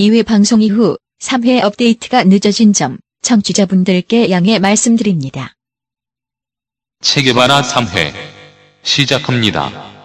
[0.00, 5.52] 2회 방송 이후 3회 업데이트가 늦어진 점 청취자분들께 양해 말씀드립니다.
[7.02, 8.14] 체계바라 3회
[8.82, 9.99] 시작합니다.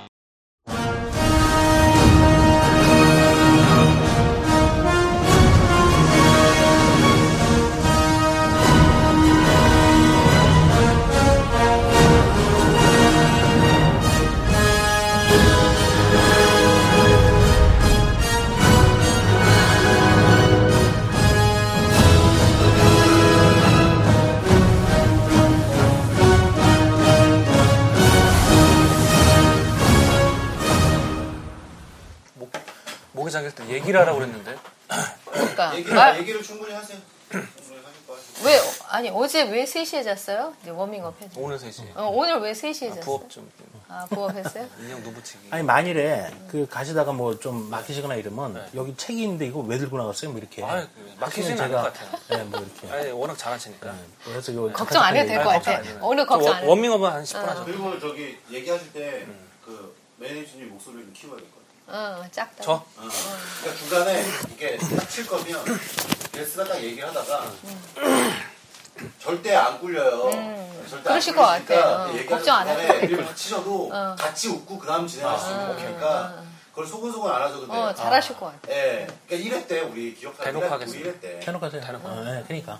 [33.43, 34.55] 때 얘기를 하라고 그랬는데
[35.31, 36.97] 그러니까 얘기를, 말- 얘기를 충분히 하세요.
[38.43, 40.53] 왜 아니 어제 왜 3시에 잤어요?
[40.61, 41.39] 이제 워밍업 해줘.
[41.39, 42.99] 오늘 3시 어, 오늘 왜 3시에 잤어요?
[43.01, 43.49] 부업 좀
[43.87, 44.67] 아 부업 했어요?
[44.81, 49.77] 인형 누부치기 아니 만일에 그 가시다가 뭐 좀 막히시거나 이러면 여기 책이 있는데 이거 왜
[49.77, 50.31] 들고 나갔어요?
[50.31, 50.61] 뭐 이렇게.
[50.61, 50.67] 네.
[50.67, 50.85] 아유,
[51.19, 52.09] 막히지는 않을 것 같아요.
[52.29, 52.89] 네, 뭐 이렇게.
[52.91, 55.71] 아니 워낙 잘하시니까 그래서 요 걱정 안 해도 될것 아니, 같아.
[55.71, 55.99] 걱정 안 해요.
[56.01, 56.67] 오늘 저 걱정 워- 안 해.
[56.67, 61.64] 워밍업은 한 10분 하죠 그리고 저기 얘기하실 때그 매니저님 목소리를 키워야 될 것 같아요.
[61.87, 62.63] 어 작다.
[62.63, 62.71] 저?
[62.73, 62.85] 어.
[62.97, 65.63] 그러니까 중간에 이게 딱 칠 거면
[66.31, 67.51] 게스트가 딱 얘기를 하다가
[69.19, 70.29] 절대 안 꿀려요.
[70.31, 71.03] 절대 음.
[71.03, 72.03] 그러실 안것 꿀리니까 같아.
[72.05, 75.39] 어, 얘기하는 걱정 안 해도 중간에 될 드립을 것다 치셔도 같이 웃고 그 다음 진행할
[75.39, 77.81] 수 있는 거니까 그걸 소곤소곤 안 하셔도 돼요.
[77.81, 78.71] 어 잘하실 것 같아.
[78.73, 79.07] 예.
[79.27, 81.09] 그러니까 1회 때 우리 기억하는 대놓고 1회, 하겠습니다.
[81.09, 81.39] 1회 때.
[81.47, 81.81] 해놓고 하세요.
[81.81, 82.79] 어, 네, 그러니까.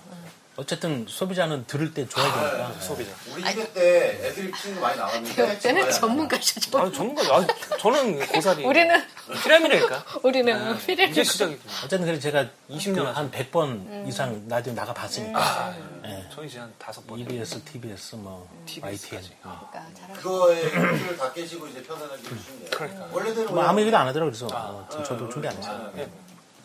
[0.56, 2.80] 어쨌든 소비자는 들을 때 좋아야 되니까.
[2.80, 6.78] 소비자 우리 1회 때 애들이 치는 거 많이 나왔는데 때는 전문가시죠.
[6.78, 7.46] 아 전문가 아,
[7.78, 9.02] 저는 고사리 우리는
[9.42, 11.12] 피라미드니까 우리는 피레미.
[11.12, 15.74] 이제 시작이죠 어쨌든 그래 제가 20년 그한 100번 이상 라디오 나가 봤으니까.
[16.02, 16.26] 네.
[16.34, 18.48] 저희 이제 한 다섯 번 EBS, TBS, 뭐
[18.80, 19.22] YTN.
[19.44, 19.68] 어.
[19.70, 22.70] 그러니까 그거에 틀을 다 깨시고 이제 편안하게 해주시면 돼요.
[22.70, 23.08] 그러니까.
[23.12, 25.92] 원래대로 뭐 아무 얘기도 안 하더라고 그래서 어, 저도 준비 안 했어요.
[25.98, 26.08] 예,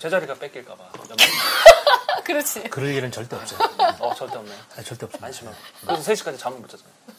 [0.02, 0.84] 제 자리가 뺏길까봐
[2.26, 2.64] 그렇지.
[2.64, 3.60] 그럴 일은 절대 없어요.
[4.00, 5.22] 어 절대 없네요 아니, 절대 없어요.
[5.26, 6.68] 안심하고 그래서 3시까지 잠을 못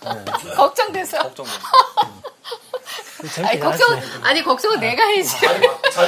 [0.03, 0.25] 잤잖아요
[0.57, 1.19] 걱정돼서.
[1.19, 1.51] 걱정돼
[3.35, 4.01] 재밌게 아니 걱정.
[4.25, 5.37] 아니 걱정은 내가 해야지.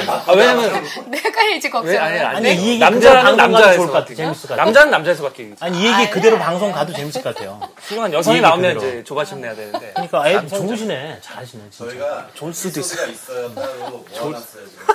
[0.09, 1.91] 아 왜냐면 내가 해야지 걱정.
[1.93, 4.13] 왜 아니 아니 아니, 이 얘기 남자는 가도 남자에서 좋을 것 같아.
[4.13, 4.63] 재밌을 것 같아.
[4.65, 7.61] 남자는 남자에서 바뀌기 아니 이 얘기 그대로 방송 가도 재밌을 것 같아요.
[7.77, 8.91] 훌륭한 여성이 나오면 그대로.
[8.91, 10.67] 이제 조바심 내야 되는데 그러니까 애 남성이죠.
[10.67, 11.19] 좋으시네.
[11.21, 11.89] 잘하시네 진짜.
[11.91, 13.07] 저희가 좋을 수도 있어요.
[13.07, 13.55] 에피소드가 있어요.
[13.55, 14.65] 따로 모아놨어요.
[14.67, 14.85] 지금.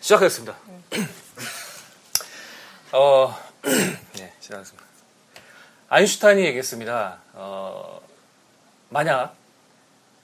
[0.00, 0.56] 시작하겠습니다.
[2.92, 3.36] 어,
[4.14, 4.86] 네, 시작하겠습니다.
[5.88, 7.18] 아인슈타인이 얘기했습니다.
[7.34, 8.00] 어,
[8.88, 9.34] 만약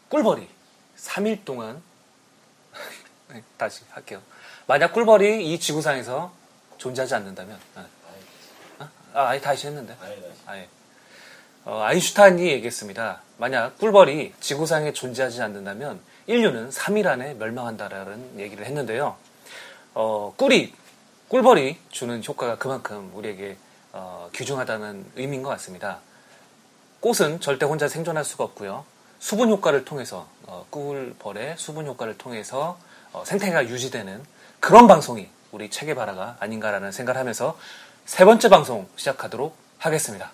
[0.08, 0.48] 꿀벌이
[0.96, 1.82] 3일 동안
[3.28, 4.22] 네, 다시 할게요.
[4.66, 6.32] 만약 꿀벌이 이 지구상에서
[6.78, 7.86] 존재하지 않는다면 아,
[8.78, 9.96] 아, 아, 아니 다시 했는데.
[10.46, 10.68] 아예.
[11.64, 13.22] 어, 아인슈타인이 얘기했습니다.
[13.38, 19.16] 만약 꿀벌이 지구상에 존재하지 않는다면 인류는 3일 안에 멸망한다라는 얘기를 했는데요.
[19.94, 20.72] 어, 꿀이,
[21.28, 23.56] 꿀벌이 주는 효과가 그만큼 우리에게
[23.92, 25.98] 어, 귀중하다는 의미인 것 같습니다.
[27.00, 28.84] 꽃은 절대 혼자 생존할 수가 없고요.
[29.18, 32.78] 수분 효과를 통해서 어, 꿀벌의 수분 효과를 통해서
[33.12, 34.22] 어, 생태계가 유지되는
[34.60, 37.58] 그런 방송이 우리 체계바라가 아닌가라는 생각을 하면서
[38.06, 40.32] 세 번째 방송 시작하도록 하겠습니다.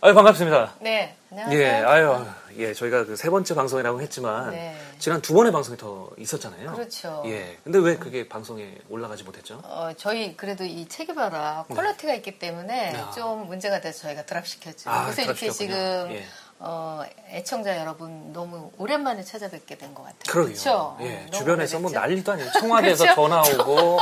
[0.00, 0.74] 아유 반갑습니다.
[0.80, 1.16] 네.
[1.32, 1.60] 안녕하세요.
[1.60, 2.24] 예, 아유,
[2.56, 4.76] 예, 저희가 그 세 번째 방송이라고 했지만 네.
[5.00, 6.72] 지난 두 번의 방송이 더 있었잖아요.
[6.72, 7.22] 그렇죠.
[7.26, 9.60] 예, 근데 왜 그게 방송에 올라가지 못했죠?
[9.64, 13.10] 어, 저희 그래도 이 책임봐라 quality가 있기 때문에 야.
[13.10, 14.88] 좀 문제가 돼서 저희가 drop시켰죠.
[14.88, 15.74] 아, 그래서 이렇게 drop시켰군요.
[16.08, 16.24] 지금 예.
[16.60, 20.18] 어, 애청자 여러분 너무 오랜만에 찾아뵙게 된 것 같아요.
[20.28, 20.52] 그러게요.
[20.54, 20.96] 그렇죠?
[21.02, 21.90] 예, 어, 주변에서 뭐?
[21.90, 23.14] 난리도 아니고 청와대에서 그렇죠?
[23.14, 24.00] 전화 오고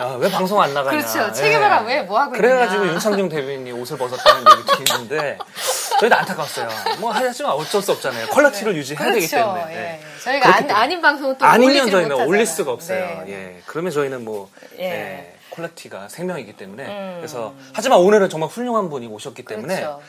[0.00, 0.96] 야, 왜 방송 안 나가냐.
[0.98, 1.32] 그렇죠.
[1.32, 2.94] 책임봐라 왜뭐 하고 그래가지고 있느냐.
[2.94, 5.38] 윤창중 대변인이 옷을 벗었다는 얘기 듣는데
[6.00, 6.68] 저희도 안타까웠어요.
[6.98, 8.26] 뭐 하지만 어쩔 수 없잖아요.
[8.28, 9.54] quality를 유지해야 되기 그렇죠.
[9.54, 9.74] 때문에.
[9.74, 9.78] 예.
[9.92, 10.00] 예.
[10.24, 10.70] 저희가 안.
[10.70, 12.26] 아닌 방송은 또 아니면 저희는 못하잖아요.
[12.28, 13.22] 올릴 수가 없어요.
[13.26, 13.32] 네.
[13.56, 13.62] 예.
[13.66, 14.48] 그러면 저희는 뭐
[14.78, 15.31] 예.
[15.52, 19.80] 예, quality가 생명이기 때문에 그래서 하지만 오늘은 정말 훌륭한 분이 오셨기 때문에 음.
[19.80, 20.00] 그렇죠.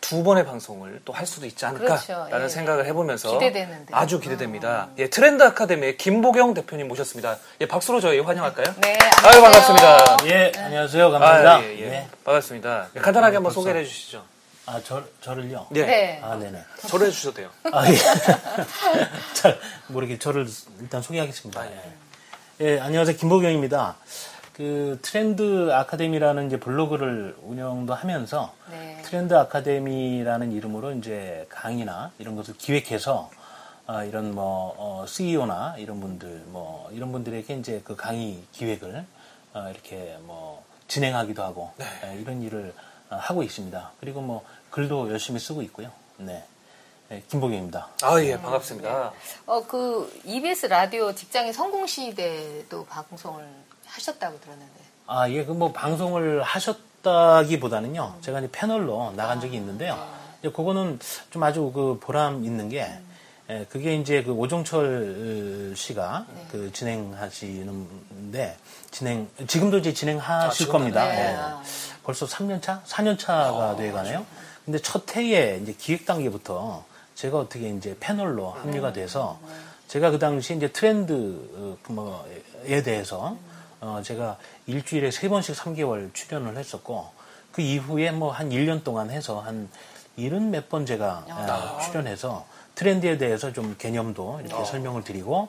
[0.00, 2.44] 두 번의 방송을 또 할 수도 있지 않을까라는 그렇죠.
[2.44, 2.48] 예.
[2.48, 3.92] 생각을 해보면서 기대되는데.
[3.92, 3.94] 음.
[3.94, 4.88] 아주 기대됩니다.
[4.98, 7.38] 예, 트렌드 아카데미의 김보경 대표님 모셨습니다.
[7.60, 8.74] 예, 박수로 저희 환영할까요?
[8.82, 8.98] 네.
[9.24, 9.76] 아유 안녕하세요.
[9.76, 10.16] 반갑습니다.
[10.26, 11.10] 예, 안녕하세요.
[11.10, 11.56] 감사합니다.
[11.56, 11.88] 아, 예, 예.
[11.88, 12.08] 네.
[12.24, 12.88] 반갑습니다.
[12.96, 13.52] 예, 간단하게 한번.
[13.52, 14.24] 소개를 해주시죠.
[14.66, 15.66] 아, 저, 저를요?
[15.76, 15.84] 예.
[15.86, 16.20] 네.
[16.22, 16.58] 아, 네네.
[16.88, 17.50] 저를 해주셔도 돼요.
[17.72, 17.94] 아, 예.
[19.34, 19.58] 잘
[19.88, 20.46] 모르게 저를
[20.80, 21.66] 일단 소개하겠습니다.
[21.66, 21.80] 예.
[22.60, 23.16] 예, 안녕하세요.
[23.16, 23.96] 김보경입니다.
[24.54, 29.02] 그 트렌드 아카데미라는 이제 블로그를 운영도 하면서 네.
[29.02, 33.30] 트렌드 아카데미라는 이름으로 이제 강의나 이런 것을 기획해서
[33.86, 39.04] 아, 이런 뭐 어, CEO나 이런 분들 뭐 이런 분들에게 이제 그 강의 기획을
[39.54, 41.86] 어, 이렇게 뭐 진행하기도 하고 네.
[42.04, 42.72] 예, 이런 일을
[43.10, 43.90] 어, 하고 있습니다.
[43.98, 45.90] 그리고 뭐 글도 열심히 쓰고 있고요.
[46.18, 46.44] 네,
[47.10, 47.88] 예, 김보경입니다.
[48.02, 49.12] 아, 예, 반갑습니다.
[49.46, 53.63] 어, 그 EBS 라디오 직장인 성공시대도 방송을
[53.94, 54.72] 하셨다고 들었는데.
[55.06, 59.98] 아, 예, 그 뭐 방송을 하셨다기보다는요, 제가 이제 패널로 나간 적이 있는데요.
[60.40, 60.98] 이제 그거는
[61.30, 62.90] 좀 아주 그 보람 있는 게,
[63.50, 68.56] 예, 그게 이제 그 오종철 씨가 그 진행하시는데,
[68.90, 71.04] 진행, 지금도 이제 진행하실 지금도 겁니다.
[71.06, 71.32] 네.
[71.32, 71.36] 예.
[71.36, 71.62] 아.
[72.02, 72.82] 벌써 3년 차?
[72.86, 74.24] 4년 차가 돼 가네요.
[74.64, 79.38] 근데 첫 해에 이제 기획 단계부터 제가 어떻게 이제 패널로 합류가 돼서
[79.88, 83.36] 제가 그 당시 이제 트렌드 어, 그 뭐에 대해서
[83.84, 87.10] 어 제가 일주일에 세 번씩 3개월 출연을 했었고
[87.52, 89.68] 그 이후에 뭐 한 1년 동안 해서 한
[90.16, 92.46] 일흔 몇 번 제가 어, 출연해서
[92.76, 95.48] 트렌드에 대해서 좀 개념도 이렇게 설명을 드리고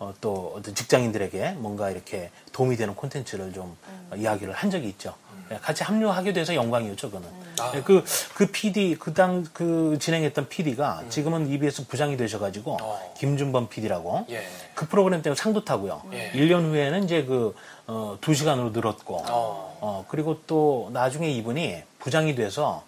[0.00, 3.76] 어, 또 어떤 직장인들에게 뭔가 이렇게 도움이 되는 콘텐츠를 좀
[4.10, 5.14] 어, 이야기를 한 적이 있죠.
[5.52, 7.28] 예, 같이 합류하게 돼서 영광이었죠, 그는.
[7.76, 8.04] 예, 그,
[8.34, 13.14] 그 PD, 그 당, 그 진행했던 PD가 지금은 EBS 부장이 되셔가지고, 어.
[13.16, 14.26] 김준범 PD라고.
[14.30, 14.44] 예.
[14.74, 16.02] 그 프로그램 때문에 상도 타고요.
[16.12, 16.32] 예.
[16.32, 17.54] 1년 후에는 이제 그,
[17.86, 19.78] 어, 2시간으로 늘었고, 어.
[19.80, 22.82] 어, 그리고 또 나중에 이분이 부장이 돼서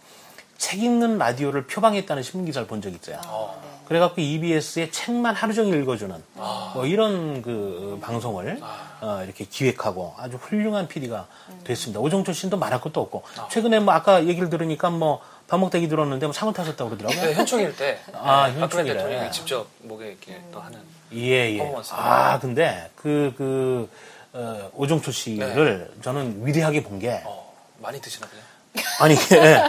[0.56, 3.20] 책 읽는 라디오를 표방했다는 신문기사를 본 적이 있어요.
[3.26, 3.60] 어.
[3.62, 3.68] 네.
[3.86, 6.22] 그래갖고 EBS의 책만 하루 종일 읽어주는
[6.74, 8.60] 뭐 이런 그 방송을
[9.00, 11.26] 어, 이렇게 기획하고 아주 훌륭한 PD가
[11.64, 11.98] 됐습니다.
[12.00, 16.26] 오정철 씨도 말할 것도 없고 최근에 뭐 아까 얘기를 들으니까 뭐 밥 먹다 얘기 들었는데
[16.26, 17.30] 뭐 상을 타셨다고 그러더라고요.
[17.30, 18.94] 네, 현충일 때 아, 네, 현충일에.
[18.94, 20.78] 대통령이 직접 목에 이렇게 또 하는
[21.14, 21.58] 예, 예.
[21.58, 21.94] 퍼포먼스.
[21.94, 23.88] 아, 근데 그, 그,
[24.40, 27.52] 어, 오종철 씨를 저는 위대하게 본 게, 어,
[27.82, 28.40] 많이 드시나 보요
[29.00, 29.64] 아니, 예,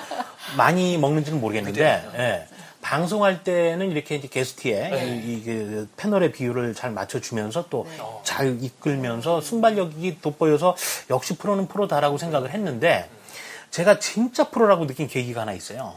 [0.57, 2.47] 많이 먹는지는 모르겠는데, 예,
[2.81, 7.87] 방송할 때는 이렇게 이제 게스트에 이, 이, 그 패널의 비율을 잘 맞춰주면서 또
[8.23, 10.75] 잘 이끌면서 순발력이 돋보여서
[11.09, 13.09] 역시 프로는 프로다라고 생각을 했는데,
[13.71, 15.95] 제가 진짜 프로라고 느낀 계기가 하나 있어요.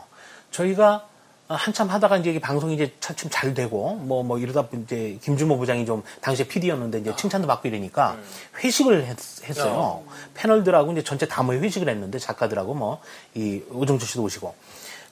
[0.50, 1.08] 저희가
[1.54, 6.02] 한참 하다가 이제 방송이 이제 차츰 잘 되고 뭐뭐 이러다 보니 이제 김주모 부장이 좀
[6.20, 8.16] 당시에 PD였는데 이제 칭찬도 받고 이러니까
[8.62, 9.16] 회식을 했,
[9.60, 10.02] 어요.
[10.34, 13.00] 패널들하고 이제 전체 다 모여 회식을 했는데 작가들하고 뭐
[13.34, 14.54] 이 오정철 씨도 오시고.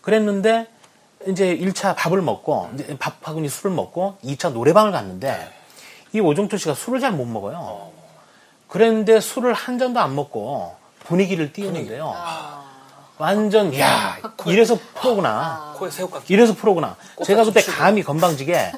[0.02, 0.66] 그랬는데
[1.28, 5.48] 이제 1차 밥을 먹고 이제 밥하고 이제 술을 먹고 2차 노래방을 갔는데
[6.12, 7.90] 이 오정철 씨가 술을 잘 못 먹어요.
[8.68, 12.14] 그랬는데 술을 한 잔도 안 먹고 분위기를 띄우는데요.
[13.20, 15.74] 완전 야 이래서 프로구나.
[15.76, 16.96] 코에 새우깡 이래서 프로구나.
[17.24, 17.60] 제가 그때.
[17.62, 18.72] 감히 건방지게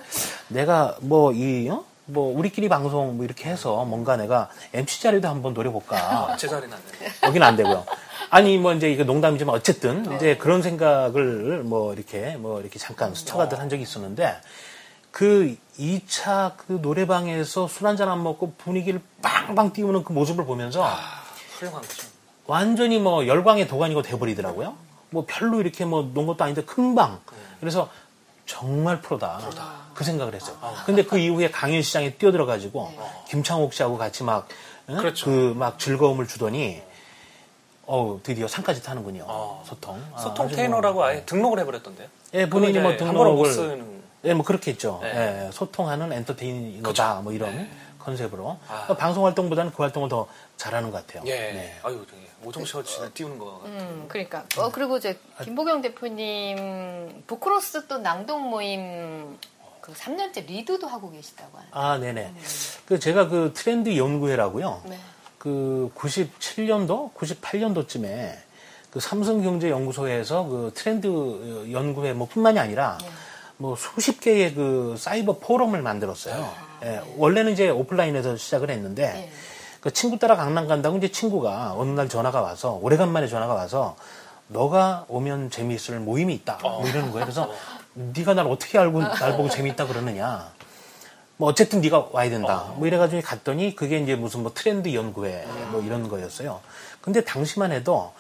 [0.49, 1.85] 내가 뭐이 어?
[2.07, 6.35] 뭐 우리끼리 방송 뭐 이렇게 해서 뭔가 내가 MC 자리도 한번 노려볼까.
[6.39, 7.13] 제 자리는 안 되네.
[7.23, 7.87] 여기는 안 되고요.
[8.31, 13.61] 아니 뭐 이제 이거 농담이지만 어쨌든 이제 그런 생각을 뭐 이렇게 뭐 이렇게 잠깐 스쳐가듯
[13.61, 14.35] 한 적이 있었는데
[15.13, 20.85] 그 2차 그 노래방에서 술 한잔 안 먹고 분위기를 빵빵 띄우는 그 모습을 보면서
[21.59, 22.12] 훌륭한 거죠.
[22.57, 24.75] 완전히 뭐 열광의 도가니가 돼버리더라고요.
[25.09, 27.19] 뭐 별로 이렇게 뭐 논 것도 아닌데 금방.
[27.61, 27.89] 그래서
[28.45, 29.41] 정말 프로다.
[29.95, 30.57] 그 생각을 했어요.
[30.85, 32.93] 근데 그 이후에 강연시장에 뛰어들어가지고
[33.29, 34.49] 김창옥 씨하고 같이 막,
[34.91, 34.99] 응?
[34.99, 35.27] 그렇죠.
[35.27, 36.83] 그막 즐거움을 주더니
[37.87, 39.25] 어우 드디어 상까지 타는군요.
[39.27, 39.65] 어.
[39.67, 40.03] 소통.
[40.15, 42.09] 아, 소통 아주 테이너라고 뭐, 아예 등록을 해버렸던데요.
[42.35, 44.03] 예, 본인이 뭐 등록을 쓰는.
[44.25, 44.99] 예, 뭐 그렇게 했죠.
[45.03, 45.47] 네.
[45.47, 47.69] 예, 소통하는 엔터테이너다 뭐 이런
[47.99, 48.83] 컨셉으로 아.
[48.85, 50.27] 그러니까 방송 활동보다는 그 활동을 더
[50.59, 51.23] 잘하는 것 같아요.
[51.27, 51.33] 예.
[51.53, 51.79] 네.
[51.83, 53.61] 아유, 되게 오정철 씨를 띄우는 거.
[53.61, 53.73] 같아요.
[53.73, 54.45] 음, 그러니까.
[54.59, 59.39] 어, 그리고 이제 김보경 대표님 부크로스 또 낭독 모임
[59.81, 61.71] 그 3년째 리드도 하고 계시다고 하는데.
[61.73, 62.35] 아, 네네.
[62.87, 64.83] 그 제가 그 트렌드 연구회라고요.
[64.87, 64.99] 네.
[65.39, 68.37] 그 97년도, 98년도쯤에
[68.93, 71.09] 그 삼성경제연구소에서 그 트렌드
[71.73, 72.99] 연구회 뭐 뿐만이 아니라
[73.57, 76.53] 뭐 수십 개의 그 사이버 포럼을 만들었어요.
[76.85, 79.33] 예, 원래는 이제 오프라인에서 시작을 했는데 예.
[79.83, 83.97] 그 친구 따라 강남 간다고 이제 친구가 어느 날 전화가 와서 오래간만에 전화가 와서
[84.47, 86.59] 너가 오면 재미있을 모임이 있다.
[86.63, 87.25] 뭐 이러는 거예요.
[87.25, 87.51] 그래서
[87.95, 90.53] 네가 날 어떻게 알고 날 보고 재미있다 그러느냐.
[91.37, 92.73] 뭐 어쨌든 네가 와야 된다.
[92.77, 96.61] 뭐 이래가지고 갔더니 그게 이제 무슨 뭐 트렌드 연구회 뭐 이런 거였어요.
[97.01, 98.13] 근데 당시만 해도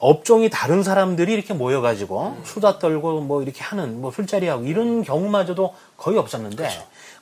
[0.00, 6.18] 업종이 다른 사람들이 이렇게 모여가지고 수다 떨고 뭐 이렇게 하는 뭐 술자리하고 이런 경우마저도 거의
[6.18, 6.68] 없었는데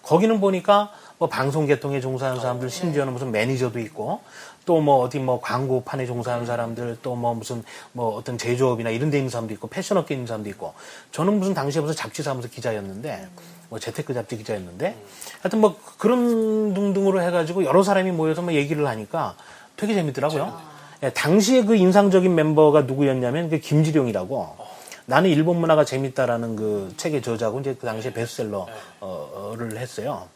[0.02, 0.90] 거기는 보니까
[1.22, 4.22] 뭐 방송 개통에 종사하는 사람들 심지어는 무슨 매니저도 있고
[4.66, 7.62] 또 뭐 어디 뭐 광고판에 종사하는 사람들 또 뭐 무슨
[7.92, 10.74] 뭐 어떤 제조업이나 이런 데 있는 사람도 있고 패션업계에 있는 사람도 있고.
[11.12, 13.28] 저는 무슨 당시에 무슨 잡지 사무소 기자였는데
[13.68, 14.96] 뭐 재테크 잡지 기자였는데
[15.42, 19.36] 하여튼 뭐 그런 등등으로 해가지고 여러 사람이 모여서 뭐 얘기를 하니까
[19.76, 20.58] 되게 재밌더라고요.
[21.04, 24.72] 예, 당시에 그 인상적인 멤버가 누구였냐면 그 김지룡이라고.
[25.06, 30.28] 나는 일본 문화가 재밌다라는 그 책의 저자고 이제 그 당시에 베스트셀러를 했어요.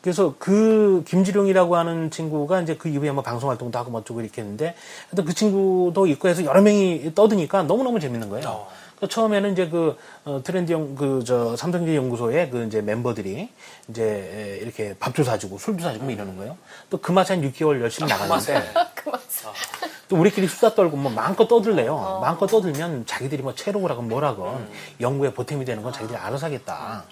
[0.00, 4.42] 그래서 그 김지룡이라고 하는 친구가 이제 그 이후에 뭐 방송 활동도 하고 뭐 어쩌고 이렇게
[4.42, 4.74] 했는데
[5.10, 8.48] 하여튼 그 친구도 있고 해서 여러 명이 떠드니까 너무너무 재밌는 거예요.
[8.48, 8.68] 어.
[9.00, 13.48] 그 처음에는 이제 그 어, 트렌드 연, 그저 삼성제 연구소의 그 이제 멤버들이
[13.88, 16.56] 이제 에, 이렇게 밥도 사주고 술도 사주고 뭐 이러는 거예요.
[16.90, 18.72] 또 그 맛에 한 6개월 열심히 나갔는데
[20.08, 22.18] 또 우리끼리 수다 떨고 뭐 마음껏 떠들래요.
[22.22, 24.68] 마음껏 떠들면 자기들이 뭐 체록을 하건 뭐라건
[25.00, 27.04] 연구에 보탬이 되는 건 자기들이 알아서 하겠다.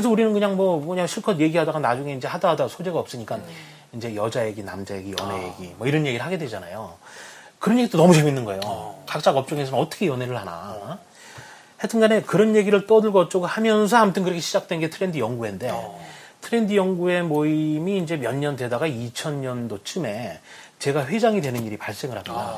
[0.00, 3.38] 그래서 우리는 그냥 뭐 그냥 실컷 얘기하다가 나중에 이제 하다 하다 소재가 없으니까
[3.92, 6.94] 이제 여자 얘기, 남자 얘기, 연애 얘기 뭐 이런 얘기를 하게 되잖아요.
[7.58, 8.94] 그런 얘기도 너무 재밌는 거예요.
[9.06, 10.98] 각자 업종에서는 어떻게 연애를 하나.
[11.76, 15.70] 하여튼 간에 그런 얘기를 떠들고 어쩌고 하면서 아무튼 그렇게 시작된 게 트렌드 연구회인데
[16.40, 20.38] 트렌드 연구회 모임이 이제 몇 년 되다가 2000년도쯤에
[20.78, 22.56] 제가 회장이 되는 일이 발생을 합니다.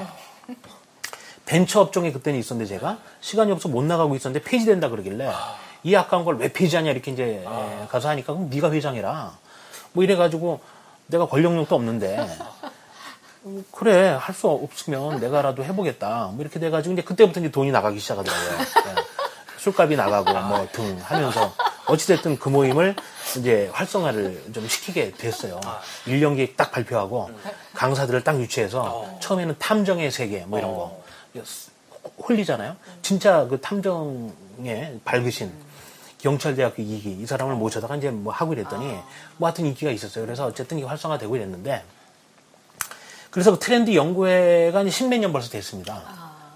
[1.44, 5.28] 벤처 업종에 그때는 있었는데 제가 시간이 없어 못 나가고 있었는데 폐지된다 그러길래
[5.84, 9.36] 이 아까운 걸 왜 폐지하냐 이렇게 이제 에, 가서 하니까 그럼 네가 회장이라.
[9.92, 10.60] 뭐 이래가지고
[11.08, 12.18] 내가 권력력도 없는데.
[13.46, 16.30] 음, 그래 할 수 없으면 내가라도 해보겠다.
[16.32, 18.58] 뭐 이렇게 돼가지고 이제 그때부터 이제 돈이 나가기 시작하더라고요.
[18.60, 18.94] 예.
[19.58, 21.52] 술값이 나가고 뭐 등 하면서.
[21.86, 22.94] 어찌됐든 그 모임을
[23.38, 25.60] 이제 활성화를 좀 시키게 됐어요.
[26.06, 27.28] 1년 계획 딱 발표하고
[27.74, 31.02] 강사들을 딱 유치해서 처음에는 탐정의 세계 뭐 이런 거.
[32.28, 32.76] 홀리잖아요.
[33.02, 35.52] 진짜 그 탐정에 밝으신
[36.22, 38.98] 경찰대학교 이기 이 사람을 모셔다가 이제 뭐 하고 이랬더니
[39.36, 40.24] 뭐 하여튼 인기가 있었어요.
[40.24, 41.84] 그래서 어쨌든 이게 활성화되고 이랬는데
[43.30, 46.02] 그래서 그 트렌드 연구회가 이제 십몇 년 벌써 됐습니다.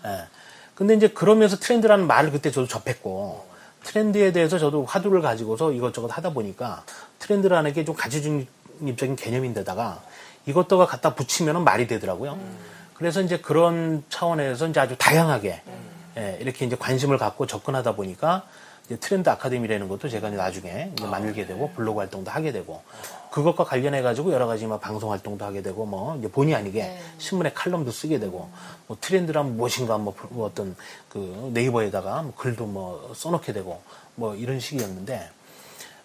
[0.05, 0.27] 예.
[0.75, 3.47] 근데 이제 그러면서 트렌드라는 말을 그때 저도 접했고
[3.83, 6.85] 트렌드에 대해서 저도 화두를 가지고서 이것저것 하다 보니까
[7.19, 10.03] 트렌드라는 게 좀 가치중립적인 개념인데다가
[10.45, 12.39] 이것저것 갖다 붙이면 말이 되더라고요.
[12.95, 15.63] 그래서 이제 그런 차원에서 이제 아주 다양하게
[16.19, 18.45] 예, 이렇게 이제 관심을 갖고 접근하다 보니까
[18.87, 22.83] 이제 트렌드 아카데미라는 것도 제가 이제 나중에 이제 만들게 되고 블로그 활동도 하게 되고
[23.31, 27.53] 그것과 관련해 가지고 여러 가지 막 방송 활동도 하게 되고 뭐 이제 본의 아니게 신문에
[27.53, 28.49] 칼럼도 쓰게 되고
[28.87, 30.77] 뭐 트렌드란 무엇인가 뭐, 뭐 어떤
[31.09, 33.83] 그 네이버에다가 뭐 글도 뭐 써놓게 되고
[34.15, 35.31] 뭐 이런 식이었는데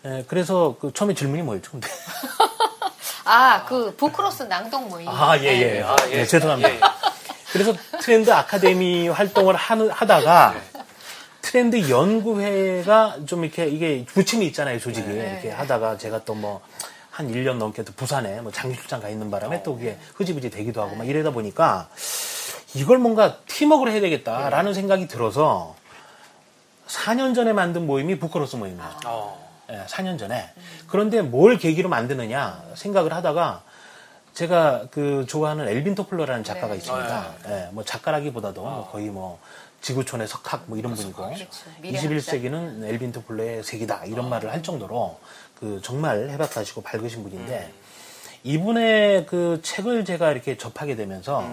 [0.03, 1.71] 에, 그래서 그 처음에 질문이 뭐였죠?
[1.71, 1.87] 근데
[3.25, 5.07] 아, 그 보크로스 낭독 모임.
[5.07, 5.73] 아, 예, 예.
[5.73, 5.83] 네.
[5.83, 6.95] 아, 예, 죄송합니다.
[7.51, 10.55] 그래서 트렌드 아카데미 활동을 하는, 하다가
[11.41, 15.09] 트렌드 연구회가 좀 이렇게 이게 부침이 있잖아요, 조직이.
[15.09, 16.61] 이렇게 하다가 제가 또 뭐
[17.11, 20.81] 한 1년 넘게 또 부산에 뭐 장기 출장 가 있는 바람에 또 그게 흐지부지 되기도
[20.81, 21.89] 하고 막 이러다 보니까
[22.73, 25.75] 이걸 뭔가 팀워크를 해야 되겠다라는 생각이 들어서
[26.87, 28.89] 4년 전에 만든 모임이 부커러스 모임이에요.
[29.05, 29.51] 어.
[29.69, 30.49] 예, 4년 전에.
[30.87, 33.63] 그런데 뭘 계기로 만드느냐 생각을 하다가
[34.33, 37.33] 제가 그 좋아하는 엘빈 토플러라는 작가가 있습니다.
[37.49, 39.39] 예, 뭐 작가라기보다도 뭐 거의 뭐
[39.81, 41.59] 지구촌의 석학 뭐 이런 분이고 미래학자.
[41.83, 45.19] 21세기는 엘빈 토플러의 세기다 이런 말을 할 정도로
[45.59, 47.71] 그 정말 해박하시고 밝으신 분인데
[48.43, 51.45] 이분의 그 책을 제가 이렇게 접하게 되면서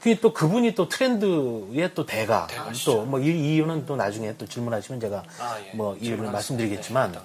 [0.00, 2.46] 그게 또 그분이 또 트렌드의 또 대가
[2.84, 5.74] 또 뭐이 이유는 또 나중에 또 질문하시면 제가 아, 예.
[5.74, 6.30] 뭐 이유를.
[6.30, 7.18] 말씀드리겠지만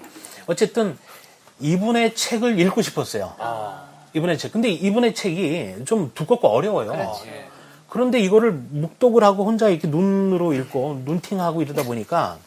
[0.47, 0.97] 어쨌든
[1.59, 3.35] 이분의 책을 읽고 싶었어요.
[3.37, 3.85] 아.
[4.13, 4.53] 이분의 책.
[4.53, 7.19] 근데 이분의 책이 좀 두껍고 어려워요.
[7.25, 7.48] 예.
[7.89, 12.37] 그런데 이거를 묵독을 하고 혼자 이렇게 눈으로 읽고 눈팅하고 이러다 보니까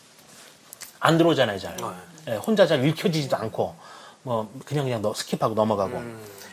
[1.00, 1.76] 안 들어오잖아요, 잘.
[2.28, 3.74] 예, 혼자 잘 읽혀지지도 않고
[4.22, 6.00] 뭐 그냥 그냥 너- skip하고 넘어가고.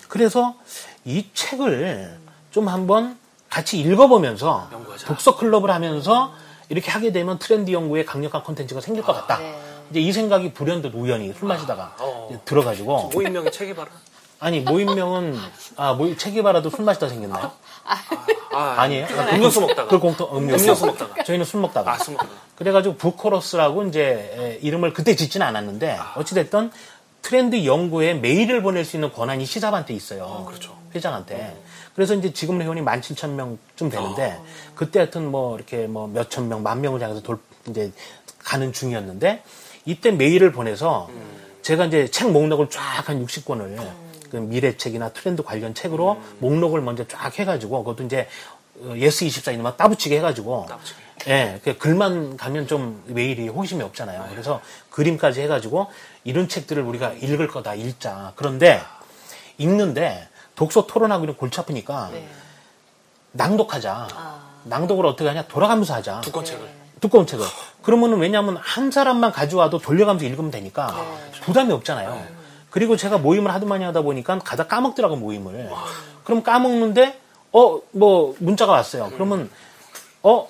[0.08, 0.56] 그래서
[1.06, 2.18] 이 책을
[2.52, 3.18] 좀 한번
[3.50, 5.06] 같이 읽어보면서 연구하자.
[5.08, 6.34] 독서 클럽을 하면서
[6.70, 9.38] 이렇게 하게 되면 트렌드 연구에 강력한 콘텐츠가 생길 것 같다.
[9.38, 9.60] 네.
[9.92, 12.28] 이제 이 생각이 불현듯 우연히 술 마시다가 어.
[12.32, 13.90] 이제 들어가지고 모임명이 책이 봐라.
[14.40, 15.38] 아니 모임명은
[15.76, 17.52] 아 모임 책이 바라도 술 마시다 생겼나요?
[18.52, 19.06] 아, 아니에요?
[19.34, 19.88] 음료수 먹다가.
[19.88, 21.24] 그 공통 음료수, 음료수 먹다가.
[21.24, 21.94] 저희는 술 먹다가.
[21.94, 22.34] 아, 술 먹다가.
[22.56, 26.72] 그래가지고 부코러스라고 이제 에, 이름을 그때 짓지는 않았는데 어찌됐든
[27.22, 30.46] 트렌드 연구에 메일을 보낼 수 있는 권한이 시사반한테 있어요.
[30.48, 30.76] 그렇죠.
[30.96, 31.56] 회장한테.
[31.94, 34.40] 그래서 이제 지금 회원이 17,000명쯤 되는데
[34.76, 37.92] 그때 하여튼 뭐 이렇게 뭐 몇천 명, 만 명을 향해서 돌 이제
[38.40, 39.44] 가는 중이었는데
[39.86, 41.10] 이때 메일을 보내서
[41.62, 43.78] 제가 이제 책 목록을 쫙한 60권을
[44.30, 48.28] 그 미래책이나 트렌드 관련 책으로 목록을 먼저 쫙 해가지고 그것도 이제
[48.82, 51.00] 어, 예스 24 이런 거 따붙이게 해가지고 따붙이게.
[51.28, 54.28] 예, 그 글만 가면 좀 메일이 호기심이 없잖아요.
[54.30, 55.88] 그래서 그림까지 해가지고
[56.24, 58.32] 이런 책들을 우리가 읽을 거다 읽자.
[58.36, 58.82] 그런데
[59.58, 62.28] 읽는데 독서 토론하고 이런 골치 아프니까 네.
[63.34, 64.08] 낭독하자.
[64.14, 64.50] 아.
[64.64, 65.48] 낭독을 어떻게 하냐?
[65.48, 66.22] 돌아가면서 하자.
[66.22, 66.70] 두권 책을.
[67.00, 67.46] 두꺼운 책을.
[67.82, 70.96] 그러면은 왜냐하면 한 사람만 가져와도 돌려가면서 읽으면 되니까
[71.42, 72.39] 부담이 없잖아요.
[72.70, 75.70] 그리고 제가 모임을 하도 많이 하다 보니까 가다 까먹더라고 모임을.
[76.24, 77.20] 그럼 까먹는데
[77.52, 79.10] 어 뭐 문자가 왔어요.
[79.14, 79.50] 그러면
[80.22, 80.48] 어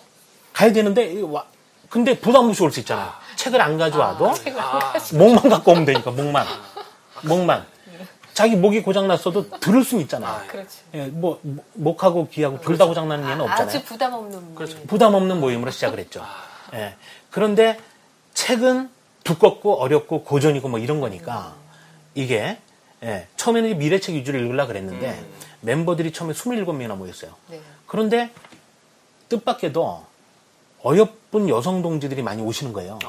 [0.54, 1.46] 가야 되는데 이 와-
[1.90, 3.10] 근데 부담 없이 올 수 있잖아요.
[3.38, 6.46] 책을 안 가져와도 아, 목만 갖고 오면 되니까 목만
[7.24, 7.66] 목만.
[8.34, 10.42] 자기 목이 고장났어도 들을 수는 있잖아요.
[10.48, 10.78] 그렇지.
[10.94, 13.68] 예, 뭐, 목- 목하고 귀하고 둘다 고장나는 예는 아, 없잖아요.
[13.68, 14.78] 아주 부담 없는 그렇죠.
[14.88, 16.24] 부담 없는 모임으로 시작을 했죠.
[16.74, 16.96] 예.
[17.32, 17.78] 그런데
[18.34, 18.90] 책은
[19.26, 21.54] 두껍고 어렵고 고전이고 뭐 이런 거니까
[22.20, 22.58] 이게
[23.02, 25.24] 예, 처음에는 미래책 위주로 읽으려고 그랬는데
[25.62, 27.32] 멤버들이 처음에 27명이나 모였어요.
[27.48, 27.62] 네.
[27.88, 28.30] 그런데
[29.30, 30.04] 뜻밖에도
[30.84, 33.00] 어여쁜 여성 동지들이 많이 오시는 거예요.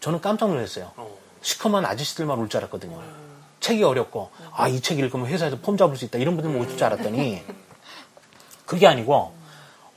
[0.00, 0.90] 저는 깜짝 놀랐어요.
[1.42, 3.00] 시커먼 아저씨들만 올 줄 알았거든요.
[3.60, 7.42] 책이 어렵고 아이 책 읽으면 회사에서 폼 잡을 수 있다 이런 분들만 오실 줄 알았더니
[8.66, 9.32] 그게 아니고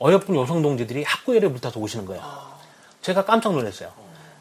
[0.00, 2.22] 어여쁜 여성 동지들이 학구열에 불타서 오시는 거예요.
[3.02, 3.90] 제가 깜짝 놀랐어요.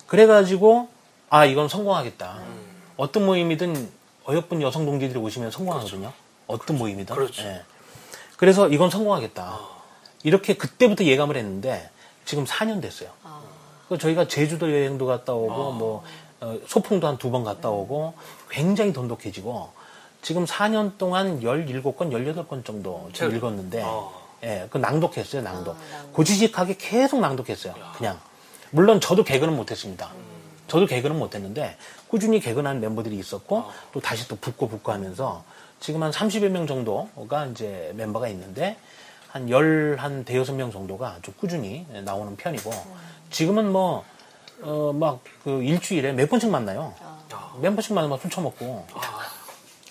[0.08, 0.90] 그래가지고
[1.30, 2.40] 아 이건 성공하겠다.
[3.00, 3.90] 어떤 모임이든
[4.28, 6.12] 어여쁜 여성 동지들이 오시면 성공하거든요.
[6.48, 7.16] 어떤 모임이든.
[7.16, 7.44] 그렇죠.
[7.44, 7.62] 예.
[8.38, 9.60] 그래서 이건 성공하겠다.
[10.24, 11.90] 이렇게 그때부터 예감을 했는데
[12.26, 13.10] 지금 4년 됐어요.
[13.88, 16.04] 그래서 저희가 제주도 여행도 갔다 오고 뭐
[16.42, 18.14] 어, 소풍도 한 두 번 갔다 오고
[18.50, 19.72] 굉장히 돈독해지고
[20.22, 23.38] 지금 4년 동안 17권, 18권 정도 지금 책.
[23.38, 24.12] 읽었는데 어.
[24.44, 25.76] 예, 그 낭독했어요, 낭독.
[25.76, 26.14] 아, 낭독.
[26.14, 27.74] 고지식하게 계속 낭독했어요.
[27.98, 28.20] 그냥.
[28.72, 30.12] 물론 저도 개근은 못했습니다.
[30.68, 31.78] 저도 개근은 못했는데
[32.10, 35.44] 꾸준히 개근하는 멤버들이 있었고 또 다시 또 붙고 붙고 하면서
[35.80, 38.78] 지금 한 30여 명 정도가 이제 멤버가 있는데
[39.30, 42.72] 한 열, 한 대여섯 명 정도가 좀 꾸준히 나오는 편이고
[43.30, 44.04] 지금은 뭐,
[44.62, 46.94] 어, 막 그 일주일에 몇 번씩 만나요.
[47.62, 48.88] 몇 번씩 만나면 술 처먹고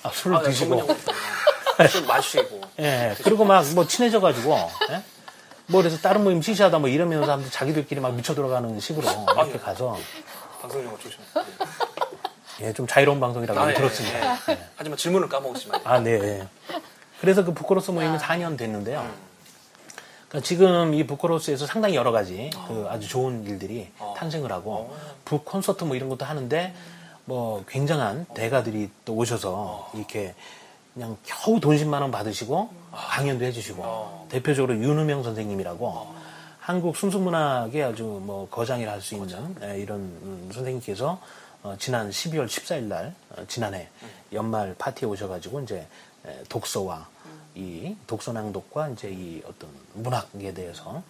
[0.02, 0.87] 아, 술을 아, 네, 드시고
[1.88, 2.60] 술 마시고.
[2.80, 4.56] 예, 그리고 막 뭐 친해져가지고,
[4.90, 5.02] 예?
[5.66, 9.58] 뭐 그래서 다른 모임 시시하다 뭐 이러면서 자기들끼리 막 미쳐 들어가는 식으로 이렇게 예.
[9.58, 9.96] 가서,
[10.60, 11.20] 방송용어 조심.
[12.60, 14.34] 예, 좀 자유로운 방송이라고 아, 예, 들었습니다.
[14.50, 14.58] 예.
[14.76, 15.82] 하지만 질문을 돼요.
[15.84, 16.12] 아, 네.
[16.12, 16.48] 예.
[17.20, 19.06] 그래서 그 부코로스 모임이 4년 됐는데요.
[20.28, 25.84] 그러니까 지금 이 부코로스에서 상당히 여러 가지 그 아주 좋은 일들이 탄생을 하고 북 콘서트
[25.84, 26.74] 뭐 이런 것도 하는데
[27.24, 30.34] 뭐 굉장한 대가들이 또 오셔서 이렇게
[30.94, 36.14] 그냥 겨우 돈 10만 원 받으시고 강연도 해주시고 대표적으로 윤우명 선생님이라고
[36.60, 41.18] 한국 순수문학의 아주 뭐 거장이라 할 수 있는 예, 이런 음, 선생님께서
[41.69, 43.89] 어, 지난 12월 14일 날 어, 지난해
[44.33, 45.87] 연말 파티에 오셔가지고 이제
[46.25, 47.07] 에, 독서와
[47.54, 51.02] 이 독서 낭독과 이제 이 어떤 문학에 대해서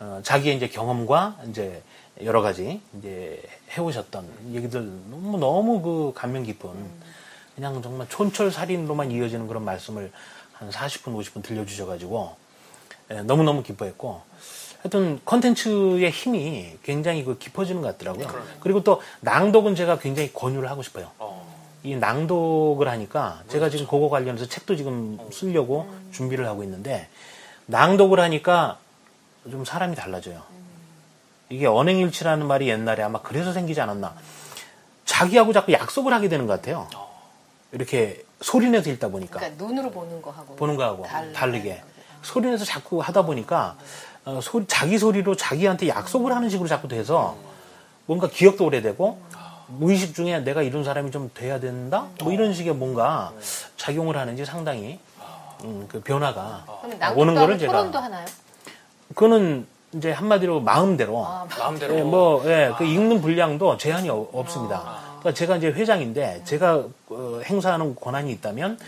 [0.00, 1.80] 어, 자기의 이제 경험과 이제
[2.24, 6.68] 여러 가지 이제 해오셨던 얘기들 너무 너무 그 감명 깊은
[7.54, 10.10] 그냥 정말 촌철살인으로만 이어지는 그런 말씀을
[10.54, 12.34] 한 40분 50분 들려주셔가지고
[13.12, 14.22] 예, 너무너무 기뻐했고
[14.82, 18.26] 하여튼 컨텐츠의 힘이 굉장히 그 깊어지는 것 같더라고요.
[18.60, 21.10] 그리고 또 낭독은 제가 굉장히 권유를 하고 싶어요.
[21.18, 21.42] 어.
[21.84, 27.08] 이 낭독을 하니까 제가 지금 그거 관련해서 책도 지금 쓰려고 준비를 하고 있는데
[27.66, 28.78] 낭독을 하니까
[29.50, 30.42] 좀 사람이 달라져요.
[31.48, 34.14] 이게 언행일치라는 말이 옛날에 아마 그래서 생기지 않았나.
[35.04, 36.88] 자기하고 자꾸 약속을 하게 되는 것 같아요.
[37.72, 39.38] 이렇게 소리내서 읽다 보니까.
[39.38, 41.32] 그러니까 눈으로 보는 거하고 보는 거하고 달라요.
[41.32, 41.82] 다르게
[42.22, 43.76] 소리내서 자꾸 하다 보니까
[44.24, 47.36] 어, 소- 자기 소리로 자기한테 약속을 하는 식으로 자꾸 돼서
[48.06, 49.18] 뭔가 기억도 오래되고
[49.68, 53.32] 무의식 중에 내가 이런 사람이 좀 돼야 된다 뭐 이런 식의 뭔가
[53.76, 54.98] 작용을 하는지 상당히
[55.64, 58.26] 음, 그 변화가 그럼 오는 거를 제가 토론도 하나요?
[59.14, 61.98] 그거는 이제 한마디로 마음대로 아, 마음대로.
[61.98, 64.82] 예, 뭐, 예, 그 읽는 분량도 제한이 어- 없습니다.
[65.20, 68.78] 그러니까 제가 이제 회장인데 제가 어, 행사하는 권한이 있다면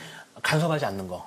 [0.42, 1.26] 간섭하지 않는 거.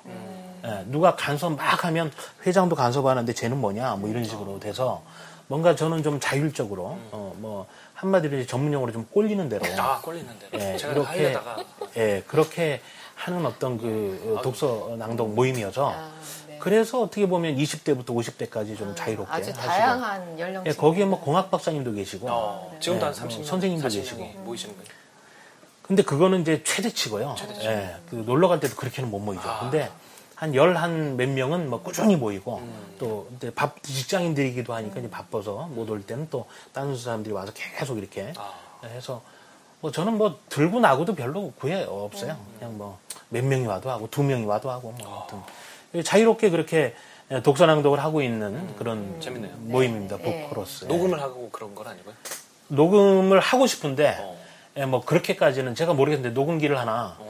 [0.68, 2.12] 예, 누가 간섭 막 하면
[2.46, 5.02] 회장도 간섭하는데 쟤는 뭐냐 뭐 이런 식으로 돼서
[5.48, 10.48] 뭔가 저는 좀 자율적으로 어, 뭐 한마디로 이제 전문용어로 좀 꼴리는 대로 아, 꼴리는데.
[10.54, 11.56] 예, 제가 이렇게 하려다가
[11.96, 12.80] 예, 그렇게
[13.14, 16.10] 하는 어떤 그 어, 독서 낭독 모임이어서 아,
[16.46, 16.58] 네.
[16.60, 20.70] 그래서 어떻게 보면 20대부터 50대까지 좀 자유롭게 아주 하시고 다양한 연령층.
[20.70, 24.44] 예, 거기에 뭐 공학 박사님도 계시고 어, 지금도 한 예, 30명, 선생님도 40 명이 계시고.
[24.44, 24.88] 모이시는 거예요.
[25.82, 27.34] 근데 그거는 이제 최대치고요.
[27.62, 29.48] 예, 그 놀러 갈 때도 그렇게는 못 모이죠.
[29.48, 29.60] 아.
[29.60, 29.90] 근데
[30.38, 32.94] 한 열 한 몇 명은 뭐 꾸준히 모이고 음.
[32.98, 37.98] 또 이제 밥 직장인들이기도 하니까 이제 바빠서 못 올 때는 또 다른 사람들이 와서 계속
[37.98, 38.52] 이렇게 아.
[38.86, 39.20] 해서
[39.80, 42.32] 뭐 저는 뭐 들고 나고도 별로 구애 없어요.
[42.32, 42.54] 음.
[42.58, 42.98] 그냥 뭐
[43.30, 46.94] 몇 명이 와도 하고 두 명이 와도 하고 뭐 아무튼 자유롭게 그렇게
[47.42, 49.20] 독서 낭독을 하고 있는 그런 음.
[49.20, 49.52] 재밌네요.
[49.58, 50.16] 모임입니다.
[50.18, 50.48] 네.
[50.84, 50.86] 예.
[50.86, 52.14] 녹음을 하고 그런 건 아니고요.
[52.68, 54.38] 녹음을 하고 싶은데 어.
[54.78, 57.27] 예, 뭐 그렇게까지는 제가 모르겠는데 녹음기를 하나 어.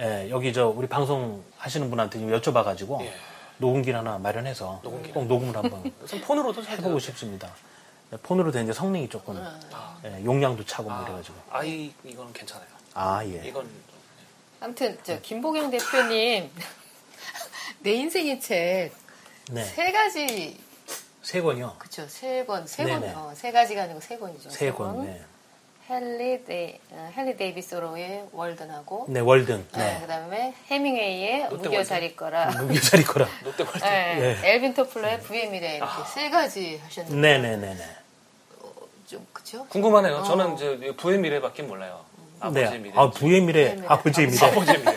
[0.00, 3.14] 예, 여기 저 우리 방송 하시는 분한테 좀 여쭤봐가지고 예.
[3.58, 5.14] 녹음기를 하나 마련해서 녹음기를.
[5.14, 7.52] 꼭 녹음을 한번 우선 폰으로도 해도 해보고 싶습니다.
[8.12, 9.42] 예, 폰으로 되는데 성능이 조금
[10.04, 12.68] 예, 용량도 차고 뭐 이래가지고 아이 이건 괜찮아요.
[12.94, 13.42] 아 예.
[13.46, 13.68] 이건
[14.60, 16.50] 아무튼 저 김보경 대표님
[17.80, 19.06] 내 인생의 책
[19.54, 19.92] 세 네.
[19.92, 20.58] 가지
[21.22, 21.76] 세 권이요.
[21.78, 23.12] 그쵸 세 권, 세 네네.
[23.12, 24.50] 권, 어, 세 가지가 아니고 세 권이죠.
[24.50, 24.96] 세 권.
[24.96, 25.22] 권 네.
[25.88, 29.66] 헨리 데이 어, 헨리 데이비드 소로의 월든하고 네, 월든.
[29.72, 29.78] 네.
[29.78, 30.00] 네.
[30.00, 32.50] 그다음에 헤밍웨이의 롯데 무기여 잘 있거라.
[32.62, 33.28] 무기여 잘 있거라.
[33.44, 33.78] 롯데월드.
[33.84, 34.14] 네.
[34.42, 34.54] 네.
[34.54, 37.84] 앨빈 토플러의 부의 미래 이렇게 세 가지 하셨는데 네네네네.
[39.06, 39.64] 좀 그죠?
[39.68, 40.16] 궁금하네요.
[40.16, 40.22] 어.
[40.24, 42.00] 저는 이제 부의 미래밖에 몰라요.
[42.40, 42.78] 아버지의 네.
[42.78, 42.92] 미래.
[42.96, 43.74] 아, 부의 미래.
[43.74, 43.86] 미래.
[43.86, 44.46] 아버지의 미래.
[44.46, 44.96] 아버지의 미래.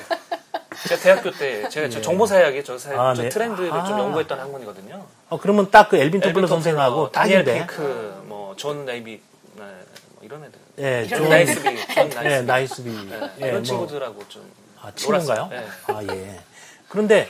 [0.87, 3.29] 제가 대학교 때 제가 저 정보사회학이 저, 사, 아, 저 네.
[3.29, 3.99] 트렌드를 좀 아.
[3.99, 5.05] 연구했던 학문이거든요.
[5.29, 7.67] 어, 그러면 딱 그 엘빈 토플러 선생하고 다니엘 딱인데.
[7.67, 9.11] 핑크, 뭐존 네이비,
[9.55, 10.57] 네, 뭐 이런 애들.
[10.79, 11.27] 예, 좀.
[11.29, 12.23] 나이스비, 존 나이스비.
[12.23, 12.89] 네, 나이스비.
[12.89, 13.63] 네, 예, 이런 뭐.
[13.63, 14.49] 친구들하고 좀
[14.81, 15.47] 아, 친구인가요?
[15.49, 15.65] 네.
[15.87, 16.39] 아, 예.
[16.87, 17.29] 그런데,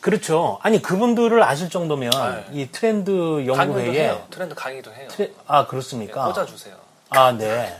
[0.00, 0.58] 그렇죠.
[0.62, 2.10] 아니, 그분들을 아실 정도면,
[2.50, 2.60] 네.
[2.60, 4.20] 이 트렌드 연구회에.
[4.30, 5.08] 트렌드 강의도 해요.
[5.08, 6.32] 트레- 아, 예, 그렇습니까?
[6.32, 6.76] 꽂아 주세요.
[7.10, 7.74] 아, 네.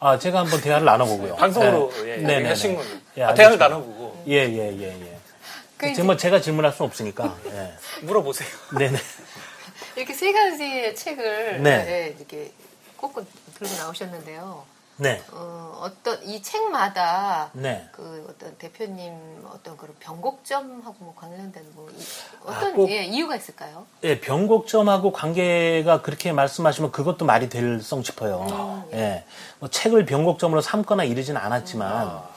[0.00, 1.36] 아, 제가 한번 대화를 나눠보고요.
[1.36, 2.10] 방송으로 네.
[2.12, 2.48] 예, 네네네.
[2.48, 2.84] 하신 건
[3.18, 3.58] 예, 아, 대화를.
[3.58, 5.18] 나눠보고 예, 예, 예, 예.
[5.76, 7.36] 그 이제 정말 제가 질문할 수 없으니까.
[7.52, 7.72] 예.
[8.02, 8.48] 물어보세요.
[8.78, 8.98] 네네.
[9.96, 11.70] 이렇게 세 가지의 책을 네.
[11.88, 12.50] 예, 이렇게
[12.96, 13.14] 꼭
[13.60, 14.64] 들고 나오셨는데요.
[14.96, 15.22] 네.
[15.32, 17.88] 어, 어떤 이 책마다 네.
[17.92, 19.14] 그 어떤 대표님
[19.50, 22.02] 어떤 그런 변곡점하고 뭐 관련된 뭐 이-
[22.44, 23.86] 어떤 아, 꼭- 예, 이유가 있을까요?
[24.02, 28.46] 예, 변곡점하고 관계가 그렇게 말씀하시면 그것도 말이 될 성 싶어요.
[28.50, 29.24] 아, 예.
[29.58, 32.28] 뭐 책을 변곡점으로 삼거나 이러지는 않았지만, 아.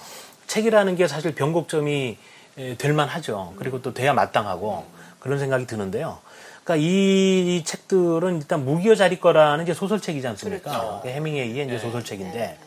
[0.48, 2.18] 책이라는 게 사실 변곡점이
[2.60, 3.56] 예, 될 만하죠.
[3.58, 4.86] 그리고 또 돼야 마땅하고,
[5.20, 6.20] 그런 생각이 드는데요.
[6.64, 10.72] 그러니까 이, 이 책들은 일단 무기여 자리 거라는 이제 소설책이지 않습니까?
[10.72, 11.00] 그렇죠.
[11.04, 11.78] 그 해밍웨이의 이제 네.
[11.78, 12.58] 소설책인데, 네.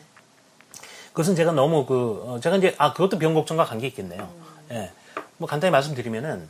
[1.09, 4.29] 그것은 제가 너무 그, 어, 제가 이제, 아, 그것도 변곡점과 관계 있겠네요.
[4.71, 4.91] 예.
[5.37, 6.47] 뭐 간단히 말씀드리면은,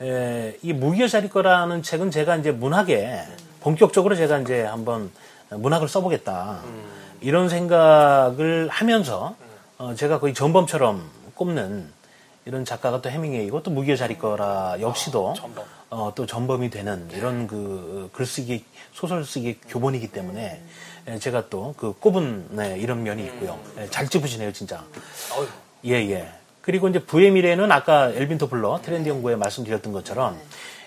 [0.00, 3.24] 에, 이 무기여 자리 거라는 책은 제가 이제 문학에
[3.60, 5.10] 본격적으로 제가 이제 한번
[5.50, 6.62] 문학을 써보겠다.
[7.20, 9.36] 이런 생각을 하면서,
[9.76, 11.92] 어, 제가 거의 전범처럼 꼽는
[12.50, 15.64] 이런 작가가 또 해밍웨이고 또 무기여 자리 거라 역시도 전범.
[15.90, 20.60] 어, 또 전범이 되는 이런 그 글쓰기, 소설 쓰기 교본이기 때문에
[21.08, 23.56] 예, 제가 또 그 꼽은 네, 이런 면이 있고요.
[23.78, 24.82] 예, 잘 찝으시네요, 진짜.
[25.36, 25.46] 어휴,
[25.86, 26.28] 예, 예.
[26.60, 30.36] 그리고 이제 부의 미래는 아까 엘빈 토플러 트렌드 연구에 말씀드렸던 것처럼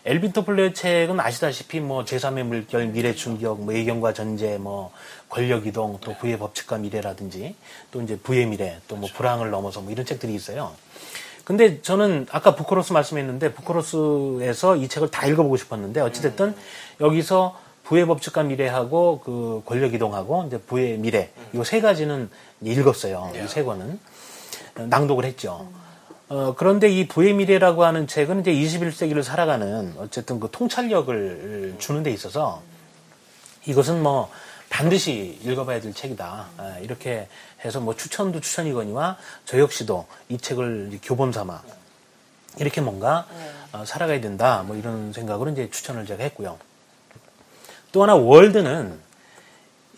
[0.05, 4.91] 엘빈 토플러의 책은 아시다시피 뭐 제3의 물결, 미래 충격, 뭐 예견과 전제, 뭐
[5.29, 7.55] 권력 이동, 또 부의 법칙과 미래라든지
[7.89, 10.73] 또 이제 부의 미래, 또 뭐 불황을 넘어서 뭐 이런 책들이 있어요.
[11.43, 16.55] 근데 저는 아까 부코로스 말씀했는데 부코로스에서 이 책을 다 읽어보고 싶었는데 어찌됐든
[17.01, 22.29] 여기서 부의 법칙과 미래하고 그 권력 이동하고 이제 부의 미래 이거 세 가지는
[22.61, 23.33] 읽었어요.
[23.43, 23.99] 이세 권은
[24.75, 25.67] 낭독을 했죠.
[26.29, 32.11] 어, 그런데 이 부의 미래라고 하는 책은 이제 21세기를 살아가는 어쨌든 그 통찰력을 주는 데
[32.11, 32.61] 있어서
[33.65, 34.31] 이것은 뭐
[34.73, 36.47] 반드시 읽어봐야 될 책이다.
[36.57, 37.27] 아, 이렇게
[37.63, 41.61] 해서 뭐 추천도 추천이거니와 저 역시도 이 책을 교본 삼아
[42.57, 43.27] 이렇게 뭔가
[43.71, 44.63] 어, 살아가야 된다.
[44.65, 46.57] 뭐 이런 생각으로 이제 추천을 제가 했고요.
[47.91, 48.99] 또 하나 월드는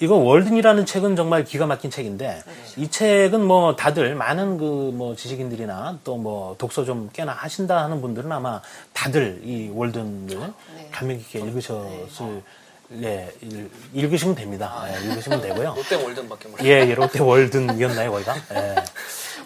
[0.01, 2.43] 이거 월든이라는 책은 정말 기가 막힌 책인데
[2.75, 8.01] 이 책은 뭐 다들 많은 그 뭐 지식인들이나 또 뭐 독서 좀 꽤나 하신다 하는
[8.01, 8.61] 분들은 아마
[8.91, 10.37] 다들 이 월든을
[10.75, 10.89] 네.
[10.91, 11.85] 감명 깊게 읽으셨을
[12.27, 12.43] 네,
[12.91, 14.85] 읽- 읽으시면 됩니다.
[14.89, 15.73] 예, 읽으시면 되고요.
[15.77, 16.67] 롯데 월든밖에 몰라요.
[16.67, 18.35] 예, 예, 롯데 월든이었나요, 거기가?
[18.53, 18.75] 예.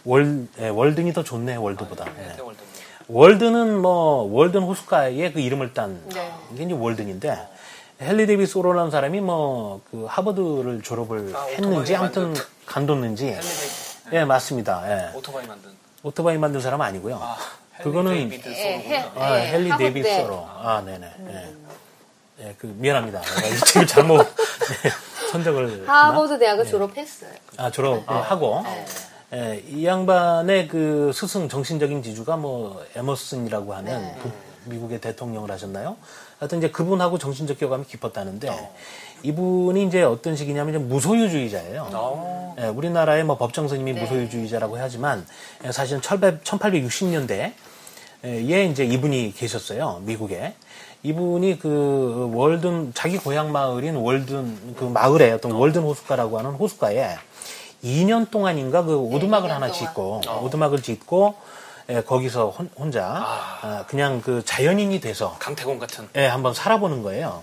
[0.05, 2.05] 월, 예, 월든이 더 좋네, 월드보다.
[2.19, 2.27] 예.
[2.29, 2.63] 롯데 월든.
[3.11, 6.31] 월드는 뭐 월든 호숫가의 그 이름을 딴 네.
[6.55, 7.47] 게 이제 월든인데
[8.01, 13.99] 헨리 데이비스 오로라는 사람이 뭐 그 하버드를 졸업을 아, 했는지 아무튼 만든- 간뒀는지 헨리 데이비스.
[14.13, 14.83] 예 맞습니다.
[15.11, 15.17] 예.
[15.17, 15.71] 오토바이 만든.
[16.03, 17.19] 오토바이 만든 사람 아니고요.
[17.19, 17.35] 아,
[17.81, 18.95] 그거는 헨리 데이비드 예, 소로구나.
[18.95, 20.23] 해- 아, 예, 헨리 데이비스 때.
[20.23, 20.47] 오로.
[20.47, 21.07] 아 네네.
[21.29, 21.55] 예.
[22.41, 23.21] 예, 그 미안합니다.
[23.21, 24.89] 이 책을 잘못 네,
[25.31, 25.87] 선정을?
[25.87, 27.31] 하버드 대학을 졸업했어요.
[27.57, 28.63] 아, 졸업하고,
[29.33, 34.15] 예, 이 양반의 그 스승 정신적인 지주가 뭐 에머슨이라고 하는 네.
[34.21, 35.97] 북- 미국의 대통령을 하셨나요?
[36.37, 38.71] 하여튼 이제 그분하고 정신적 교감이 깊었다는데
[39.23, 41.89] 이분이 이제 어떤 식이냐면 이제 무소유주의자예요.
[41.93, 42.55] 어.
[42.59, 45.25] 예, 우리나라의 뭐 법정 스님이 무소유주의자라고 하지만
[45.65, 47.53] 예, 사실은 1860년대
[48.23, 50.01] 에 이제 이분이 계셨어요.
[50.05, 50.53] 미국에.
[51.03, 57.15] 이분이 그 월든 자기 고향 마을인 월든 그 마을에 어떤 월든 호숫가라고 하는 호숫가에
[57.83, 59.73] 2년 동안인가 그 오두막을 2년 하나 동안.
[59.73, 61.35] 짓고 오두막을 짓고
[61.89, 66.07] 예, 거기서 혼, 혼자 아, 그냥 그 자연인이 돼서 강태공 같은.
[66.15, 67.41] 예, 한번 살아보는 거예요.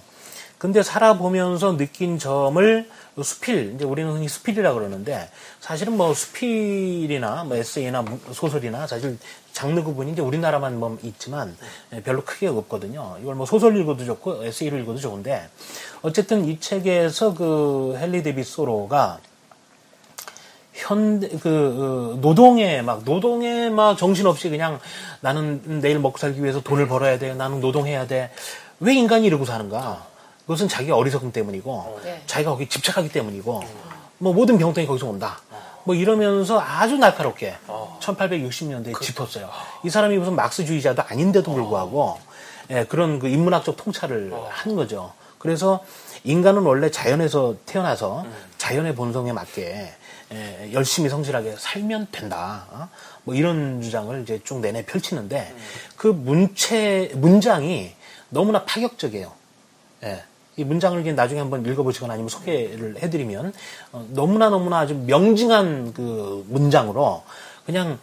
[0.59, 2.89] 근데 살아보면서 느낀 점을
[3.23, 5.29] 수필, 이제 우리는 흔히 수필이라 그러는데
[5.61, 9.19] 사실은 뭐 수필이나 뭐 에세이나 무- 소설이나 사실
[9.53, 11.57] 장르 구분이 이제 우리나라만 뭐 있지만
[11.95, 13.17] 예, 별로 크게 없거든요.
[13.23, 15.49] 이걸 뭐 소설 읽어도 좋고 에세이를 읽어도 좋은데
[16.03, 19.19] 어쨌든 이 책에서 그 헨리 데비스 소로가
[20.75, 24.79] 현대 그 어, 노동에 막 노동에 막 정신없이 그냥
[25.21, 28.31] 나는 내일 먹고 살기 위해서 돈을 벌어야 돼 나는 노동해야 돼
[28.81, 30.07] 왜 인간이 이러고 사는가
[30.47, 32.23] 그것은 자기 어리석음 때문이고 네.
[32.27, 33.65] 자기가 거기 집착하기 때문이고
[34.19, 35.41] 뭐 모든 병통이 거기서 온다.
[35.85, 37.99] 뭐 이러면서 아주 날카롭게 어.
[38.01, 39.51] 1860년대에 짚었어요.
[39.85, 42.19] 이 사람이 무슨 막스주의자도 아닌데도 불구하고
[42.71, 45.13] 예, 그런 그 인문학적 통찰을 한 거죠.
[45.39, 45.85] 그래서
[46.25, 48.25] 인간은 원래 자연에서 태어나서
[48.59, 49.93] 자연의 본성에 맞게
[50.33, 52.67] 예, 열심히 성실하게 살면 된다.
[52.71, 52.89] 어?
[53.25, 55.55] 뭐 이런 주장을 이제 쭉 내내 펼치는데
[55.97, 57.95] 그 문체 문장이
[58.29, 59.33] 너무나 파격적이에요.
[60.05, 60.25] 예.
[60.57, 63.53] 이 문장을 이제 나중에 한번 읽어보시거나 아니면 소개를 해드리면
[63.93, 67.23] 어, 너무나 너무나 아주 명징한 그 문장으로
[67.67, 67.99] 그냥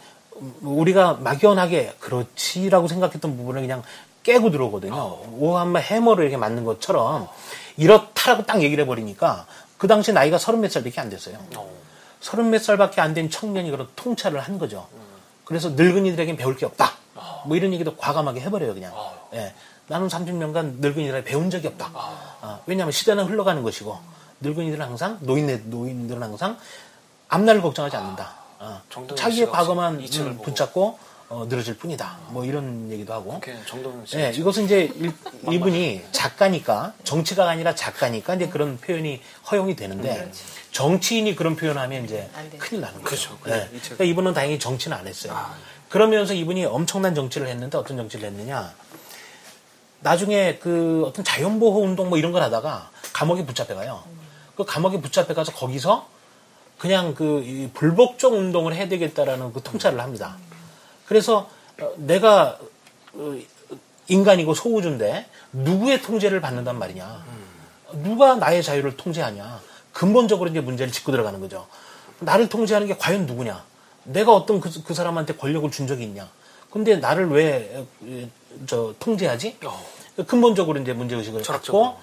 [0.62, 3.82] 우리가 막연하게 그렇지라고 생각했던 부분을 그냥
[4.22, 5.18] 깨고 들어오거든요.
[5.38, 7.28] 오한마 해머를 이렇게 맞는 것처럼
[7.76, 11.36] 이렇다라고 딱 얘기를 해버리니까 그 당시 나이가 서른 몇 살밖에 안 됐어요.
[12.20, 14.86] 서른 몇 살밖에 안 된 청년이 그런 통찰을 한 거죠.
[15.44, 16.92] 그래서 늙은이들에겐 배울 게 없다.
[17.46, 18.92] 뭐 이런 얘기도 과감하게 해버려요, 그냥.
[19.34, 19.52] 예.
[19.86, 21.90] 나는 30년간 늙은이들에게 배운 적이 없다.
[21.94, 23.98] 아, 왜냐하면 시대는 흘러가는 것이고,
[24.40, 26.58] 늙은이들은 항상, 노인, 노인들은 항상
[27.28, 28.34] 앞날을 걱정하지 않는다.
[28.58, 30.38] 아, 정동영 자기의 씨가 과거만 음.
[30.42, 32.18] 붙잡고 어, 늘어질 뿐이다.
[32.28, 33.32] 뭐 이런 얘기도 하고.
[34.06, 34.18] 씨.
[34.18, 35.12] 예, 이것은 이제 일,
[35.50, 39.20] 이분이 작가니까 정치가가 아니라 작가니까 이제 그런 표현이
[39.50, 40.30] 허용이 되는데
[40.70, 42.30] 정치인이 그런 표현하면 이제.
[42.58, 43.38] 큰일 나는 거죠.
[43.38, 43.64] 그렇죠.
[43.64, 43.78] 예.
[43.80, 45.34] 그러니까 이분은 다행히 정치는 안 했어요.
[45.88, 48.72] 그러면서 이분이 엄청난 정치를 했는데 어떤 정치를 했느냐?
[50.04, 54.04] 나중에 그 어떤 자연보호 운동 뭐 이런 걸 하다가 감옥에 붙잡혀가요.
[54.54, 56.06] 그 감옥에 붙잡혀가서 거기서
[56.78, 60.36] 그냥 그이 불복종 운동을 해야 되겠다라는 그 통찰을 합니다.
[61.06, 61.48] 그래서
[61.80, 62.58] 어, 내가
[63.14, 63.38] 어,
[64.06, 67.24] 인간이고 소우주인데 누구의 통제를 받는단 말이냐?
[68.02, 69.60] 누가 나의 자유를 통제하냐?
[69.94, 71.66] 근본적으로 이제 문제를 짚고 들어가는 거죠.
[72.18, 73.64] 나를 통제하는 게 과연 누구냐?
[74.02, 76.28] 내가 어떤 그, 그 사람한테 권력을 준 적이 있냐?
[76.70, 77.86] 근데 나를 왜, 어,
[78.66, 79.58] 저, 통제하지?
[79.64, 79.86] 어.
[80.26, 81.42] 근본적으로 이제 문제의식을.
[81.42, 81.98] 갖고,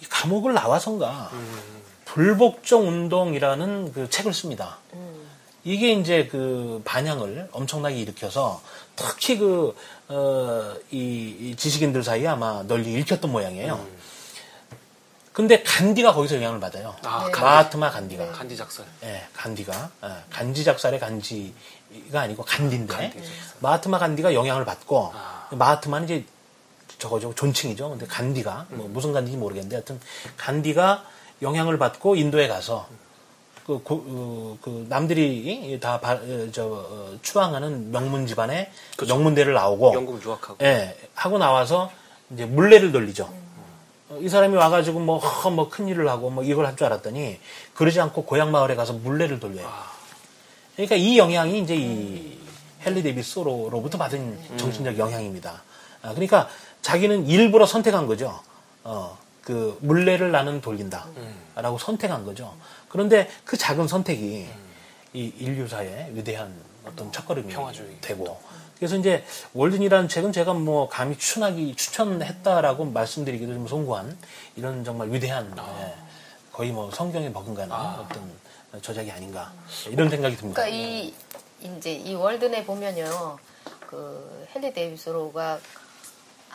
[0.00, 1.30] 이 감옥을 나와선가,
[2.04, 4.78] 불복종 운동이라는 그 책을 씁니다.
[5.64, 8.62] 이게 이제 그 반향을 엄청나게 일으켜서
[8.96, 9.76] 특히 그,
[10.08, 13.84] 어, 이, 이 지식인들 사이에 아마 널리 읽혔던 모양이에요.
[15.32, 16.96] 근데 간디가 거기서 영향을 받아요.
[17.04, 17.40] 아, 간디.
[17.40, 18.32] 마하트마 간디가.
[18.32, 18.86] 간디 작살.
[19.04, 19.90] 예, 간디가.
[20.04, 22.92] 예, 간지 작살의 간지가 아니고 간디인데.
[22.92, 23.22] 간디.
[23.60, 25.37] 마하트마 간디가 영향을 받고, 아.
[25.50, 26.24] 마하트마는 이제
[26.98, 27.90] 저거 저 존칭이죠.
[27.90, 30.00] 근데 간디가, 뭐 무슨 간디인지 모르겠는데 하여튼
[30.36, 31.04] 간디가
[31.42, 32.86] 영향을 받고 인도에 가서
[33.66, 38.72] 그, 고- 어, 그 남들이 다 바- 어, 저, 어, 추앙하는 명문 집안에
[39.06, 40.56] 명문대를 나오고 영국 유학하고.
[40.64, 41.90] 예, 하고 나와서
[42.32, 43.30] 이제 물레를 돌리죠.
[44.08, 47.38] 어, 이 사람이 와가지고 뭐, 허, 뭐 큰일을 하고 뭐 이걸 할 줄 알았더니
[47.74, 49.70] 그러지 않고 고향 마을에 가서 물레를 돌려요.
[50.74, 52.37] 그러니까 이 영향이 이제 이
[52.84, 55.62] 헨리 데이비스 소로로부터 받은 정신적 영향입니다.
[56.02, 56.48] 아, 그러니까
[56.82, 58.40] 자기는 일부러 선택한 거죠.
[58.84, 61.06] 어, 그 물레를 나는 돌린다.
[61.54, 62.54] 라고 선택한 거죠.
[62.88, 64.46] 그런데 그 작은 선택이
[65.14, 67.96] 이 인류사의 위대한 어떤 첫걸음이 평화주의.
[68.00, 68.40] 되고
[68.76, 74.16] 그래서 이제 월든이라는 책은 제가 뭐 감히 추천하기 추천했다라고 말씀드리기도 좀 송구한
[74.54, 75.94] 이런 정말 위대한 예,
[76.52, 78.32] 거의 뭐 성경에 버금가는 어떤
[78.80, 79.52] 저작이 아닌가
[79.88, 80.62] 이런 생각이 듭니다.
[80.62, 81.12] 그러니까 이
[81.60, 83.38] 이제 이 월든에 보면요,
[83.86, 85.58] 그 헨리 데이비스로가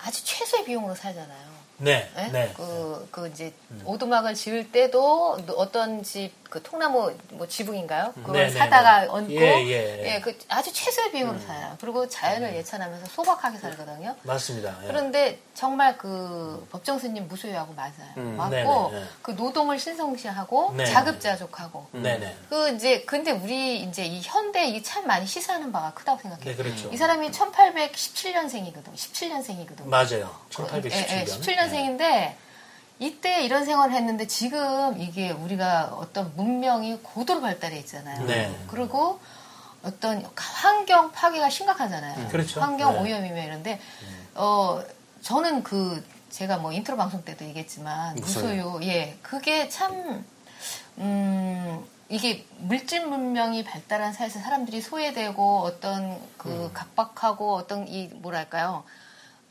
[0.04, 1.54] 아주 최소의 비용으로 살잖아요.
[1.78, 2.28] 네, 예?
[2.28, 2.54] 네.
[2.56, 3.54] 그, 그 이제
[3.86, 8.14] 오두막을 지을 때도 어떤 집, 그 통나무 뭐 지붕인가요?
[8.14, 9.08] 그걸 네, 네, 사다가 네.
[9.10, 10.22] 얹고, 예, 예.
[10.22, 11.76] 그 아주 최소의 비용으로 살아요.
[11.82, 14.16] 그리고 자연을 예찬하면서 소박하게 살거든요.
[14.22, 14.78] 맞습니다.
[14.84, 14.88] 예.
[14.88, 17.92] 그런데 정말 그 법정 스님 무소유하고 맞아요.
[18.18, 18.36] 음.
[18.38, 19.06] 맞고 네네, 네.
[19.24, 20.86] 그 노동을 신성시하고 네.
[20.86, 22.38] 자급자족하고 네네.
[22.50, 26.56] 그 이제 근데 우리 이제 이 현대 이 참 많이 시사하는 바가 크다고 생각해요.
[26.56, 26.90] 네, 그렇죠.
[26.92, 28.94] 이 사람이 1817년생이거든.
[28.94, 29.86] 17년생이거든.
[29.88, 30.30] 맞아요.
[30.50, 31.26] 예, 1817년.
[31.26, 32.34] 17년생인데
[33.04, 38.26] 이때 이런 생활을 했는데 지금 이게 우리가 어떤 문명이 고도로 발달해 있잖아요.
[38.26, 38.56] 네.
[38.68, 39.20] 그리고
[39.84, 42.30] 어떤 환경 파괴가 심각하잖아요.
[42.30, 42.62] 그렇죠.
[42.62, 43.00] 환경 네.
[43.02, 43.82] 오염이며 이런데
[44.36, 44.82] 어
[45.22, 48.64] 저는 그 제가 뭐 인트로 방송 때도 얘기했지만 무소유.
[48.64, 50.26] 무소유 예 그게 참
[51.00, 56.70] 음, 이게 물질 문명이 발달한 사회에서 사람들이 소외되고 어떤 그 음.
[56.74, 58.86] 각박하고 어떤 이 뭐랄까요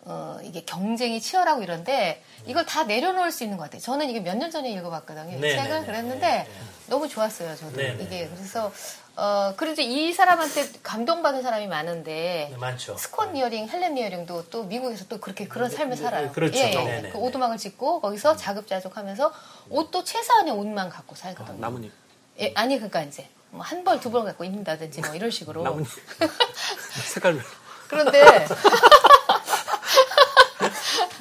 [0.04, 3.80] 어 이게 경쟁이 치열하고 이런데 이걸 다 내려놓을 수 있는 것 같아요.
[3.80, 5.36] 저는 이게 몇 년 전에 읽어봤거든요.
[5.36, 6.48] 이 네, 책을 네, 네, 그랬는데 네, 네.
[6.88, 7.54] 너무 좋았어요.
[7.54, 8.02] 저도 네, 네.
[8.04, 8.72] 이게 그래서
[9.14, 12.96] 어 그래도 이 사람한테 감동받은 사람이 많은데 네, 많죠.
[12.96, 16.32] 스콧 니어링, 헬렌 니어링도 또 미국에서 또 그렇게 그런 삶을 네, 살아요.
[16.32, 16.58] 그렇죠.
[16.58, 16.74] 예, 예.
[16.74, 17.22] 네, 네, 그 네.
[17.22, 19.32] 오두막을 짓고 거기서 자급자족하면서
[19.70, 21.60] 옷도 최소한의 옷만 갖고 살거든요.
[21.60, 21.92] 나뭇잎.
[22.40, 25.62] 예, 아니 그러니까 이제 뭐 한 벌 두 벌 갖고 입는다든지 뭐 이런 식으로.
[25.62, 25.86] 나뭇잎.
[27.12, 27.38] 색깔.
[27.86, 28.20] 그런데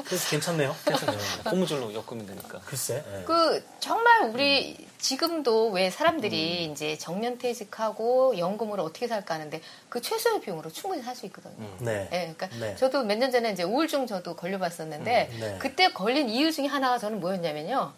[0.05, 0.75] 그래서 괜찮네요.
[0.85, 1.19] 괜찮네요.
[1.49, 2.59] 고무줄로 엮으면 되니까.
[2.65, 3.03] 글쎄.
[3.13, 3.23] 예.
[3.25, 10.41] 그 정말 우리 지금도 왜 사람들이 이제 정년 퇴직하고 연금으로 어떻게 살까 하는데 그 최소의
[10.41, 11.67] 비용으로 충분히 살 수 있거든요.
[11.79, 12.07] 네.
[12.11, 12.75] 예, 그러니까 네.
[12.75, 15.57] 저도 몇 년 전에 이제 우울증 저도 걸려봤었는데 음, 네.
[15.59, 17.93] 그때 걸린 이유 중에 하나가 저는 뭐였냐면요.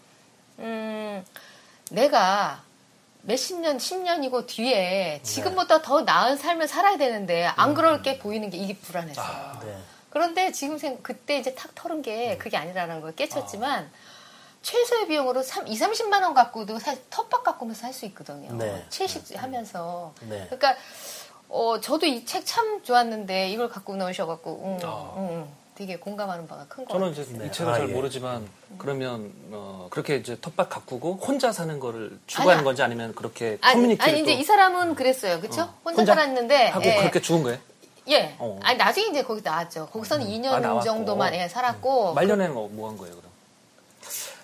[0.59, 1.25] 음,
[1.91, 2.63] 내가
[3.23, 8.49] 몇십 년, 십 년이고 뒤에 지금보다 더 나은 삶을 살아야 되는데 안 그럴 게 보이는
[8.49, 9.59] 게 이게 불안했어요.
[9.63, 9.77] 네.
[10.13, 13.89] 그런데 지금 생 그때 이제 탁 털은 게 그게 아니라는 걸 깨쳤지만
[14.61, 18.53] 최소의 비용으로 3, 2, 30만 원 갖고도 사실 텃밭 가꾸면서 살수 있거든요.
[18.55, 18.85] 네.
[18.89, 20.13] 채식 하면서.
[20.21, 20.45] 네.
[20.45, 20.75] 그러니까
[21.49, 25.13] 어, 저도 이 책 참 좋았는데 이걸 갖고 나오셔 갖고 음, 아.
[25.17, 27.23] 음, 음, 되게 공감하는 바가 큰 거 저는 같아요.
[27.23, 27.47] 이제 네.
[27.47, 27.93] 이 책을 아, 잘 예.
[27.93, 28.47] 모르지만
[28.77, 32.63] 그러면 어, 그렇게 이제 텃밭 가꾸고 혼자 사는 거를 추구하는 아니야.
[32.63, 35.63] 건지 아니면 그렇게 아니, 커뮤니티를 아니 이제 또이 사람은 그랬어요, 그렇죠?
[35.63, 36.97] 어, 혼자, 혼자 살았는데 하고 예.
[36.97, 37.59] 그렇게 죽은 거예요?
[38.09, 38.35] 예.
[38.39, 38.59] 어.
[38.63, 39.87] 아니 나중에 이제 거기 나왔죠.
[39.87, 40.81] 거기서는 2년 아.
[40.81, 43.31] 정도만 예, 살았고 말년에는 뭐한 거예요, 그럼?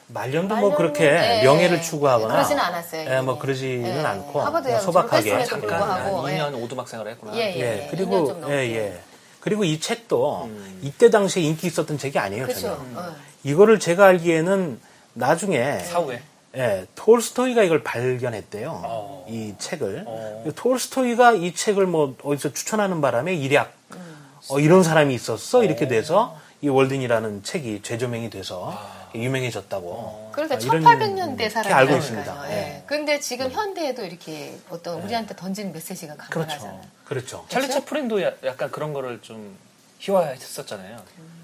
[0.07, 3.09] 말년도 뭐 그렇게 예, 명예를 추구하거나 그러지는 않았어요.
[3.09, 3.39] 예, 뭐 예.
[3.39, 4.05] 그러지는 예.
[4.05, 6.37] 않고 그냥 소박하게 잠깐 한 예.
[6.39, 7.35] 2년 오두막 생활을 했구나.
[7.35, 7.59] 예, 예.
[7.59, 8.41] 예, 2년 그리고.
[8.49, 8.99] 예, 예.
[9.39, 10.79] 그리고 이 책도 음.
[10.81, 12.61] 이때 당시에 인기 있었던 책이 아니에요, 그렇죠.
[12.61, 12.99] 전혀.
[12.99, 13.15] 어.
[13.43, 14.79] 이거를 제가 알기에는
[15.13, 16.21] 나중에 사후에.
[16.55, 18.81] 예, 톨스토이가 이걸 발견했대요.
[18.83, 19.25] 어.
[19.29, 20.03] 이 책을.
[20.07, 20.43] 어.
[20.55, 24.27] 톨스토이가 이 책을 뭐 어디서 추천하는 바람에 일약 음.
[24.49, 28.77] 어, 이런 사람이 있었어 이렇게 돼서 이 월든이라는 책이 재조명이 돼서
[29.15, 30.31] 유명해졌다고.
[30.33, 32.51] 그러니까 아, 이런 1800년대 이렇게 사람이 알고 있습니다.
[32.51, 32.53] 예.
[32.55, 32.83] 예.
[32.85, 36.81] 근데 지금 현대에도 이렇게 어떤 우리한테 던지는 메시지가 강렬하잖아요.
[37.05, 37.45] 그렇죠.
[37.49, 39.55] 찰리 채플린도 야- 약간 그런 거를 좀
[39.99, 40.97] 희화했었잖아요.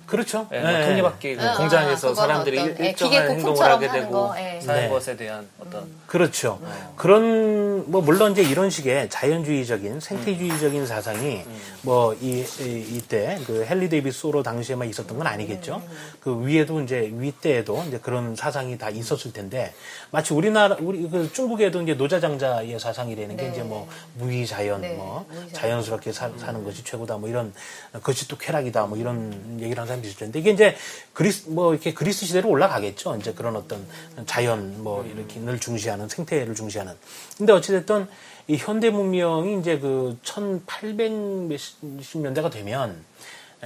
[0.05, 0.47] 그렇죠.
[0.51, 0.85] 예, 뭐 예.
[0.85, 4.35] 톱니바퀴 그 아, 공장에서 그건 사람들이 어떤, 예, 일정한 행동을 부품처럼 하게 하는 되고 거,
[4.37, 4.61] 예.
[4.61, 4.89] 사는 네.
[4.89, 6.59] 것에 대한 어떤 그렇죠.
[6.95, 11.43] 그런 뭐 물론 이제 이런 식의 자연주의적인 생태주의적인 사상이
[11.81, 12.45] 뭐 이
[12.91, 15.81] 이때 그 헨리 데이비스 소로 당시에만 있었던 건 아니겠죠.
[16.19, 19.73] 그 위에도 이제 위 때에도 이제 그런 사상이 다 있었을 텐데
[20.11, 23.51] 마치 우리나라 우리 그 중국에도 이제 노자장자의 사상이라는 게 네.
[23.51, 25.53] 이제 뭐 무의자연 네, 뭐 무의자연.
[25.53, 27.53] 자연스럽게 사, 는 것이 최고다 뭐 이런
[27.93, 30.75] 그것이 또 쾌락이다 뭐 이런 얘기를 하는 사람들이 있을 텐데 이게 이제
[31.13, 33.15] 그리스 뭐 이렇게 그리스 시대로 올라가겠죠.
[33.17, 33.85] 이제 그런 어떤
[34.25, 36.93] 자연 뭐 이렇게를 중시하는 생태를 중시하는.
[37.37, 38.07] 근데 어찌됐든
[38.47, 43.03] 이 현대 문명이 이제 그 1800몇 년대가 되면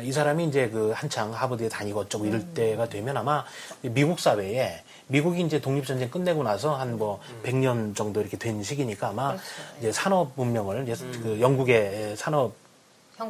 [0.01, 3.43] 이 사람이 이제 그 한창 하버드에 다니고 어쩌고 이럴 때가 되면 아마
[3.81, 9.35] 미국 사회에 미국이 이제 독립전쟁 끝내고 나서 한 뭐 100년 정도 이렇게 된 시기니까 아마
[9.79, 12.53] 이제 산업 문명을 이제 그 영국의 산업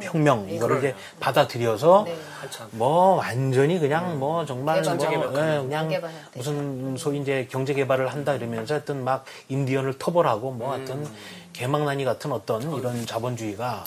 [0.00, 0.54] 혁명 예.
[0.54, 2.16] 이거를 이제 받아들여서 네.
[2.40, 6.38] 한참 뭐 완전히 그냥 뭐 정말 뭐몇 예, 그냥 개발할 때.
[6.38, 11.06] 무슨 소위 이제 경제 개발을 한다 이러면서 하여튼 막 인디언을 터벌하고 뭐 하여튼
[11.52, 13.84] 개망나니 같은 어떤 이런 자본주의가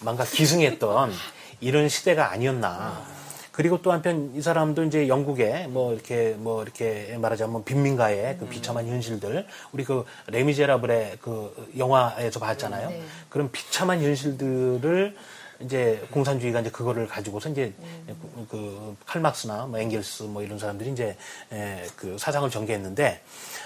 [0.00, 1.12] 뭔가 기승했던
[1.60, 3.16] 이런 시대가 아니었나.
[3.56, 8.86] 그리고 또 한편 이 사람도 이제 영국에 뭐 이렇게 뭐 이렇게 말하자면 빈민가의 그 비참한
[8.86, 12.90] 현실들 우리 그 레미제라블의 그 영화에서 봤잖아요.
[12.90, 13.02] 네.
[13.30, 15.16] 그런 비참한 현실들을
[15.60, 17.72] 이제 공산주의가 이제 그거를 가지고서 이제
[18.06, 21.16] 그, 그 칼막스나 뭐 앵겔스 뭐 이런 사람들이 이제
[21.52, 23.20] 에, 그 사상을 전개했는데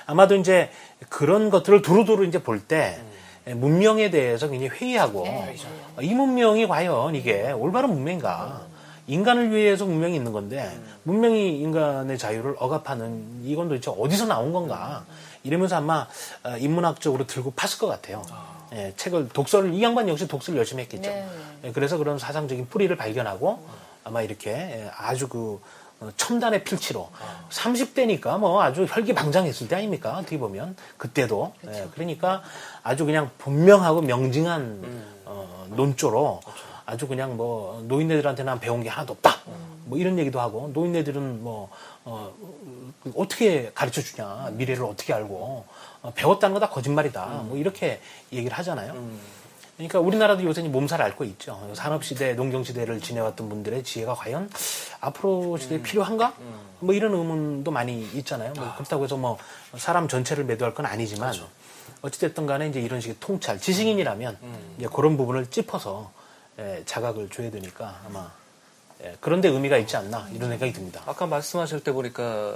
[0.07, 0.70] 아마도 이제
[1.09, 3.00] 그런 것들을 두루두루 이제 볼때
[3.46, 5.57] 문명에 대해서 굉장히 회의하고 네,
[6.03, 8.68] 이 문명이 과연 이게 올바른 문명인가?
[9.07, 10.70] 인간을 위해서 문명이 있는 건데
[11.03, 15.05] 문명이 인간의 자유를 억압하는 이건 도대체 어디서 나온 건가?
[15.42, 16.07] 이러면서 아마
[16.44, 18.22] 어, 인문학적으로 들고 팠을 것 같아요.
[18.72, 21.11] 예, 책을 독서를 이 양반 역시 독서를 열심히 했겠죠.
[21.11, 21.26] 네,
[21.64, 23.64] 예, 그래서 그런 사상적인 뿌리를 발견하고
[24.04, 25.61] 아마 이렇게 예, 아주 그
[26.00, 27.11] 어, 첨단의 필치로
[27.50, 30.16] 30대니까 뭐 아주 혈기방장했을 때 아닙니까?
[30.16, 30.76] 어떻게 보면.
[30.96, 31.52] 그때도.
[31.66, 32.42] 예, 그러니까
[32.83, 34.83] 아주 그냥 분명하고 명징한
[35.26, 36.40] 어, 논조로
[36.87, 39.37] 아주 그냥 뭐 노인네들한테 난 배운 게 하나도 없다.
[39.90, 41.68] 뭐 이런 얘기도 하고 노인네들은 뭐
[42.05, 42.33] 어,
[43.03, 45.66] 그 어떻게 가르쳐 주냐 미래를 어떻게 알고
[46.03, 47.26] 어, 배웠다는 거 다 거짓말이다.
[47.44, 48.00] 뭐 이렇게
[48.33, 48.94] 얘기를 하잖아요.
[49.76, 51.70] 그러니까 우리나라도 요새 이제 몸살 앓고 있죠.
[51.74, 54.50] 산업시대, 농경시대를 지내왔던 분들의 지혜가 과연
[55.00, 56.35] 앞으로 시대에 필요한가?
[56.81, 58.53] 뭐 이런 의문도 많이 있잖아요.
[58.57, 59.38] 뭐 그렇다고 해서 뭐
[59.79, 61.33] 사람 전체를 매도할 건 아니지만
[62.03, 64.37] 어찌됐든 간에 이제 이런 식의 통찰, 지식인이라면
[64.79, 66.12] 이제 그런 부분을 짚어서
[66.58, 68.31] 예, 자각을 줘야 되니까 아마
[69.05, 71.03] 예, 그런데 의미가 있지 않나 이런 생각이 듭니다.
[71.07, 72.55] 아까 말씀하실 때 보니까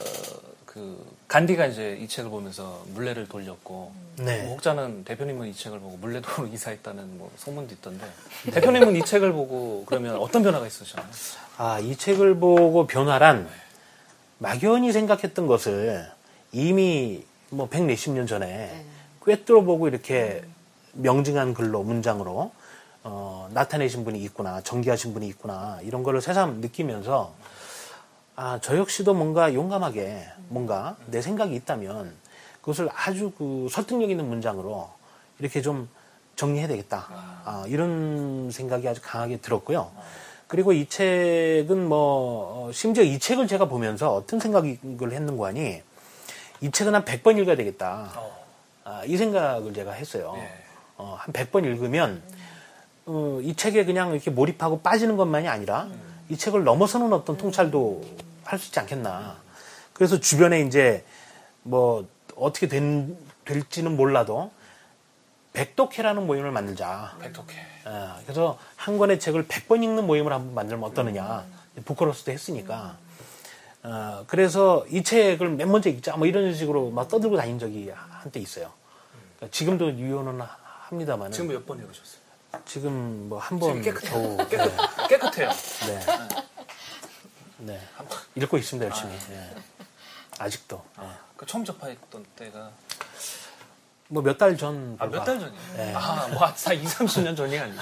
[0.67, 4.43] 그 간디가 이제 이 책을 보면서 물레를 돌렸고 네.
[4.43, 8.07] 뭐 혹자는 대표님은 이 책을 보고 물레도로 이사했다는 뭐 소문도 있던데
[8.53, 11.09] 대표님은 이 책을 보고 그러면 어떤 변화가 있으셨나요?
[11.59, 13.49] 아, 이 책을 보고 변화란
[14.39, 16.11] 막연히 생각했던 것을
[16.53, 18.85] 이미 뭐 백몇십 년 전에
[19.25, 20.43] 꿰뚫어보고 이렇게
[20.95, 22.53] 명징한 글로, 문장으로
[23.05, 27.35] 어, 나타내신 분이 있구나, 전개하신 분이 있구나, 이런 거를 새삼 느끼면서
[28.35, 32.15] 아, 저 역시도 뭔가 용감하게 뭔가 내 생각이 있다면
[32.61, 34.91] 그것을 아주 그 설득력 있는 문장으로
[35.39, 35.89] 이렇게 좀
[36.35, 37.07] 정리해야 되겠다.
[37.45, 39.93] 아, 이런 생각이 아주 강하게 들었고요.
[40.49, 44.79] 그리고 이 책은 뭐, 어, 심지어 이 책을 제가 보면서 어떤 생각을
[45.13, 45.83] 했는고 하니
[46.61, 48.11] 이 책은 한 100번 읽어야 되겠다.
[48.17, 48.45] 어.
[48.85, 50.35] 아, 이 생각을 제가 했어요.
[50.39, 50.49] 예.
[50.97, 52.23] 어, 한 100번 읽으면
[53.07, 55.89] 어, 이 책에 그냥 이렇게 몰입하고 빠지는 것만이 아니라
[56.29, 58.05] 이 책을 넘어서는 어떤 통찰도
[58.45, 59.37] 할 수 있지 않겠나.
[59.95, 61.05] 그래서 주변에 이제
[61.63, 64.51] 뭐 어떻게 된, 될지는 몰라도
[65.53, 67.17] 백독회라는 모임을 만들자.
[67.21, 67.55] 백독해.
[67.87, 71.45] 어, 그래서 한 권의 책을 100번 읽는 모임을 한번 만들면 어떠느냐.
[71.85, 72.97] 부끄러워서도 했으니까.
[73.83, 76.17] 어, 그래서 이 책을 맨 먼저 읽자.
[76.17, 78.73] 뭐 이런 식으로 막 떠들고 다닌 적이 한때 있어요.
[79.37, 80.57] 그러니까 지금도 유효는 하-
[80.89, 81.31] 합니다만.
[81.33, 82.24] 지금 몇 번 읽으셨어요?
[82.65, 84.11] 지금 뭐 한번 깨끗해요.
[84.13, 84.37] 겨우.
[84.37, 84.49] 네.
[84.49, 85.51] 깨끗, 깨끗해요.
[85.87, 86.01] 네.
[87.59, 87.81] 네.
[88.37, 89.13] 읽고 있습니다, 열심히.
[89.31, 89.51] 예.
[90.39, 90.83] 아직도.
[91.01, 91.07] 예.
[91.37, 92.71] 그 처음 접했던 때가
[94.09, 94.97] 뭐 몇 달 전.
[95.01, 95.61] 아, 몇 달 전이에요?
[95.77, 95.95] 네.
[95.95, 97.81] 아, 뭐, 한 2, 30년 전이 아니고.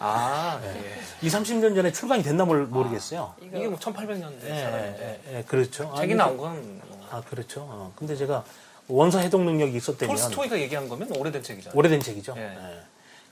[0.00, 1.00] 아, 예.
[1.20, 3.34] 2, 30년 전에 출간이 됐나 모르, 모르겠어요.
[3.40, 5.22] 이게 뭐 1800년대 예, 사람인데.
[5.28, 5.92] 예, 예, 그렇죠.
[5.94, 7.60] 아, 책이 나온 건 뭐, 아, 그렇죠.
[7.68, 8.42] 어, 근데 제가
[8.88, 10.16] 원서 해독 능력이 있었다면.
[10.16, 11.78] 톨스토이가 얘기한 거면 오래된 책이잖아요.
[11.78, 12.34] 오래된 책이죠.
[12.36, 12.42] 예.
[12.42, 12.82] 예.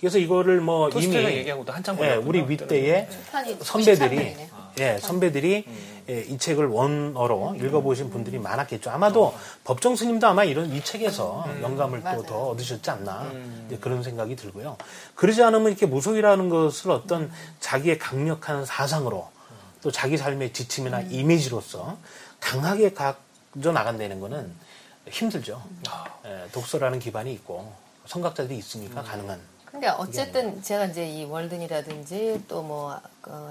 [0.02, 1.14] 그래서 이거를 뭐 이미.
[1.14, 2.14] 얘기하고도 한참 예.
[2.14, 4.48] 우리 윗대에 출판이 선배들이 93년이네.
[4.80, 5.64] 예, 선배들이
[6.08, 8.90] 예, 이 책을 원어로 읽어보신 분들이 많았겠죠.
[8.90, 9.32] 아마도
[9.62, 12.22] 법정 스님도 아마 이런 이 책에서 영감을 또.
[12.24, 13.30] 더 얻으셨지 않나
[13.68, 14.76] 이제 그런 생각이 들고요.
[15.14, 17.30] 그러지 않으면 이렇게 무속이라는 것을 어떤
[17.60, 19.30] 자기의 강력한 사상으로
[19.82, 21.96] 또 자기 삶의 지침이나 이미지로서
[22.40, 24.52] 강하게 가져 나간다는 거는
[25.08, 25.62] 힘들죠.
[26.24, 27.72] 예, 독서라는 기반이 있고
[28.06, 29.51] 성각자들이 있으니까 가능한.
[29.72, 33.00] 근데 어쨌든 제가 이제 이 월든이라든지 또 뭐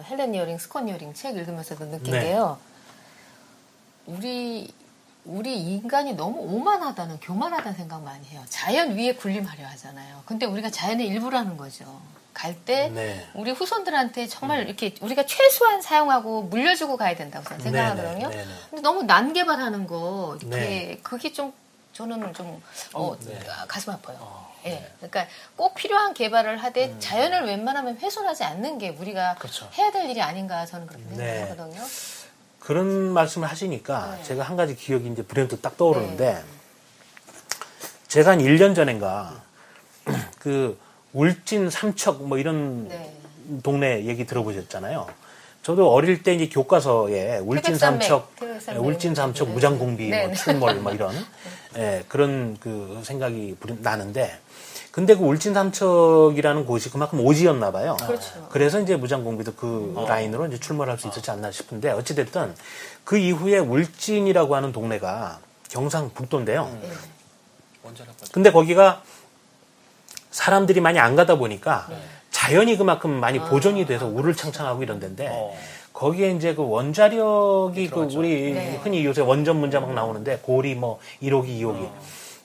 [0.09, 2.22] 헬렌 이어링, 스콘 이어링 책 읽으면서도 느낀 네.
[2.22, 2.57] 게요.
[4.05, 4.74] 우리
[5.26, 8.41] 우리 인간이 너무 오만하다는 교만하다는 생각 많이 해요.
[8.49, 10.24] 자연 위에 군림하려 하잖아요.
[10.26, 12.01] 근데 우리가 자연의 일부라는 거죠.
[12.34, 13.28] 갈때 네.
[13.34, 18.30] 우리 후손들한테 정말 이렇게 우리가 최소한 사용하고 물려주고 가야 된다고 저는 생각하거든요.
[18.30, 18.51] 네, 네, 네.
[18.69, 20.99] 근데 너무 난개발하는 거 이렇게 네.
[21.03, 21.53] 그게 좀
[21.93, 22.61] 저는 좀
[22.93, 23.39] 어, 네.
[23.49, 24.17] 아, 가슴 아파요.
[24.22, 29.36] 어, 예, 그러니까 꼭 필요한 개발을 하되 자연을 웬만하면 훼손하지 않는 게 우리가 음.
[29.39, 29.70] 그렇죠.
[29.78, 31.39] 해야 될 일이 아닌가 저는 그렇게 네.
[31.39, 31.84] 생각하거든요.
[32.59, 34.24] 그런 말씀을 하시니까 네.
[34.24, 36.43] 제가 한 가지 기억이 이제 불현듯 딱 떠오르는데
[38.07, 39.41] 제가 한 1년 전인가
[40.39, 40.80] 그
[41.14, 43.14] 울진 삼척 뭐 이런 네.
[43.64, 45.07] 동네 얘기 들어보셨잖아요.
[45.64, 48.34] 저도 어릴 때 이제 교과서에 울진 삼척.
[48.70, 49.53] 예, 울진 삼척 네.
[49.53, 50.34] 무장공비, 네, 뭐 네.
[50.34, 51.14] 출몰 뭐 이런
[51.78, 54.39] 예, 그런 그 생각이 나는데
[54.91, 57.95] 근데 그 울진 삼척이라는 곳이 그만큼 오지였나 봐요.
[58.05, 58.47] 그렇죠.
[58.49, 60.05] 그래서 이제 무장공비도 그 어.
[60.07, 62.55] 라인으로 이제 출몰할 수 있었지 않나 싶은데 어찌 됐든
[63.05, 65.39] 그 이후에 울진이라고 하는 동네가
[65.70, 66.64] 경상북도인데요.
[66.64, 66.97] 음.
[68.32, 69.01] 근데 거기가
[70.32, 71.97] 사람들이 많이 안 가다 보니까 네.
[72.41, 75.55] 자연이 그만큼 많이 보존이 돼서 우를 창창하고 이런 데인데 어.
[75.93, 78.07] 거기에 이제 그 원자력이 그.
[78.15, 78.79] 우리 네.
[78.81, 81.87] 흔히 요새 원전 문자 막 나오는데 고리 뭐 1호기, 2호기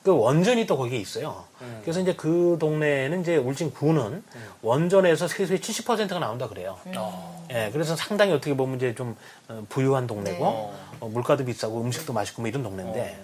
[0.03, 1.43] 그 원전이 또 거기에 있어요.
[1.61, 1.79] 음.
[1.81, 4.23] 그래서 이제 그 동네에는 이제 울진 구는
[4.61, 6.77] 원전에서 세수의 70%가 나온다 그래요.
[6.95, 7.47] 어.
[7.51, 9.15] 예, 그래서 상당히 어떻게 보면 이제 좀
[9.47, 10.71] 어, 부유한 동네고 네.
[10.99, 13.17] 어, 물가도 비싸고 음식도 맛있고 뭐 이런 동네인데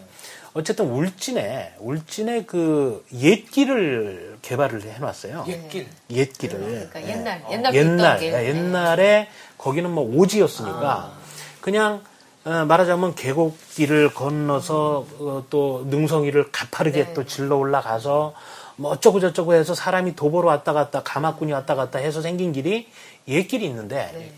[0.56, 5.46] 어쨌든 울진에 울진에 그 옛길을 개발을 해놨어요.
[5.48, 5.88] 옛길.
[6.12, 7.10] 옛길을 그러니까 예.
[7.10, 8.34] 옛날 옛날 옛날 길.
[8.34, 11.14] 예, 옛날에 거기는 뭐 오지였으니까
[11.62, 12.04] 그냥
[12.46, 17.14] 어, 말하자면 계곡길을 건너서 어, 또 능성이를 가파르게 네.
[17.14, 18.34] 또 질러 올라가서
[18.76, 22.90] 뭐 어쩌고 저쩌고 해서 사람이 도보로 왔다 갔다 가마꾼이 왔다 갔다 해서 생긴 길이
[23.30, 24.34] 옛길이 있는데 네.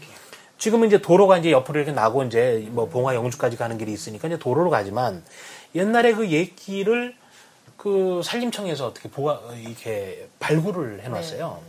[0.59, 4.37] 지금은 이제 도로가 이제 옆으로 이렇게 나고 이제 뭐 봉화 영주까지 가는 길이 있으니까 이제
[4.37, 5.23] 도로로 가지만
[5.73, 7.15] 옛날에 그 옛길을
[7.77, 11.61] 그 산림청에서 어떻게 보가 이렇게 발굴을 해놨어요.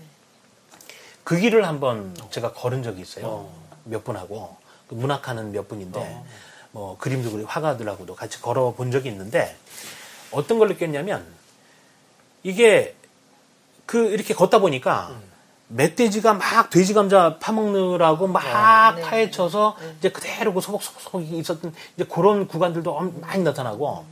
[1.24, 3.50] 그 길을 한번 제가 걸은 적이 있어요.
[3.84, 4.56] 몇 분하고.
[4.88, 6.22] 그 문학하는 몇 분인데
[6.70, 9.56] 뭐 그림도 그리고 화가들하고도 같이 걸어 본 적이 있는데
[10.30, 11.26] 어떤 걸 느꼈냐면
[12.44, 12.94] 이게
[13.84, 15.10] 그 이렇게 걷다 보니까
[15.68, 19.02] 멧돼지가 막 돼지 감자 파먹느라고 막 네.
[19.02, 24.04] 파헤쳐서 이제 그대로 그 소복소복 있었던 이제 그런 구간들도 엄- 많이 나타나고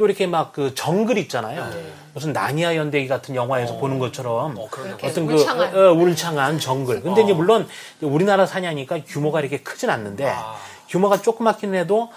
[0.00, 1.70] 또 이렇게 막 그 정글 있잖아요.
[2.14, 4.68] 무슨 나니아 연대기 같은 영화에서 보는 것처럼 어,
[5.02, 5.76] 어떤 그 울창한.
[5.76, 7.02] 어, 어, 울창한 정글.
[7.02, 7.68] 근데 이제 물론
[8.00, 10.56] 우리나라 사냐니까 규모가 이렇게 크진 않는데 아.
[10.88, 12.08] 규모가 조그맣긴 해도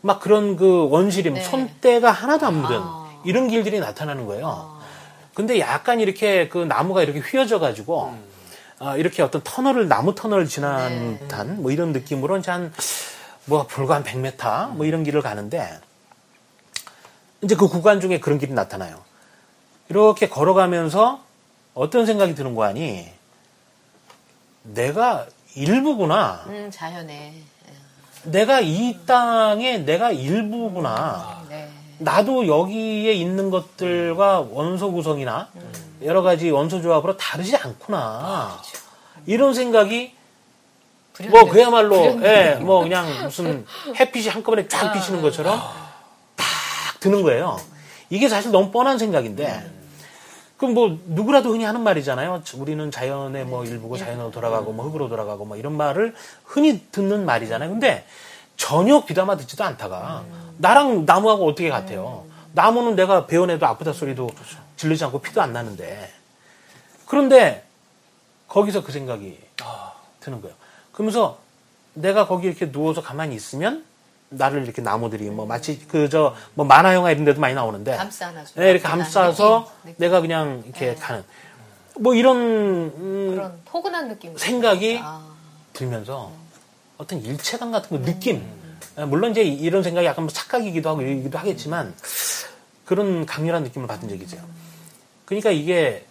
[0.00, 1.40] 막 그런 그 원시림 네.
[1.40, 3.08] 손때가 하나도 안 묻은 아.
[3.24, 4.76] 이런 길들이 나타나는 거예요.
[5.32, 8.12] 근데 약간 이렇게 그 나무가 이렇게 휘어져 가지고
[8.80, 11.18] 아, 이렇게 어떤 터널을 나무 터널을 지난 네.
[11.20, 15.78] 듯한 뭐 이런 느낌으로 이제 한뭐 불과 한 100m 뭐 이런 길을 가는데
[17.42, 19.00] 이제 그 구간 중에 그런 길이 나타나요.
[19.88, 21.20] 이렇게 걸어가면서
[21.74, 23.08] 어떤 생각이 드는 거 아니?
[24.62, 26.44] 내가 일부구나.
[26.48, 27.34] 음, 자연에.
[28.24, 31.44] 내가 이 땅에 내가 일부구나.
[31.48, 31.70] 네.
[31.98, 35.48] 나도 여기에 있는 것들과 원소 구성이나
[36.02, 38.60] 여러 가지 원소 조합으로 다르지 않구나.
[39.26, 40.14] 이런 생각이
[41.22, 41.52] 뭐 불현듯.
[41.52, 42.24] 그야말로 불현듯.
[42.24, 43.66] 예, 뭐 그냥 무슨
[43.98, 45.87] 햇빛이 한꺼번에 쫙 비치는 것처럼 딱
[47.00, 47.58] 드는 거예요.
[48.10, 49.70] 이게 사실 너무 뻔한 생각인데
[50.56, 52.42] 그럼 뭐 누구라도 흔히 하는 말이잖아요.
[52.56, 57.70] 우리는 자연의 뭐 일부고 자연으로 돌아가고 뭐 흙으로 돌아가고 뭐 이런 말을 흔히 듣는 말이잖아요.
[57.70, 58.04] 근데
[58.56, 60.24] 전혀 귀담아 듣지도 않다가
[60.58, 62.26] 나랑 나무하고 어떻게 같아요?
[62.52, 64.30] 나무는 내가 베어내도 아프다 소리도
[64.76, 66.10] 질르지 않고 피도 안 나는데
[67.06, 67.64] 그런데
[68.48, 69.38] 거기서 그 생각이
[70.20, 70.56] 드는 거예요.
[70.92, 71.38] 그러면서
[71.94, 73.84] 내가 거기 이렇게 누워서 가만히 있으면
[74.30, 78.26] 나를 이렇게 나무들이 뭐 마치 그 저 뭐 만화 영화 이런 데도 많이 나오는데 감싸
[78.28, 78.52] 안아줘.
[78.60, 79.94] 네, 이렇게 감싸서 느낌, 느낌.
[79.98, 80.94] 내가 그냥 이렇게 네.
[80.96, 81.24] 가는
[81.98, 84.36] 뭐 이런 음, 그런 포근한 느낌.
[84.36, 85.26] 생각이 아,
[85.72, 86.30] 들면서
[86.98, 88.44] 어떤 일체감 같은 거 느낌
[88.98, 91.94] 예, 물론 이제 이런 생각이 약간 뭐 착각이기도 하고 이기도 하겠지만
[92.84, 94.42] 그런 강렬한 느낌을 받은 적이 있어요.
[95.24, 96.04] 그러니까 이게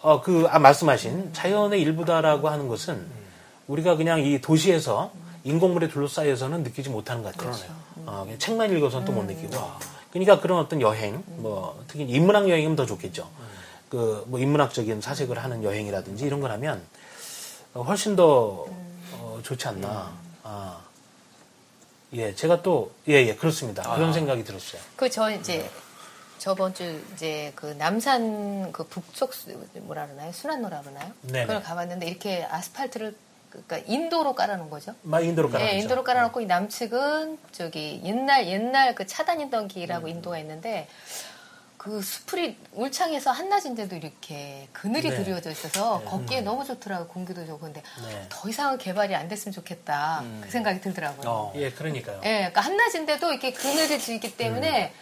[0.00, 3.06] 어, 그 아, 말씀하신 자연의 일부다라고 하는 것은
[3.66, 5.10] 우리가 그냥 이 도시에서
[5.50, 7.54] 인공물에 둘러싸여서는 느끼지 못하는 것 같아요.
[8.06, 9.56] 어, 그냥 책만 읽어서는 또 못 느끼고.
[10.10, 13.28] 그러니까 그런 어떤 여행, 뭐 특히 인문학 여행이면 더 좋겠죠.
[13.88, 16.82] 그 뭐 인문학적인 사색을 하는 여행이라든지 이런 걸 하면
[17.74, 18.66] 어, 훨씬 더
[19.12, 20.12] 어, 좋지 않나.
[20.42, 20.80] 아.
[22.12, 23.82] 예, 제가 또, 예, 예, 그렇습니다.
[23.94, 24.80] 그런 생각이 들었어요.
[24.96, 25.68] 그 저 이제
[26.38, 30.32] 저번 주 이제 그 남산 그 북쪽 수- 뭐라 그러나요?
[30.32, 31.10] 순환로라 그러나요?
[31.22, 31.46] 네네.
[31.46, 33.14] 그걸 가봤는데 이렇게 아스팔트를
[33.66, 34.94] 그러니까 인도로 깔아놓은 거죠.
[35.02, 35.74] 막 인도로 깔아놨죠.
[35.74, 39.68] 예, 인도로 깔아놓고 이 남측은 저기 옛날 옛날 그 차단이던 음.
[39.68, 40.88] 길하고 인도가 있는데
[41.76, 45.16] 그 수풀이 울창해서 한낮인데도 이렇게 그늘이 네.
[45.16, 48.26] 드리워져 있어서 걷기에 너무 좋더라고 공기도 좋고 근데 네.
[48.28, 51.30] 더 이상은 개발이 안 됐으면 좋겠다 그 생각이 들더라고요.
[51.30, 51.52] 어.
[51.54, 52.20] 예, 그러니까요.
[52.24, 54.92] 예, 그러니까 한낮인데도 이렇게 그늘이 지기 때문에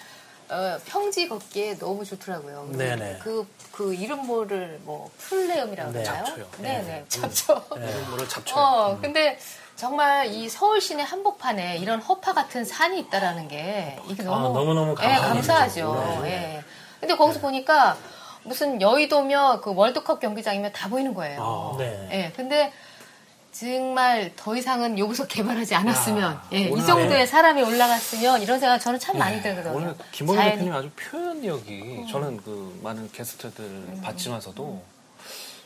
[0.49, 2.68] 어, 평지 걷기에 너무 좋더라고요.
[2.70, 2.76] 음.
[2.76, 3.18] 네네.
[3.22, 6.24] 그, 그 이름 모를 뭐 풀레음이라고 네, 그러나요?
[6.24, 6.47] 잡초요.
[6.59, 7.62] 네네, 잡초.
[8.09, 8.59] 뭐를 잡초.
[8.59, 9.38] 어, 근데
[9.76, 14.95] 정말 이 서울 시내 한복판에 이런 허파 같은 산이 있다라는 게 이게 너무 아, 너무너무
[15.03, 16.20] 예, 감사하죠.
[16.22, 16.30] 네.
[16.30, 16.64] 예.
[17.01, 17.97] 근데 거기서 보니까
[18.45, 21.72] 무슨 여의도며 그 월드컵 경기장이면 다 보이는 거예요.
[21.74, 22.09] 아, 네.
[22.12, 22.32] 예.
[22.36, 22.72] 근데
[23.59, 29.16] 정말 더 이상은 여기서 개발하지 않았으면 예, 이 정도의 사람이 올라갔으면 이런 생각 저는 참
[29.16, 29.74] 많이 들거든요.
[29.76, 34.82] 오늘 김범희 자연이- 대표님 아주 표현력이 저는 그 많은 게스트들 봤지만서도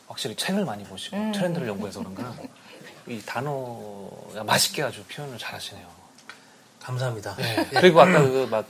[0.06, 1.32] 확실히 책을 많이 보시고 음.
[1.32, 2.34] 트렌드를 연구해서 그런가
[3.06, 5.86] 이 단어가 맛있게 아주 표현을 잘하시네요.
[6.82, 7.36] 감사합니다.
[7.70, 8.66] 그리고 아까 그 막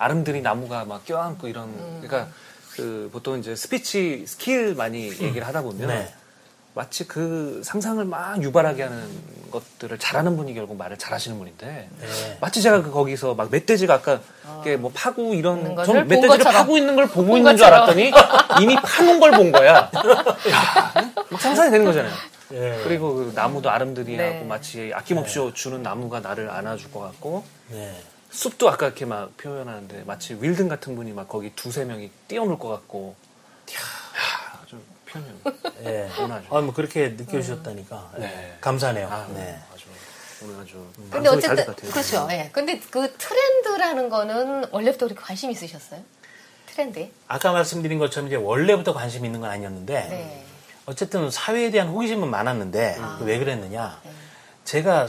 [0.00, 2.00] 아름드리 나무가 막 껴안고 이런 음.
[2.02, 2.30] 그러니까
[2.72, 6.14] 그 보통 이제 speech skill 많이 얘기를 하다 보면 네.
[6.78, 9.08] 마치 그 상상을 막 유발하게 하는
[9.50, 12.38] 것들을 잘하는 분이 결국 말을 잘하시는 분인데 네.
[12.40, 14.20] 마치 제가 그 거기서 막 멧돼지가 아까
[14.60, 16.52] 이게 뭐 파고 이런 전본 멧돼지를 것처럼.
[16.52, 17.82] 파고 있는 걸 보고 본 있는 줄 것처럼.
[17.82, 18.12] 알았더니
[18.62, 19.90] 이미 파는 걸 본 거야.
[20.52, 22.12] 야, 막 상상이 되는 거잖아요.
[22.52, 22.80] 예.
[22.84, 24.44] 그리고 그 나무도 아름드리하고 네.
[24.44, 28.00] 마치 아낌없이 주는 나무가 나를 안아줄 것 같고 네.
[28.30, 32.68] 숲도 아까 이렇게 막 표현하는데 마치 윌든 같은 분이 막 거기 두세 명이 뛰어놀 것
[32.68, 33.16] 같고
[33.72, 33.76] 야,
[35.10, 35.40] 표현
[35.84, 36.08] 예.
[36.18, 36.56] 원하죠.
[36.56, 38.12] 아, 뭐 그렇게 느껴주셨다니까.
[38.16, 38.20] 예.
[38.20, 38.56] 네.
[38.60, 39.08] 감사하네요.
[39.08, 39.58] 아, 네.
[39.72, 39.84] 아주
[40.42, 41.90] 오늘 아주 근데 방송이 잘될 어쨌든 것 같아요.
[41.92, 42.28] 그렇죠.
[42.32, 42.50] 예.
[42.52, 46.00] 근데 그 트렌드라는 거는 원래부터 그렇게 관심 있으셨어요?
[46.66, 47.10] 트렌드에?
[47.26, 50.44] 아까 말씀드린 것처럼 이제 원래부터 관심 있는 건 아니었는데 네.
[50.86, 53.18] 어쨌든 사회에 대한 호기심은 많았는데 아.
[53.22, 54.00] 왜 그랬느냐?
[54.04, 54.10] 네.
[54.64, 55.08] 제가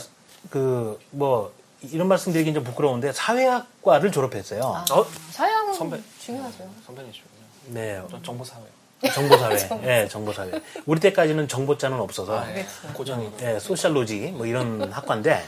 [0.50, 4.62] 그 뭐 이런 말씀드리긴 좀 부끄러운데 사회학과를 졸업했어요.
[4.64, 5.06] 아, 어?
[5.32, 6.00] 사양은 선배.
[6.20, 6.70] 중요하죠.
[6.86, 7.30] 선배님이시군요.
[7.68, 8.62] 네, 전 정보사회.
[9.14, 9.70] 정보사회.
[9.86, 10.52] 예, 정보사회.
[10.86, 12.66] 우리 때까지는 정보자는 없어서 아, 예.
[12.94, 13.32] 고정이.
[13.42, 15.42] 예, 소셜로지 뭐 이런 학과인데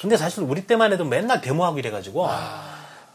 [0.00, 2.28] 근데 사실 우리 때만 해도 맨날 데모하고 이래가지고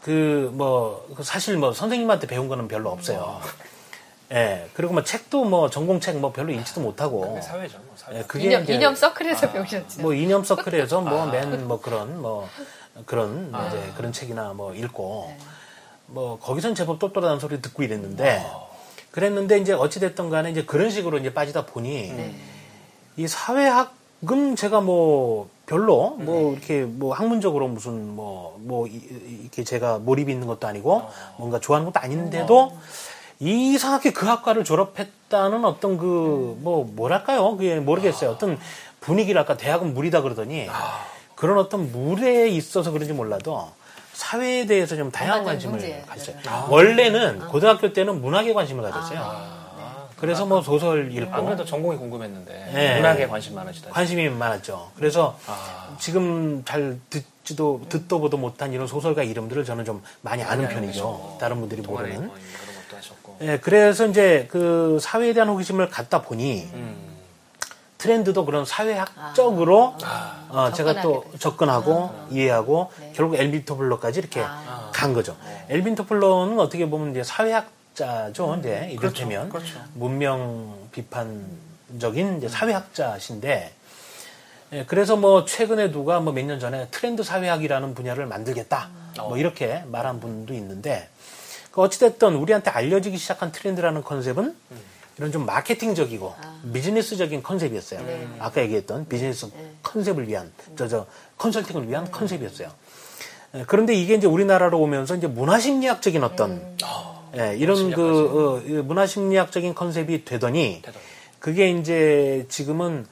[0.02, 3.40] 그뭐 사실 뭐 선생님한테 배운 거는 별로 없어요.
[4.30, 7.78] 예, 그리고 뭐 책도 뭐 전공책 뭐 별로 읽지도 못하고 그게 사회죠.
[7.78, 8.18] 뭐 사회.
[8.18, 10.02] 예, 그게 이념, 이제 이념 서클에서 배우셨죠.
[10.02, 12.46] 뭐 이념 서클에서 뭐 맨뭐 그런 뭐
[13.06, 15.34] 그런 이제 그런 책이나 뭐 읽고
[16.06, 18.44] 뭐 거기선 제법 똘똘하다는 소리 듣고 이랬는데
[19.22, 22.12] 그랬는데 이제 어찌 됐든 간에 이제 그런 식으로 이제 빠지다 보니
[23.16, 30.46] 이 사회학은 제가 뭐 별로 뭐 이렇게 뭐 학문적으로 무슨 뭐뭐 이렇게 제가 몰입이 있는
[30.46, 31.02] 것도 아니고
[31.36, 32.78] 뭔가 좋아하는 것도 아닌데도
[33.40, 37.56] 이상하게 그 학과를 졸업했다는 어떤 그 뭐 뭐랄까요?
[37.56, 38.30] 그게 모르겠어요.
[38.30, 38.56] 어떤
[39.00, 39.56] 분위기랄까?
[39.56, 40.68] 대학은 무리다 그러더니
[41.34, 43.68] 그런 어떤 물에 있어서 그런지 몰라도
[44.22, 46.02] 사회에 대해서 좀 다양한 관심을 문제.
[46.08, 46.36] 가졌어요.
[46.46, 46.66] 아.
[46.68, 49.20] 원래는 고등학교 때는 문학에 관심을 가졌어요.
[49.20, 52.96] 아, 그래서 뭐 소설 읽고 안 그래도 전공이 궁금했는데 네.
[52.96, 53.90] 문학에 관심 많으시다.
[53.90, 54.90] 관심이 많았죠.
[54.96, 55.94] 그래서 아.
[56.00, 60.86] 지금 잘 듣지도 듣도 보도 못한 이런 소설가 이름들을 저는 좀 많이 아는 편이죠.
[60.88, 61.38] 계시고.
[61.40, 62.26] 다른 분들이 모르는.
[62.26, 63.36] 뭐 이런 것도 하셨고.
[63.42, 67.07] 예, 그래서 이제 그 사회에 대한 호기심을 갖다 보니 음.
[67.98, 70.46] 트렌드도 그런 사회학적으로 아.
[70.48, 71.38] 어, 제가 또 되죠.
[71.38, 73.12] 접근하고 이해하고 네.
[73.14, 74.90] 결국 엘빈 토플러까지 이렇게 아.
[74.94, 75.36] 간 거죠.
[75.68, 78.56] 엘빈 토플러는 어떻게 보면 이제 사회학자죠.
[78.60, 79.78] 이제 이를테면 그렇죠.
[79.94, 83.74] 문명 비판적인 이제 사회학자신데
[84.72, 89.82] 예, 그래서 뭐 최근에 누가 뭐 몇 년 전에 트렌드 사회학이라는 분야를 만들겠다 뭐 이렇게
[89.86, 91.08] 말한 분도 있는데
[91.72, 94.54] 그 어찌됐든 우리한테 알려지기 시작한 트렌드라는 컨셉은
[95.18, 96.34] 이런 좀 마케팅적이고
[96.72, 98.00] 비즈니스적인 컨셉이었어요.
[98.38, 99.48] 아까 얘기했던 비즈니스
[99.82, 101.06] 컨셉을 위한 저저
[101.36, 102.70] 컨설팅을 위한 컨셉이었어요.
[103.54, 106.76] 예, 그런데 이게 이제 우리나라로 오면서 이제 문화심리학적인 어떤
[107.36, 110.82] 예, 이런 그 어, 이 문화심리학적인 컨셉이 되더니.
[111.38, 113.06] 그게 이제 지금은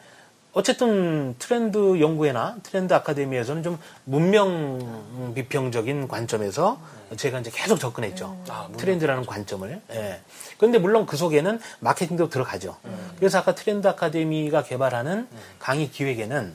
[0.53, 6.81] 어쨌든 트렌드 연구회나 트렌드 아카데미에서는 좀 문명 비평적인 관점에서
[7.17, 8.37] 제가 이제 계속 접근했죠.
[8.49, 9.81] 아, 트렌드라는 관점을.
[9.93, 10.21] 예.
[10.59, 12.77] 그런데 물론 그 속에는 마케팅도 들어가죠.
[13.19, 15.29] 그래서 아까 트렌드 아카데미가 개발하는
[15.59, 16.55] 강의 기획에는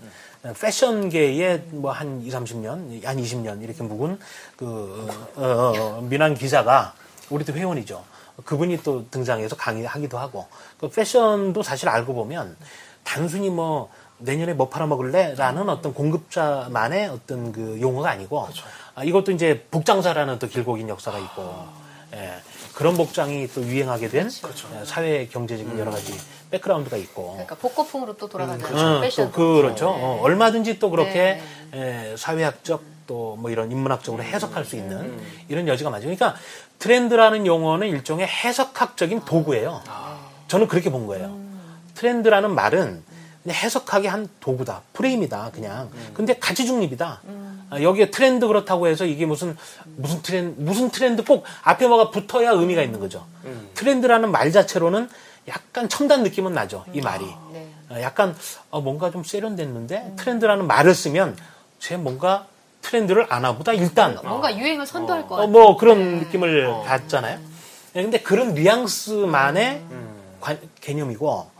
[0.60, 4.20] 패션계의 뭐한 2, 30년, 한 20년 이렇게 묵은
[4.58, 6.93] 그, 어, 어, 민한 기자가
[7.30, 8.04] 우리도 회원이죠.
[8.45, 10.47] 그분이 또 등장해서 강의하기도 하고
[10.80, 12.56] 그 패션도 사실 알고 보면
[13.04, 15.36] 단순히 뭐 내년에 뭐 팔아먹을래?
[15.36, 18.47] 라는 어떤 공급자만의 어떤 그 용어가 아니고
[18.95, 21.66] 아, 이것도 이제 복장사라는 또 길고 긴 역사가 있고
[22.14, 22.36] 예,
[22.76, 26.13] 그런 복장이 또 유행하게 된 예, 사회 경제적인 여러 가지
[26.51, 29.32] 백그라운드가 있고 그러니까 복고풍으로 또 돌아가는 어, 패션.
[29.32, 29.86] 또 그렇죠.
[29.91, 29.91] 네.
[30.03, 31.41] 어, 얼마든지 또 그렇게
[31.72, 32.11] 네.
[32.11, 35.19] 에, 사회학적 또 뭐 이런 인문학적으로 해석할 수 있는
[35.49, 36.03] 이런 여지가 많죠.
[36.05, 36.36] 그러니까
[36.80, 39.82] 트렌드라는 용어는 일종의 해석학적인 도구예요.
[40.47, 41.38] 저는 그렇게 본 거예요.
[41.95, 43.03] 트렌드라는 말은
[43.47, 44.81] 해석하기 한 도구다.
[44.93, 45.51] 프레임이다.
[45.53, 45.89] 그냥.
[46.13, 47.21] 근데 가치 중립이다.
[47.71, 49.57] 아, 여기에 트렌드 그렇다고 해서 이게 무슨
[49.95, 53.25] 무슨 트렌드 무슨 트렌드 꼭 앞에 뭐가 붙어야 의미가 있는 거죠.
[53.73, 55.09] 트렌드라는 말 자체로는
[55.47, 56.85] 약간 첨단 느낌은 나죠.
[56.93, 57.25] 이 말이.
[57.53, 57.67] 네.
[57.89, 58.35] 어, 약간
[58.69, 61.35] 어, 뭔가 좀 세련됐는데 트렌드라는 말을 쓰면
[61.79, 62.45] 쟤 뭔가
[62.81, 65.51] 트렌드를 아나 보다 일단 뭔가 유행을 선도할 것 어, 같아요.
[65.51, 67.39] 뭐 그런 느낌을 받잖아요.
[67.95, 69.81] 예, 근데 그런 뉘앙스만의
[70.39, 71.51] 관- 개념이고 어,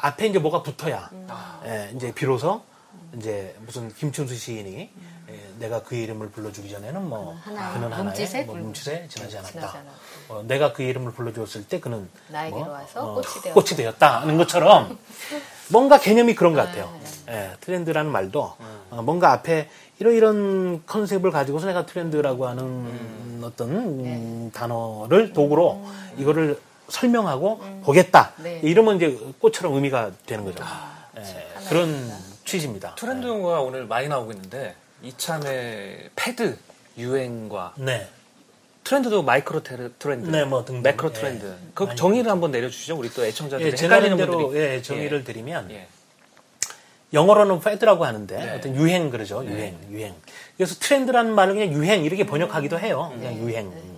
[0.00, 1.10] 앞에 이제 뭐가 붙어야
[1.66, 2.62] 예, 이제 비로소
[3.16, 4.90] 이제 무슨 김춘수 시인이
[5.30, 9.38] 예, 내가 그의 이름을 불러주기 전에는 뭐 하나의 그는 하나의 몸짓에 뭐 불- 몸짓에 지나지
[9.38, 9.52] 않았다.
[9.52, 9.92] 지나지 않았다.
[10.28, 13.54] 어, 내가 그의 이름을 불러주었을 때 그는 나에게로 뭐, 와서 어, 꽃이 되었다.
[13.54, 14.98] 꽃이 되었다 는 것처럼
[15.68, 16.92] 뭔가 개념이 그런 것 같아요.
[17.28, 18.54] 예, 트렌드라는 말도
[18.90, 25.84] 어, 뭔가 앞에 이런 이런 컨셉을 가지고서 내가 트렌드라고 하는 어떤 음, 단어를 도구로
[26.18, 28.32] 이거를 설명하고 보겠다.
[28.38, 28.60] 네.
[28.62, 30.64] 이러면 이제 꽃처럼 의미가 되는 거죠.
[31.16, 32.12] 예, 그런
[32.44, 32.94] 취지입니다.
[32.96, 36.56] 트렌드 용어가 오늘 많이 나오고 있는데 이참에 fad
[36.98, 38.08] 유행과 네.
[38.84, 40.82] 트렌드도 마이크로 테르- 트렌드, 네, 뭐 등등.
[40.82, 41.12] 매크로 예.
[41.14, 41.54] 트렌드.
[41.72, 42.96] 그 많이 정의를 한번 내려주시죠.
[42.96, 45.86] 우리 또 애청자들이 예, 헷갈리는 제 나름대로 분들이 예, 정의를 드리면 예.
[47.12, 48.50] 영어로는 fad라고 하는데 네.
[48.50, 50.14] 어떤 유행 그러죠 유행 유행
[50.56, 53.93] 그래서 트렌드라는 말을 그냥 유행 이렇게 번역하기도 해요 그냥 유행 예.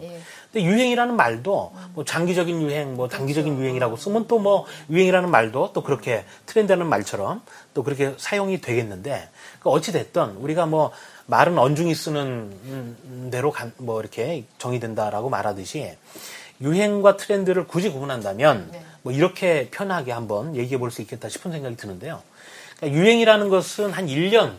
[0.52, 5.82] 근데 유행이라는 말도 뭐 장기적인 유행 뭐 단기적인 유행이라고 쓰면 또 뭐 유행이라는 말도 또
[5.82, 7.42] 그렇게 트렌드라는 말처럼
[7.74, 9.28] 또 그렇게 사용이 되겠는데
[9.60, 10.92] 그 어찌 됐든 우리가 뭐
[11.26, 15.96] 말은 언중이 쓰는 음, 대로 간- 뭐 이렇게 정의된다라고 말하듯이
[16.60, 18.82] 유행과 트렌드를 굳이 구분한다면 네.
[19.02, 22.22] 뭐 이렇게 편하게 한번 얘기해 볼 수 있겠다 싶은 생각이 드는데요.
[22.78, 24.52] 그러니까 유행이라는 것은 한 1년에서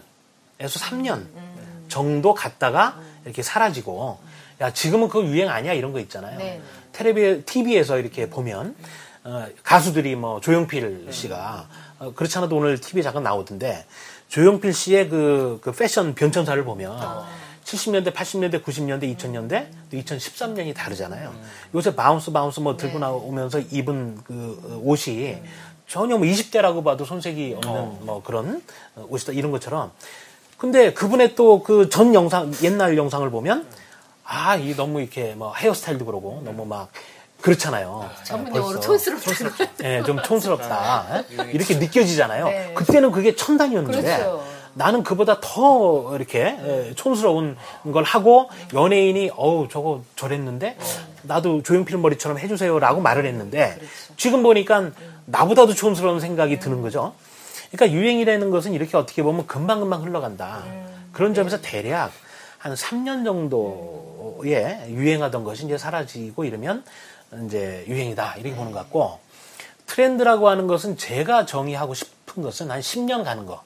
[0.60, 1.26] 3년
[1.88, 4.20] 정도 갔다가 이렇게 사라지고
[4.62, 6.38] 야 지금은 그거 유행 아니야 이런 거 있잖아요.
[6.38, 6.62] 네.
[6.94, 8.76] 텔레비 TV에서 이렇게 보면
[9.24, 11.68] 어, 가수들이 뭐 조용필 씨가
[12.00, 13.86] 어, 그렇지 않아도 오늘 TV에 잠깐 나오던데
[14.30, 16.98] 조용필 씨의 그, 그 패션 변천사를 보면
[17.64, 21.34] 70년대, 80년대, 90년대, 2000년대, 또 2013년이 다르잖아요.
[21.76, 23.00] 요새 Bounce Bounce 뭐 들고 네.
[23.00, 25.38] 나오면서 입은 그 어, 옷이
[25.88, 28.62] 전혀 뭐 20대라고 봐도 손색이 없는 뭐 그런
[28.96, 29.92] 어, 옷이다 이런 것처럼.
[30.58, 33.68] 근데 그분의 또 그 전 영상, 옛날 영상을 보면
[34.28, 36.90] 아, 이 너무 이렇게 뭐 헤어스타일도 그러고 너무 막
[37.42, 38.10] 그렇잖아요.
[38.24, 39.00] 전문 예, 용어로 벌써.
[39.00, 39.66] 촌스럽다.
[39.84, 41.24] 예, 좀 촌스럽다.
[41.32, 41.52] 예?
[41.52, 42.46] 이렇게 느껴지잖아요.
[42.46, 42.74] 네.
[42.76, 44.44] 그때는 그게 첨단이었는데 그렇죠.
[44.74, 47.58] 나는 그보다 더 이렇게 예, 촌스러운
[47.94, 50.78] 걸 하고 연예인이 어우 저거 저랬는데
[51.24, 53.78] 나도 조용필 머리처럼 해주세요라고 말을 했는데
[54.18, 54.92] 지금 보니까
[55.26, 57.14] 나보다도 촌스러운 생각이 드는 거죠.
[57.72, 60.64] 그러니까 유행이라는 것은 이렇게 어떻게 보면 금방금방 흘러간다.
[61.12, 62.12] 그런 점에서 대략
[62.58, 64.07] 한 3년 정도
[64.46, 66.84] 에 유행하던 것이 이제 사라지고 이러면
[67.46, 69.20] 이제 유행이다 이렇게 보는 것 같고
[69.86, 73.64] 트렌드라고 하는 것은 제가 정의하고 싶은 것은 한 10년 가는 거.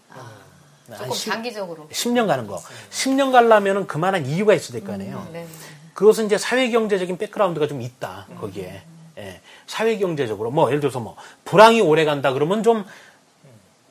[0.90, 1.88] 한 조금 10, 장기적으로.
[1.90, 2.62] 10년 가는 거.
[2.92, 5.28] 10년 가려면은 그만한 이유가 있어야 될 거 아니에요.
[5.32, 5.48] 네.
[5.94, 8.82] 그것은 이제 사회경제적인 백그라운드가 좀 있다, 거기에.
[9.18, 10.52] 예, 사회경제적으로.
[10.52, 12.86] 뭐, 예를 들어서 뭐, 불황이 오래 간다 그러면 좀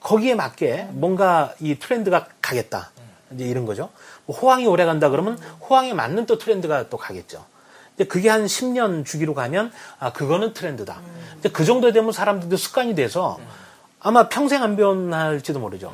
[0.01, 2.91] 거기에 맞게 뭔가 이 트렌드가 가겠다.
[3.33, 3.91] 이제 이런 거죠.
[4.31, 5.37] 뭐 호황이 오래 간다 그러면
[5.69, 7.45] 호황에 맞는 또 트렌드가 또 가겠죠.
[7.97, 11.01] 근데 그게 한 10년 주기로 가면, 아, 그거는 트렌드다.
[11.33, 13.41] 근데 그 정도 되면 사람들도 습관이 돼서
[13.99, 15.93] 아마 평생 안 변할지도 모르죠.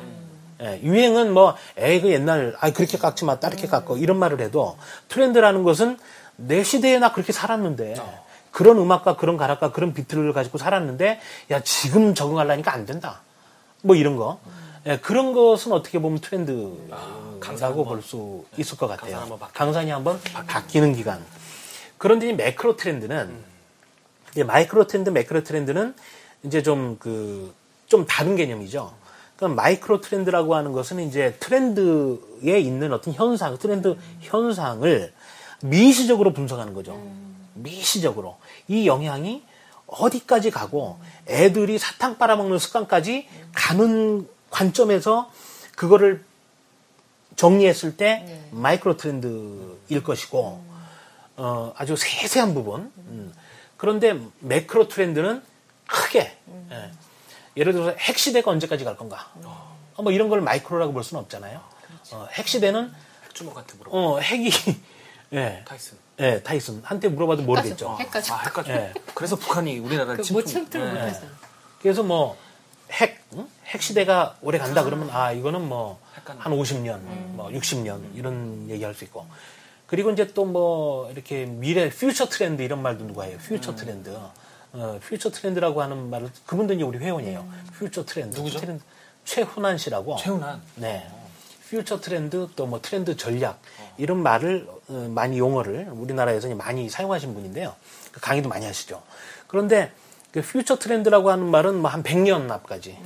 [0.61, 4.77] 예, 유행은 뭐, 에이, 그 옛날, 아, 그렇게 깎지 마, 따르게 깎고, 이런 말을 해도,
[5.09, 5.97] 트렌드라는 것은
[6.35, 7.95] 내 시대에 나 그렇게 살았는데,
[8.51, 11.19] 그런 음악과 그런 가락과 그런 비트를 가지고 살았는데,
[11.51, 13.21] 야, 지금 적응하려니까 안 된다.
[13.81, 14.39] 뭐 이런 거.
[14.85, 19.17] 예, 그런 것은 어떻게 보면 트렌드라고 볼수 있을 것 같아요.
[19.17, 21.25] 강산 한번 강산이 한번 바뀌는 기간.
[21.97, 23.43] 그런데 이 macro trend는,
[24.31, 25.95] 이제 micro trend, macro trend는
[26.43, 27.53] 이제 좀 그,
[27.87, 28.93] 좀 다른 개념이죠.
[29.35, 35.13] 그러니까 micro trend라고 하는 것은 이제 트렌드에 있는 어떤 현상, 트렌드 현상을
[35.61, 37.01] 미시적으로 분석하는 거죠.
[37.53, 38.37] 미시적으로.
[38.67, 39.43] 이 영향이
[39.87, 45.31] 어디까지 가고 애들이 사탕 빨아먹는 습관까지 가는 관점에서
[45.75, 46.23] 그거를
[47.35, 50.63] 정리했을 때 마이크로 트렌드일 것이고
[51.37, 52.91] 어, 아주 세세한 부분.
[52.97, 53.33] 음.
[53.77, 55.43] 그런데 매크로 트렌드는
[55.85, 56.35] 크게
[56.71, 56.91] 예.
[57.55, 59.31] 예를 들어서 핵 시대가 언제까지 갈 건가?
[59.43, 61.61] 어, 뭐 이런 걸 마이크로라고 볼 수는 없잖아요.
[62.11, 62.91] 어, 핵 시대는
[63.25, 63.91] 핵주먹한테 물어.
[63.91, 64.49] 어, 핵이
[65.33, 65.97] 예, 타이슨.
[66.19, 67.97] 예, 타이슨 한테 물어봐도 모르겠죠.
[67.99, 68.31] 핵까지.
[68.31, 68.71] 아, 핵까지.
[68.71, 68.93] 예.
[69.13, 70.71] 그래서 북한이 우리나라를 그못 침투.
[70.71, 70.99] 침투를 네.
[71.01, 71.21] 못했어.
[71.81, 72.35] 그래서 뭐
[72.91, 73.16] 핵, 응?
[73.67, 75.99] 핵 시대가 오래 간다 그러면 아 이거는 뭐
[76.39, 76.99] 한 50년,
[77.35, 79.25] 뭐 60년 이런 얘기할 수 있고
[79.85, 83.37] 그리고 이제 또 뭐 이렇게 미래 future trend 이런 말도 누가 해요?
[83.47, 84.09] future trend.
[84.73, 87.47] 어, future trend라고 하는 말을 그분도 이제 우리 회원이에요.
[87.79, 88.35] future trend.
[88.37, 88.59] 누구죠?
[88.59, 88.83] 트렌드.
[89.23, 90.17] 최훈환 씨라고.
[90.17, 90.61] 최훈환.
[90.75, 91.07] 네.
[91.69, 93.61] future trend 또 뭐 트렌드 전략
[93.97, 97.73] 이런 말을 어, 많이 용어를 우리나라에서 많이 사용하신 분인데요.
[98.11, 99.01] 그 강의도 많이 하시죠.
[99.47, 99.91] 그런데
[100.33, 102.97] 그 future trend라고 하는 말은 뭐 한 100년 앞까지.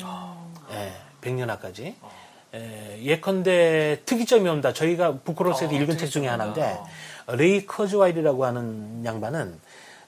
[0.72, 1.96] 예, 100년 앞까지.
[2.54, 4.74] 예, 예컨대 특이점이 온다.
[4.74, 6.28] 저희가 부크로스에서 어, 읽은 책 중에.
[6.28, 6.80] 하나인데
[7.28, 9.60] 레이 커즈와일이라고 하는 양반은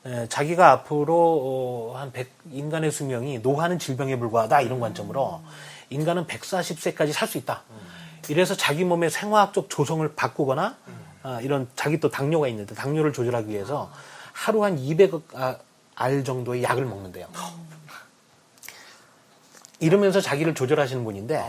[0.06, 5.42] 에, 자기가 앞으로 어, 한 100, 인간의 수명이 노화는 질병에 불과하다 이런 관점으로
[5.90, 7.64] 인간은 140세까지 살 수 있다.
[8.30, 10.76] 이래서 자기 몸의 생화학적 조성을 바꾸거나
[11.24, 13.92] 아, 이런 자기 또 당뇨가 있는데 당뇨를 조절하기 위해서
[14.34, 15.58] 하루 한 200억 아,
[15.96, 17.28] 알 정도의 약을 먹는데요.
[19.84, 21.44] 이러면서 자기를 조절하시는 분인데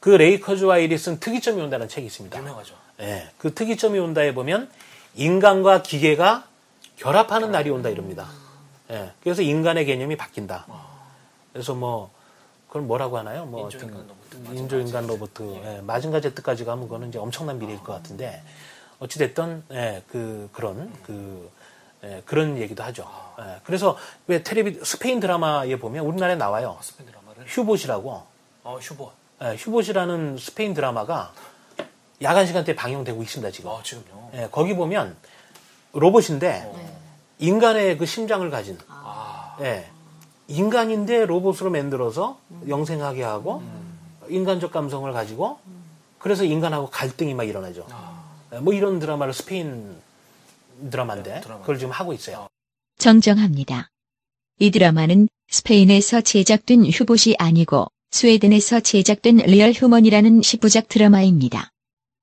[0.00, 2.38] 그 레이커즈와 일이 쓴 특이점이 온다는 책이 있습니다.
[2.38, 2.74] 유명하죠.
[3.00, 4.70] 예, 그 특이점이 온다에 보면
[5.14, 6.44] 인간과 기계가
[6.96, 8.28] 결합하는 날이 온다 이럽니다.
[8.90, 10.66] 예, 그래서 인간의 개념이 바뀐다.
[11.52, 12.10] 그래서 뭐
[12.66, 13.44] 그걸 뭐라고 하나요?
[13.44, 14.56] 뭐 인조인간 어떤 로봇.
[14.56, 18.42] 인조인간 로봇, 예, 마징가 제트까지 가면 그거는 이제 엄청난 미래일 것 같은데
[18.98, 21.50] 어찌 됐든 예, 그 그런 그
[22.04, 23.08] 예, 그런 얘기도 하죠.
[23.38, 23.96] 예, 그래서
[24.26, 26.78] 왜 텔레비 스페인 드라마에 보면 우리나라에 나와요.
[26.80, 27.44] 스페인 드라마를.
[27.46, 28.22] 휴봇이라고
[28.64, 29.12] 어, 휴보.
[29.42, 31.32] 예, 휴봇이라는 스페인 드라마가
[32.22, 33.70] 야간 시간대 방영되고 있습니다 지금.
[33.70, 34.30] 어, 지금요.
[34.34, 35.16] 예, 거기 보면
[35.92, 36.72] 로봇인데
[37.38, 39.56] 인간의 그 심장을 가진 아.
[39.60, 39.88] 예,
[40.48, 42.38] 인간인데 로봇으로 만들어서
[42.68, 43.62] 영생하게 하고
[44.28, 45.58] 인간적 감성을 가지고
[46.18, 47.86] 그래서 인간하고 갈등이 막 일어나죠.
[48.54, 50.01] 예, 뭐 이런 드라마를 스페인
[50.90, 51.60] 드라마인데 네, 드라마.
[51.60, 52.48] 그걸 지금 하고 있어요.
[52.98, 53.88] 정정합니다.
[54.58, 61.70] 이 드라마는 스페인에서 제작된 휴봇이 아니고 스웨덴에서 제작된 Real Human이라는 10부작 드라마입니다.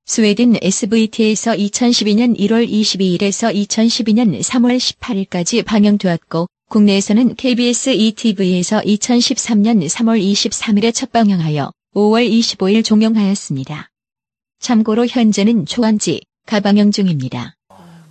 [0.05, 10.93] 스웨덴 SVT에서 2012년 1월 22일에서 2012년 3월 18일까지 방영되었고 국내에서는 KBS 2TV에서 2013년 3월 23일에
[10.93, 13.89] 첫 방영하여 5월 25일 종영하였습니다.
[14.59, 17.55] 참고로 현재는 초안지 가방영 중입니다.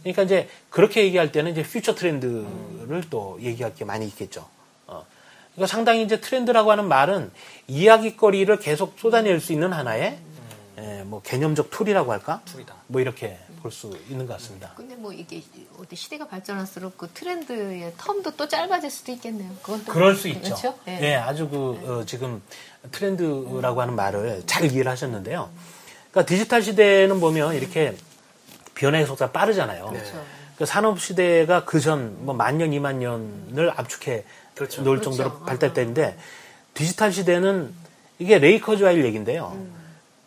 [0.03, 4.49] 그러니까 이제 그렇게 얘기할 때는 이제 future trend를 또 얘기할 게 많이 있겠죠.
[4.87, 5.05] 어.
[5.55, 7.31] 그러니까 상당히 이제 트렌드라고 하는 말은
[7.67, 10.19] 이야기거리를 계속 쏟아낼 수 있는 하나의
[10.79, 12.41] 예, 뭐 개념적 tool이라고 할까?
[12.45, 12.75] tool이다.
[12.87, 14.73] 뭐 이렇게 볼수 있는 것 같습니다.
[14.77, 15.43] 근데 뭐 이게
[15.79, 19.51] 어디 시대가 발전할수록 그 트렌드의 term도 또 짧아질 수도 있겠네요.
[19.63, 20.41] 그건 또 그럴 수 있죠.
[20.43, 20.79] 그렇죠?
[20.87, 21.01] 예.
[21.03, 22.41] 예, 아주 그 어, 지금
[22.93, 25.51] 트렌드라고 하는 말을 잘 이해를 하셨는데요.
[26.11, 27.97] 그러니까 디지털 시대는 보면 이렇게
[28.79, 29.87] 변화의 속도가 빠르잖아요.
[29.91, 30.25] 그렇죠.
[30.57, 34.25] 그 산업 시대가 그전 뭐 만 년, 이만 년을 압축해
[34.55, 34.83] 그렇죠.
[34.83, 35.17] 놓을 그렇죠.
[35.17, 36.17] 정도로 발달됐는데
[36.75, 37.73] 디지털 시대는
[38.19, 39.53] 이게 레이 커즈와일 얘기인데요.
[39.55, 39.73] 음.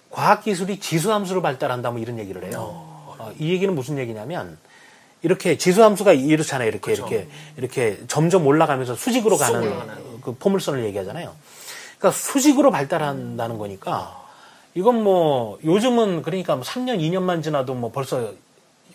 [0.10, 2.60] 과학 기술이 지수함수로 발달한다 뭐 이런 얘기를 해요.
[3.18, 4.58] 어, 이 얘기는 무슨 얘기냐면
[5.22, 6.68] 이렇게 지수함수가 이렇잖아요.
[6.68, 7.28] 이렇게 이렇게
[7.58, 11.34] 이렇게 점점 올라가면서 수직으로 가는 그 포물선을 얘기하잖아요.
[11.98, 14.21] 그러니까 수직으로 발달한다는 거니까
[14.74, 18.32] 이건 뭐 요즘은 그러니까 뭐 3년 2년만 지나도 뭐 벌써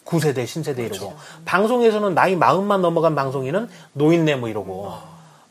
[0.05, 1.15] 9세대 신세대 이러고
[1.45, 4.93] 방송에서는 나이 마흔만 넘어간 방송인은 노인네 뭐 이러고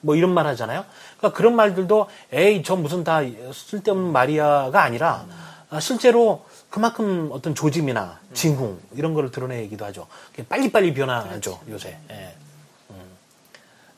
[0.02, 0.86] 뭐 이런 말 하잖아요.
[1.18, 3.22] 그러니까 그런 말들도 에이 저 무슨 다
[3.54, 5.26] 쓸데없는 말이야가 아니라
[5.70, 10.08] 아, 실제로 그만큼 어떤 조짐이나 진궁 이런 거를 드러내기도 하죠.
[10.48, 11.98] 빨리빨리 변화하죠 요새.
[12.12, 12.36] 예.
[12.92, 12.96] 음.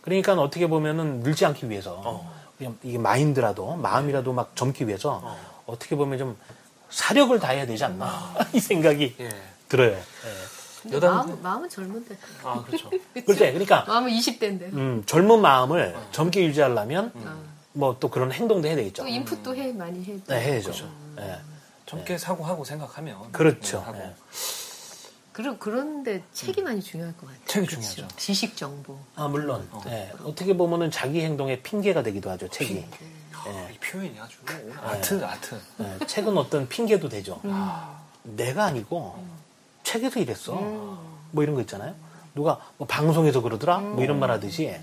[0.01, 2.23] 그러니까 어떻게 보면은 늘지 않기 위해서
[2.57, 5.56] 그냥 이게 마인드라도 마음이라도 막 젊기 위해서 어.
[5.75, 6.37] 떻게 보면 좀
[6.89, 9.29] 사력을 다해야 되지 않나 이 생각이 예.
[9.67, 9.91] 들어요.
[9.91, 10.93] 예.
[10.93, 12.17] 여담 마음, 마음은 젊은데.
[12.43, 12.89] 아 그렇죠.
[13.13, 14.73] 그때 그러니까 마음은 20대인데.
[14.73, 17.11] 음, 젊은 마음을 젊게 유지하려면
[17.73, 19.03] 뭐또 그런 행동도 해야 되겠죠.
[19.03, 20.17] 또 인풋도 해, 많이 해.
[20.27, 20.71] 네, 해야죠.
[21.19, 21.37] 예.
[21.85, 23.79] 젊게 사고하고 생각하면 그렇죠.
[23.79, 23.97] 네, 하고.
[23.99, 24.13] 예.
[25.31, 27.41] 그런, 그런데 책이 많이 중요할 것 같아요.
[27.45, 27.89] 책이 그렇죠.
[27.91, 28.17] 중요하죠.
[28.17, 28.97] 지식 정보.
[29.15, 30.11] 아 물론 예.
[30.23, 32.47] 어떻게 보면은 자기 행동의 핑계가 되기도 하죠.
[32.47, 32.85] 책이.
[33.49, 34.37] 아, 이 표현이 아주
[34.83, 35.59] 아트 아트.
[35.79, 37.39] 예, 책은 어떤 핑계도 되죠.
[37.45, 37.71] 음.
[38.23, 39.23] 내가 아니고
[39.83, 40.53] 책에서 이랬어.
[40.53, 41.93] 뭐 이런 거 있잖아요.
[42.35, 43.79] 누가 뭐 방송에서 그러더라.
[43.79, 44.75] 뭐 이런 말 하듯이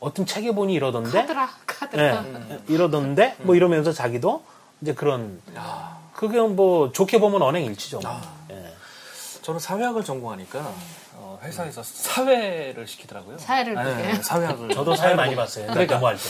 [0.00, 1.10] 어떤 책에 보니 이러던데.
[1.10, 2.24] 카드라, 카드라.
[2.50, 4.44] 예, 이러던데 뭐 이러면서 자기도
[4.80, 5.40] 이제 그런
[6.14, 8.00] 그게 뭐 좋게 보면 언행일치죠.
[8.50, 8.72] 예.
[9.42, 10.74] 저는 사회학을 전공하니까 어,
[11.42, 13.38] 회사에서 사회를 시키더라고요.
[13.38, 14.22] 사회를 네, 보게.
[14.22, 14.68] 사회학을.
[14.70, 15.66] 저도 사회 많이 봤어요.
[15.66, 15.94] 그러니까.
[15.94, 16.22] 공부할 때.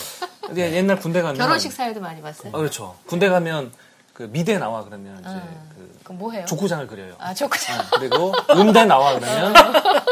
[0.47, 2.51] 근데 옛날 군대 가면 결혼식 사회도 많이 봤어요.
[2.55, 2.97] 아, 그렇죠.
[3.07, 3.73] 군대 가면
[4.15, 5.71] 그 미대 나와 그러면 이제 음.
[5.77, 6.45] 그 그럼 뭐 해요?
[6.47, 7.15] 족구장을 그려요.
[7.19, 7.79] 아, 족구장.
[7.99, 9.55] 그리고 음대 나와 그러면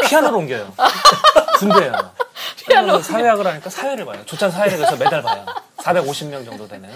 [0.06, 0.72] 피아노를 옮겨요.
[1.58, 1.92] 군대예요.
[2.66, 4.22] 피아노 사회학을 하니까 사회를 봐요.
[4.26, 5.46] 조찬 사회를 가서 매달 봐요.
[5.78, 6.88] 450명 정도 되는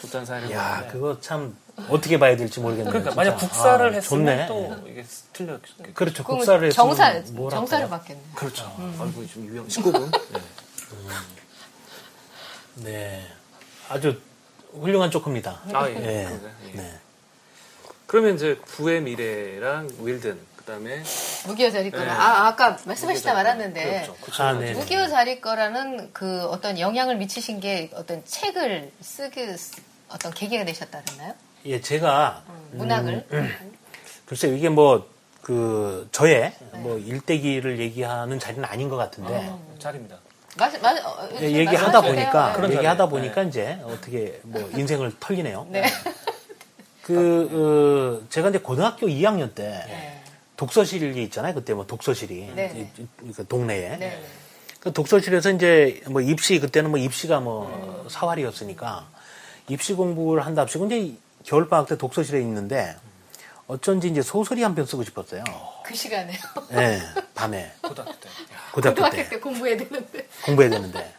[0.00, 0.92] 조찬 사회를 야, 보는데.
[0.92, 1.56] 그거 참
[1.88, 2.90] 어떻게 봐야 될지 모르겠네요.
[2.90, 3.22] 그러니까 진짜.
[3.22, 4.46] 만약 국사를 아, 했으면 좋네.
[4.46, 5.58] 또 이게 틀려.
[5.94, 6.24] 그렇죠.
[6.24, 7.88] 국사를 했으면 정사, 뭘 정사를?
[7.88, 8.20] 받겠네.
[8.34, 8.74] 그렇죠.
[9.00, 10.10] 아이고 좀 유형 19금.
[12.76, 12.90] 네.
[12.90, 13.26] 네.
[13.88, 14.18] 아주
[14.72, 15.60] 훌륭한 조커입니다.
[15.74, 15.94] 아 예.
[15.94, 16.40] 네.
[16.68, 16.72] 예.
[16.72, 16.98] 네.
[18.06, 21.02] 그러면 이제 부의 미래랑 윌든 그다음에
[21.46, 22.04] 무기여 자리 거라.
[22.04, 22.10] 네.
[22.10, 24.12] 아, 아까 말씀하시다 말았는데.
[24.14, 24.42] 그렇죠.
[24.42, 24.72] 아, 네.
[24.72, 29.46] 무기여 자리 거라는 그 어떤 영향을 미치신 게 어떤 책을 쓰기,
[30.08, 31.34] 어떤 계기가 되셨다 그랬나요?
[31.66, 32.42] 예, 제가
[32.72, 33.26] 문학을?
[34.26, 40.16] 글쎄 이게 뭐 그 저의 뭐 일대기를 얘기하는 자리는 아닌 것 같은데 자리입니다.
[40.56, 42.00] 맞, 맞, 어, 예, 얘기하다.
[42.02, 42.56] 보니까 네.
[42.56, 43.10] 그런 얘기하다 자리.
[43.10, 45.66] 보니까 이제 어떻게 뭐 인생을 털리네요.
[45.70, 45.84] 네.
[47.02, 50.21] 그 어, 제가 이제 고등학교 2학년 때 네.
[50.62, 51.54] 독서실이 있잖아요.
[51.54, 52.92] 그때 뭐 독서실이 네.
[53.34, 54.22] 그 동네에 네.
[54.78, 59.08] 그 독서실에서 이제 뭐 입시 그때는 뭐 입시가 뭐 사활이었으니까
[59.68, 62.94] 입시 공부를 한답시고 이제 겨울 방학 때 독서실에 있는데
[63.66, 65.42] 어쩐지 이제 소설이 한 편 쓰고 싶었어요.
[65.84, 66.38] 그 시간에요.
[66.74, 67.00] 예,
[67.34, 68.28] 밤에 고등학교 때.
[68.28, 70.28] 야, 고등학교 고등학교 때 때 공부해야 되는데.
[70.44, 71.12] 공부해야 되는데.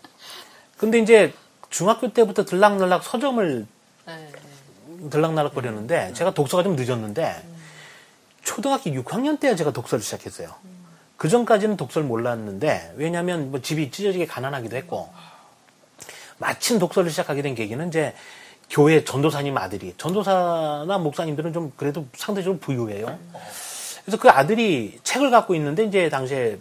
[0.77, 1.33] 근데 이제
[1.69, 3.67] 중학교 때부터 들락날락 서점을
[4.07, 4.31] 네.
[5.09, 7.52] 들락날락 거렸는데 제가 독서가 좀 늦었는데
[8.43, 10.49] 초등학교 6학년 때야 제가 독서를 시작했어요.
[11.17, 15.09] 그 전까지는 독서를 몰랐는데 왜냐하면 뭐 집이 찢어지게 가난하기도 했고
[16.37, 18.13] 마침 독서를 시작하게 된 계기는 이제
[18.69, 23.17] 교회 전도사님 아들이 전도사나 목사님들은 좀 그래도 상대적으로 부유해요.
[24.03, 26.59] 그래서 그 아들이 책을 갖고 있는데 이제 당시에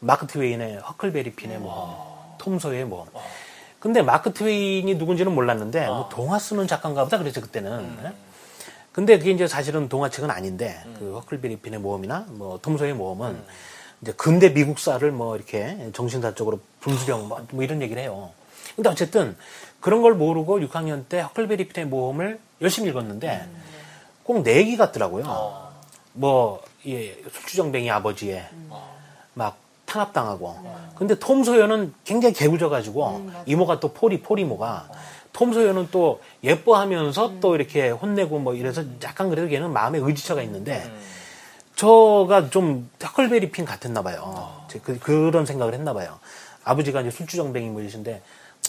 [0.00, 3.06] 마크 트웨인의 허클베리 핀의 뭐 톰소의 뭐
[3.78, 7.98] 근데 마크 트웨인이 누군지는 몰랐는데 뭐 동화 쓰는 작가인가 보다 그랬죠 그때는.
[8.04, 8.12] 예?
[8.98, 13.40] 근데 그게 이제 사실은 동화책은 아닌데 그 허클베리 핀의 모험이나 뭐 톰소의 모험은
[14.02, 18.30] 이제 근대 미국사를 뭐 이렇게 정신사적으로 분수령 뭐, 뭐 이런 얘기를 해요.
[18.74, 19.36] 근데 어쨌든
[19.78, 23.48] 그런 걸 모르고 6학년 때 허클베리 핀의 모험을 열심히 읽었는데
[24.24, 25.70] 꼭 내기 같더라고요.
[26.14, 28.48] 뭐 예, 숙주정뱅이 아버지의
[29.34, 30.56] 막 탄압당하고.
[30.96, 34.88] 근데 톰 소연은 굉장히 개구져가지고 이모가 또 포리 포리모가
[35.38, 40.92] 톰 소연은 또 예뻐하면서 또 이렇게 혼내고 뭐 이래서 약간 그래도 걔는 마음에 의지처가 있는데
[41.76, 44.64] 저가 좀 허클베리 핀 같았나 봐요.
[44.68, 46.18] 제 그, 그런 생각을 했나 봐요.
[46.64, 48.20] 아버지가 이제 술주정뱅이 뭐 이러신데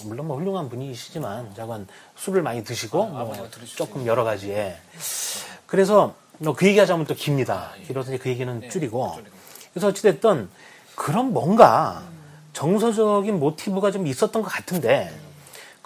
[0.04, 4.78] 물론 뭐 훌륭한 분이시지만 자관 술을 많이 드시고 뭐 조금 여러 가지에.
[5.66, 7.72] 그래서 뭐그 얘기하자면 또 깁니다.
[7.88, 9.18] 길어서 이제 그 얘기는 줄이고.
[9.74, 10.48] 그래서 어찌됐든
[10.94, 12.04] 그런 뭔가
[12.54, 15.12] 정서적인 모티브가 좀 있었던 것 같은데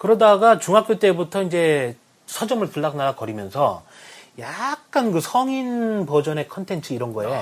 [0.03, 1.95] 그러다가 중학교 때부터 이제
[2.25, 3.83] 서점을 들락날락 거리면서
[4.37, 7.41] 약간 그 성인 버전의 컨텐츠 이런 거에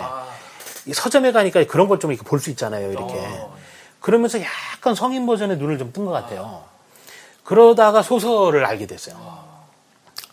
[0.86, 3.16] 이 서점에 가니까 그런 걸 좀 이렇게 볼 수 있잖아요, 이렇게.
[4.00, 6.62] 그러면서 약간 성인 버전의 눈을 좀 뜬 것 같아요.
[7.44, 9.16] 그러다가 소설을 알게 됐어요.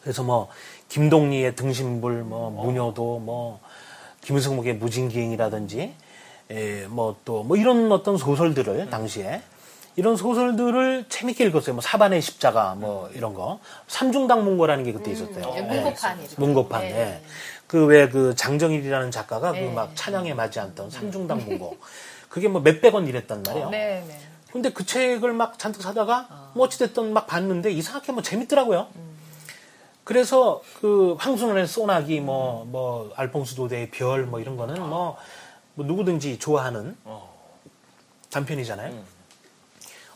[0.03, 0.51] 그래서 뭐
[0.91, 3.61] 김동리의 등신불, 뭐 무녀도, 뭐
[4.21, 5.95] 김승목의 무진기행이라든지,
[6.89, 9.41] 뭐또뭐 이런 어떤 소설들을 당시에
[9.99, 11.75] 이런 소설들을 재밌게 읽었어요.
[11.75, 15.53] 뭐 사반의 십자가, 뭐 이런 거, 삼중당 문고라는 게 그때 있었어요.
[15.57, 16.35] 예, 문고판 이렇게.
[16.39, 16.83] 문고판.
[16.85, 16.89] 예.
[16.91, 17.23] 예.
[17.67, 19.67] 그왜 그 장정일이라는 작가가 예.
[19.67, 21.79] 그막 찬양에 맞지 않던 삼중당 문고.
[22.29, 23.71] 그게 뭐 몇백 원 이랬단 말이에요.
[23.71, 24.21] 네, 네.
[24.53, 28.87] 근데 그 책을 막 잔뜩 사다가 뭐 어찌됐든 막 봤는데 이상하게 뭐 재밌더라고요.
[30.05, 35.17] 그래서 그 황순원의 소나기 뭐, 뭐, 알퐁스 도대의 별 뭐 이런 거는 뭐,
[35.75, 36.97] 뭐 누구든지 좋아하는
[38.31, 39.18] 단편이잖아요.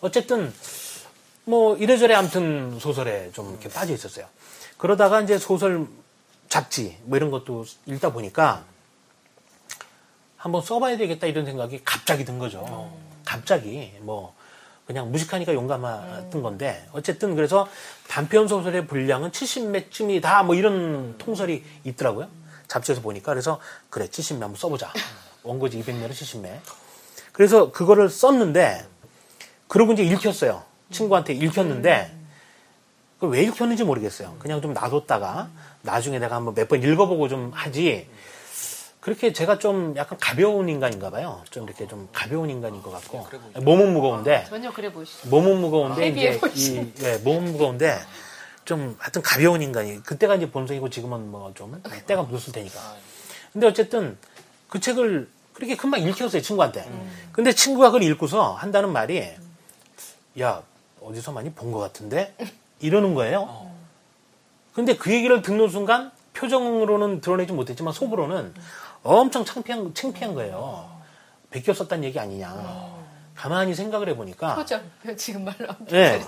[0.02, 0.52] 어쨌든
[1.44, 4.26] 뭐 이래저래 아무튼 소설에 좀 이렇게 빠져 있었어요.
[4.76, 5.86] 그러다가 이제 소설
[6.48, 8.64] 잡지 뭐 이런 것도 읽다 보니까
[10.36, 12.92] 한번 써봐야 되겠다 이런 생각이 갑자기 든 거죠.
[13.24, 14.34] 갑자기 뭐
[14.86, 17.68] 그냥 무식하니까 용감했던 건데 어쨌든 그래서
[18.08, 22.28] 단편 소설의 분량은 70매쯤이다 뭐 이런 통설이 있더라고요.
[22.66, 24.92] 잡지에서 보니까 그래서 그래 70매 한번 써보자.
[25.44, 26.58] 원고지 200매로 70매.
[27.30, 28.91] 그래서 그거를 썼는데
[29.72, 30.62] 그러고 이제 읽혔어요.
[30.90, 32.14] 친구한테 읽혔는데
[33.14, 34.36] 그걸 왜 읽혔는지 모르겠어요.
[34.38, 35.48] 그냥 좀 놔뒀다가
[35.80, 38.06] 나중에 내가 한번 몇 번 읽어보고 좀 하지.
[39.00, 41.42] 그렇게 제가 좀 약간 가벼운 인간인가 봐요.
[41.50, 43.26] 좀 이렇게 좀 가벼운 인간인 것 같고
[43.62, 45.30] 몸은 무거운데 전혀 그래 보시죠.
[45.30, 46.80] 몸은 무거운데 이제 보이시네.
[46.82, 47.98] 이 예, 몸은 무거운데
[48.66, 52.78] 좀 하여튼 가벼운 인간이 그때가 이제 본성이고 지금은 뭐 좀 때가 묻었을 테니까.
[53.54, 54.18] 근데 어쨌든
[54.68, 56.86] 그 책을 그렇게 금방 읽혔어요 친구한테.
[57.32, 59.30] 근데 친구가 그걸 읽고서 한다는 말이
[60.40, 60.62] 야
[61.00, 62.34] 어디서 많이 본 것 같은데
[62.80, 63.70] 이러는 거예요.
[64.74, 68.54] 근데 그 얘기를 듣는 순간 표정으로는 드러내지 못했지만 속으로는
[69.02, 70.90] 엄청 창피한 창피한 거예요.
[71.50, 73.02] 베껴 썼다는 얘기 아니냐.
[73.34, 74.84] 가만히 생각을 해보니까 표절.
[75.16, 76.22] 지금 말로 네.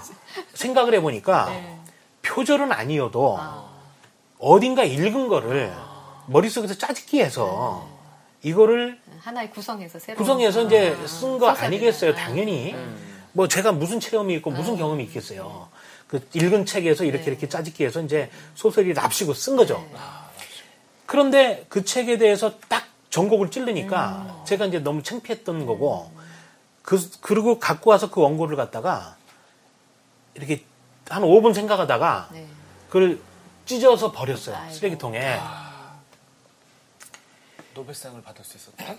[0.55, 1.79] 생각을 해보니까 네.
[2.23, 3.39] 표절은 아니어도
[4.39, 5.73] 어딘가 읽은 거를
[6.27, 7.87] 머릿속에서 짜집기 해서
[8.43, 11.49] 이거를 하나의 구성에서 새로 구성해서 이제 쓴 거.
[11.49, 12.75] 아니겠어요, 당연히.
[13.35, 15.69] 뭐 제가 무슨 체험이 있고 무슨 경험이 있겠어요.
[16.07, 19.85] 그 읽은 책에서 이렇게 이렇게 짜집기 해서 이제 소설이 납시고 쓴 거죠.
[21.05, 26.11] 그런데 그 책에 대해서 딱 전곡을 찌르니까 제가 이제 너무 창피했던 거고
[26.83, 29.17] 그, 그리고 갖고 와서 그 원고를 갖다가
[30.35, 30.65] 이렇게
[31.09, 32.47] 한 5분 생각하다가 네.
[32.89, 33.19] 그걸
[33.67, 34.57] 찢어서 버렸어요.
[34.57, 34.75] 아이고.
[34.75, 35.41] 쓰레기통에.
[37.75, 38.95] 노벨상을 받을 수 있었다.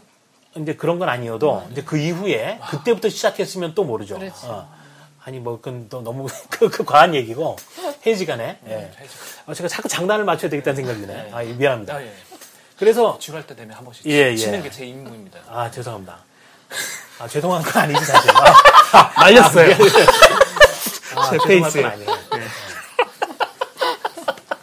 [0.58, 4.20] 이제 그런 건 아니어도 이제 그 이후에 그때부터 시작했으면 또 모르죠.
[4.44, 4.74] 어.
[5.24, 7.56] 아니 뭐 그건 또 너무 그, 그 과한 얘기고
[8.06, 8.60] 해지간에.
[8.68, 8.92] 예.
[9.48, 11.32] 어, 제가 자꾸 장난을 맞춰야 되겠다는 생각이 드네.
[11.34, 11.96] 아, 미안합니다.
[11.96, 12.14] 아, 예.
[12.78, 14.36] 그래서 지루할 때 되면 한 번씩 예, 예.
[14.36, 15.40] 치는 게 제 임무입니다.
[15.50, 16.18] 아 죄송합니다.
[17.20, 18.32] 아 죄송한 건 아니지 사실.
[18.32, 19.72] 아, 말렸어요.
[19.72, 21.82] 아, 제 죄송한 페이스에.
[21.82, 22.16] 건 아니에요.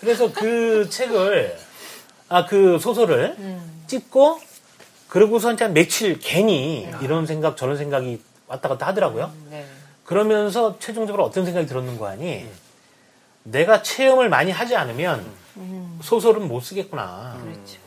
[0.00, 1.58] 그래서 그 책을
[2.28, 3.36] 아 그 소설을
[3.86, 4.40] 찍고
[5.12, 9.30] 그러고서 이제 한 며칠 괜히 이런 생각 저런 생각이 왔다 갔다 하더라고요.
[9.50, 9.66] 네.
[10.06, 12.48] 그러면서 최종적으로 어떤 생각이 들었는 거 아니?
[13.42, 15.22] 내가 체험을 많이 하지 않으면
[16.00, 17.38] 소설은 못 쓰겠구나.
[17.42, 17.78] 그렇죠.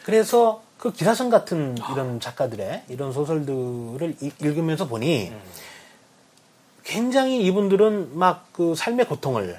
[0.04, 5.32] 그래서 그 기라성 같은 이런 작가들의 이런 소설들을 이- 읽으면서 보니
[6.84, 9.58] 굉장히 이분들은 막 그 삶의 고통을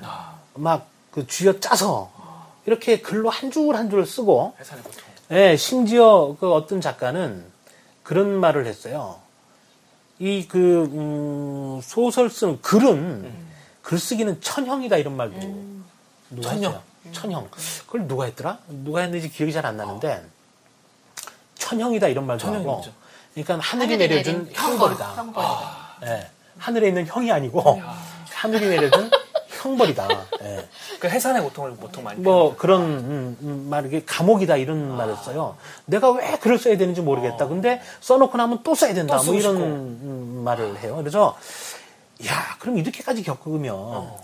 [0.53, 2.11] 막그 쥐어 짜서
[2.65, 4.53] 이렇게 글로 한 줄 한줄 쓰고.
[5.31, 7.43] 예, 심지어 그 어떤 작가는
[8.03, 9.17] 그런 말을 했어요.
[10.19, 13.44] 이 그, 음, 소설 쓰는 글은,
[13.85, 15.37] 글쓰기는 천형이다 이런 말도
[16.31, 16.71] 누가 천형?
[16.71, 16.81] 했어요.
[17.13, 17.49] 천형.
[17.85, 18.57] 그걸 누가 했더라?
[18.67, 20.25] 누가 했는지 기억이 잘 안 나는데,
[21.55, 22.91] 천형이다 이런 말도 하고, 천형이죠.
[23.33, 25.25] 그러니까 하늘이, 하늘이 내려준 내린 형벌이다.
[26.05, 27.79] 예, 하늘에 있는 형이 아니고,
[28.33, 29.11] 하늘이 내려준
[29.61, 30.07] 형벌이다.
[30.41, 30.67] 예.
[30.99, 32.19] 그 해산의 고통을 보통 많이.
[32.21, 35.57] 뭐 그런 음, 음, 말 이게 감옥이다 이런 말을 써요.
[35.85, 37.47] 내가 왜 글을 써야 되는지 모르겠다.
[37.47, 39.17] 근데 써놓고 나면 또 써야 된다.
[39.17, 39.65] 또뭐 이런 싶고.
[39.67, 40.95] 음, 말을 해요.
[40.97, 41.37] 그래서
[42.27, 44.19] 야, 그럼 이렇게까지 겪으면 어.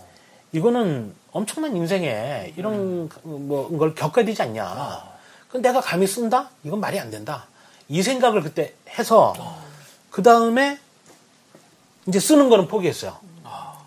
[0.54, 5.04] 이거는 엄청난 인생에 이런 뭐걸 겪어야 되지 않냐.
[5.50, 6.50] 그럼 내가 감히 쓴다?
[6.64, 7.46] 이건 말이 안 된다.
[7.90, 9.34] 이 생각을 그때 해서
[10.10, 10.78] 그 다음에
[12.08, 13.18] 이제 쓰는 거는 포기했어요.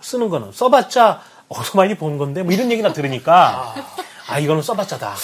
[0.01, 3.75] 쓰는 거는 써봤자 어디서 많이 본 건데 뭐 이런 얘기나 들으니까
[4.29, 5.15] 아 이거는 써봤자다.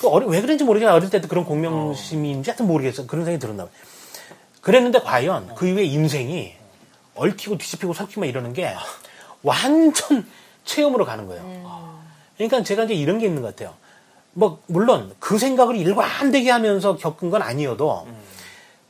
[0.00, 0.94] 그 어리- 왜 그런지 모르겠어요.
[0.94, 3.06] 어릴 때도 그런 공명심인지 하여튼 모르겠어요.
[3.08, 3.72] 그런 생각이 들었나 봐요.
[4.60, 6.54] 그랬는데 과연 그 이후에 인생이
[7.18, 8.74] 얽히고 뒤집히고 섞이면 이러는 게
[9.42, 10.26] 완전
[10.64, 11.98] 체험으로 가는 거예요.
[12.36, 13.74] 그러니까 제가 이제 이런 게 있는 것 같아요.
[14.32, 18.06] 뭐 물론 그 생각을 일관되게 하면서 겪은 건 아니어도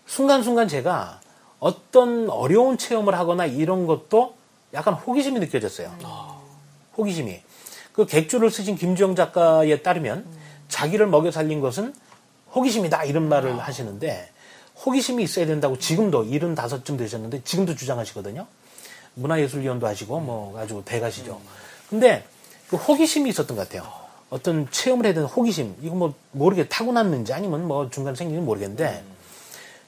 [0.07, 1.21] 순간순간 제가
[1.59, 4.35] 어떤 어려운 체험을 하거나 이런 것도
[4.75, 5.93] 약간 호기심이 느껴졌어요.
[6.97, 7.41] 호기심이.
[7.93, 10.27] 그 객주를 쓰신 김주영 작가에 따르면
[10.69, 11.95] 자기를 먹여 살린 것은
[12.55, 14.31] 호기심이다 이런 말을 하시는데
[14.85, 18.47] 호기심이 있어야 된다고 지금도 75쯤 되셨는데 지금도 주장하시거든요.
[19.15, 21.41] 문화예술위원도 하시고 뭐 아주 대가시죠.
[21.91, 22.25] 근데
[22.69, 23.91] 그 호기심이 있었던 것 같아요.
[24.31, 25.77] 어떤 체험을 해야 되는 호기심.
[25.83, 29.03] 이거 뭐 모르게 타고났는지 아니면 뭐 중간 생기는지 모르겠는데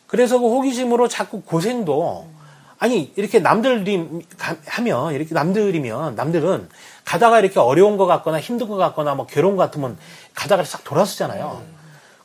[0.06, 2.26] 그래서 그 호기심으로 자꾸 고생도
[2.78, 6.68] 아니 이렇게 남들이 가- 하면 이렇게 남들이면 남들은
[7.04, 9.98] 가다가 이렇게 어려운 것 같거나 힘든 것 같거나 뭐 괴로운 것 같으면
[10.34, 11.62] 가다가 싹 돌아서잖아요.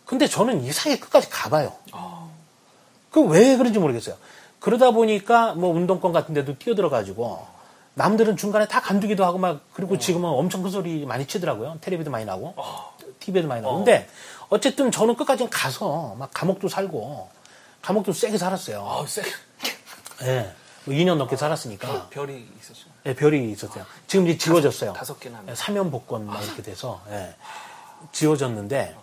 [0.06, 1.74] 근데 저는 이 사이에 끝까지 가봐요.
[3.16, 4.16] 그 왜 그런지 모르겠어요.
[4.60, 7.48] 그러다 보니까 뭐 운동권 같은 데도 뛰어들어가지고
[7.94, 11.78] 남들은 중간에 다 간두기도 하고 막 그리고 지금은 엄청 큰 소리 많이 치더라고요.
[11.80, 12.54] 텔레비도 많이 나고
[13.22, 13.78] TV에도 많이 나고.
[13.78, 14.10] 근데
[14.50, 17.30] 어쨌든 저는 끝까지 가서 막 감옥도 살고
[17.82, 18.86] 감옥도 세게 살았어요.
[18.86, 19.24] 아, 쎄.
[20.24, 20.54] 예.
[20.84, 22.10] 뭐 2년 넘게 살았으니까.
[22.10, 22.88] 별이 있었죠.
[23.06, 23.86] 예, 별이 있었어요.
[24.08, 24.92] 지금 이제 지워졌어요.
[24.92, 25.42] 다섯 개나.
[25.48, 27.34] 예, 사면 복권 막 이렇게 돼서 예,
[28.12, 28.94] 지워졌는데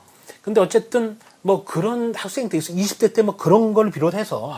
[0.43, 2.73] 근데 어쨌든 뭐 그런 학생 때 있어.
[2.73, 4.55] 20대 때 뭐 그런 걸 비롯해서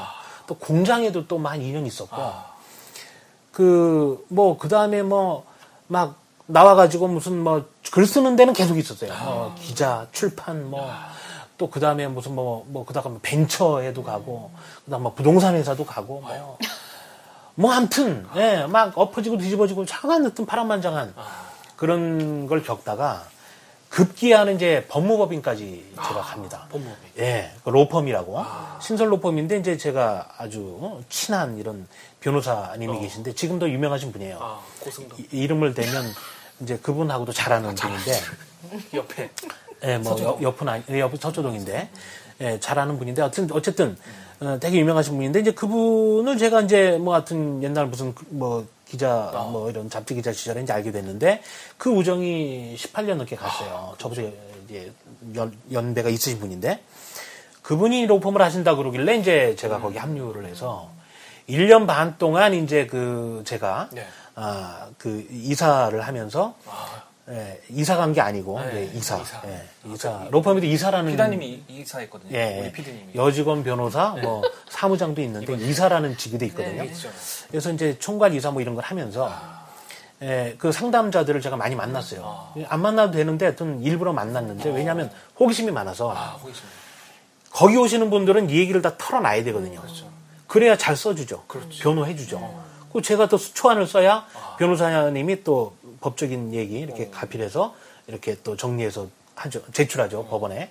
[0.47, 2.17] 또 공장에도 또 만 2년 있었고.
[3.53, 5.45] 그 뭐 그 다음에 뭐
[5.87, 6.17] 막
[6.47, 9.13] 나와가지고 무슨 뭐 글 쓰는 데는 계속 있었어요.
[9.25, 10.89] 뭐 기자, 출판 뭐
[11.57, 14.51] 또 그 다음에 무슨 뭐 뭐 그다가 뭐 벤처에도 가고
[14.85, 16.59] 그다음 뭐 부동산 회사도 가고 뭐.
[17.57, 21.15] 뭐 아무튼 예, 막 엎어지고 뒤집어지고 차가 어떤 파란만장한
[21.77, 23.25] 그런 걸 겪다가
[23.99, 26.67] 급기야는 이제 법무법인까지 제가 갑니다.
[26.69, 27.11] 법무법인.
[27.19, 28.37] 예, 그 로펌이라고
[28.81, 31.87] 신설 로펌인데 이제 제가 아주 친한 이런
[32.19, 34.39] 변호사님이 계신데 지금도 유명하신 분이에요.
[34.41, 35.15] 아, 고승도.
[35.19, 36.05] 이, 이름을 대면
[36.61, 38.13] 이제 그분하고도 잘하는 분인데
[38.95, 39.31] 옆에.
[39.85, 40.33] 예, 뭐 서초동.
[40.35, 41.89] 옆- 옆은 아니, 예, 옆은 서초동인데
[42.41, 43.97] 예, 잘하는 분인데 어쨌든 어쨌든
[44.41, 49.31] 어, 되게 유명하신 분인데 이제 그분을 제가 이제 뭐 하여튼 옛날 무슨 그- 뭐 기자
[49.51, 51.43] 뭐 이런 잡지 기자 시절에 이제 알게 됐는데
[51.77, 53.95] 그 우정이 18년 넘게 갔어요.
[53.99, 54.23] 저보다
[54.65, 54.93] 이제
[55.35, 56.81] 연, 연배가 있으신 분인데
[57.63, 60.91] 그분이 로펌을 하신다 그러길래 이제 제가 거기 합류를 해서
[61.49, 64.07] 1년 반 동안 이제 그 제가 네.
[64.37, 66.55] 아, 그 이사를 하면서
[67.31, 69.17] 예, 이사 간 게 아니고 네, 예, 이사.
[69.19, 69.41] 이사.
[69.47, 70.27] 예, 이사.
[70.31, 72.31] 로펌에도 이사라는 피다님이 이- 이사했거든요.
[72.37, 72.73] 예, 우리 예.
[72.73, 73.13] 피디님이.
[73.15, 76.83] 여직원 변호사 뭐 사무장도 있는데 이사라는 직위도 있거든요.
[76.83, 77.09] 네, 있죠.
[77.49, 79.33] 그래서 이제 총괄 이사 뭐 이런 걸 하면서
[80.23, 82.49] 예, 그 상담자들을 제가 많이 만났어요.
[82.69, 85.11] 안 만나도 되는데 하여튼 일부러 만났는데 왜냐하면
[85.41, 86.63] 호기심이 많아서 아, 호기심.
[87.51, 89.81] 거기 오시는 분들은 이 얘기를 다 털어놔야 되거든요.
[90.47, 91.45] 그래야 잘 써주죠.
[91.47, 91.83] 그렇죠.
[91.83, 92.65] 변호해주죠.
[92.93, 94.25] 그 제가 또 초안을 써야
[94.59, 95.75] 변호사님이 또
[96.05, 97.75] 법적인 얘기 이렇게 가필해서
[98.07, 99.63] 이렇게 또 정리해서 하죠.
[99.73, 100.27] 제출하죠.
[100.27, 100.71] 법원에.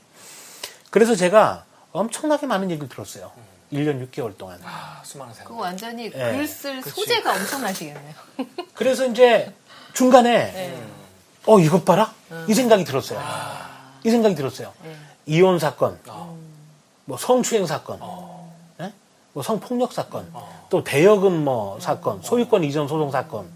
[0.91, 3.31] 그래서 제가 엄청나게 많은 얘기를 들었어요.
[3.71, 4.59] 1년 6개월 동안.
[4.63, 5.49] 아, 수많은 생각.
[5.49, 6.09] 그거 완전히 예.
[6.11, 8.13] 글쓸 소재가 엄청나시겠네요.
[8.75, 9.51] 그래서 이제
[9.93, 10.77] 중간에
[11.47, 12.13] 어 이것 봐라
[12.47, 13.19] 이 생각이 들었어요.
[14.03, 14.71] 이 생각이 들었어요.
[15.25, 15.99] 이혼 사건,
[17.05, 17.99] 뭐 성추행 사건,
[18.81, 18.93] 예?
[19.33, 20.31] 뭐 성폭력 사건,
[20.69, 23.49] 또 대여금 뭐 사건, 소유권 이전 소송 사건,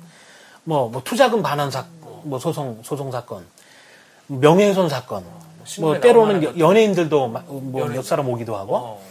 [0.68, 1.86] 뭐, 뭐 투자금 반환 사,
[2.24, 3.46] 뭐 소송 소송 사건,
[4.28, 5.24] 명예훼손 사건,
[5.80, 7.96] 뭐 때로는 연예인들도 마- 뭐 연예인.
[8.00, 8.76] 몇 사람 오기도 하고.
[8.76, 9.02] 어.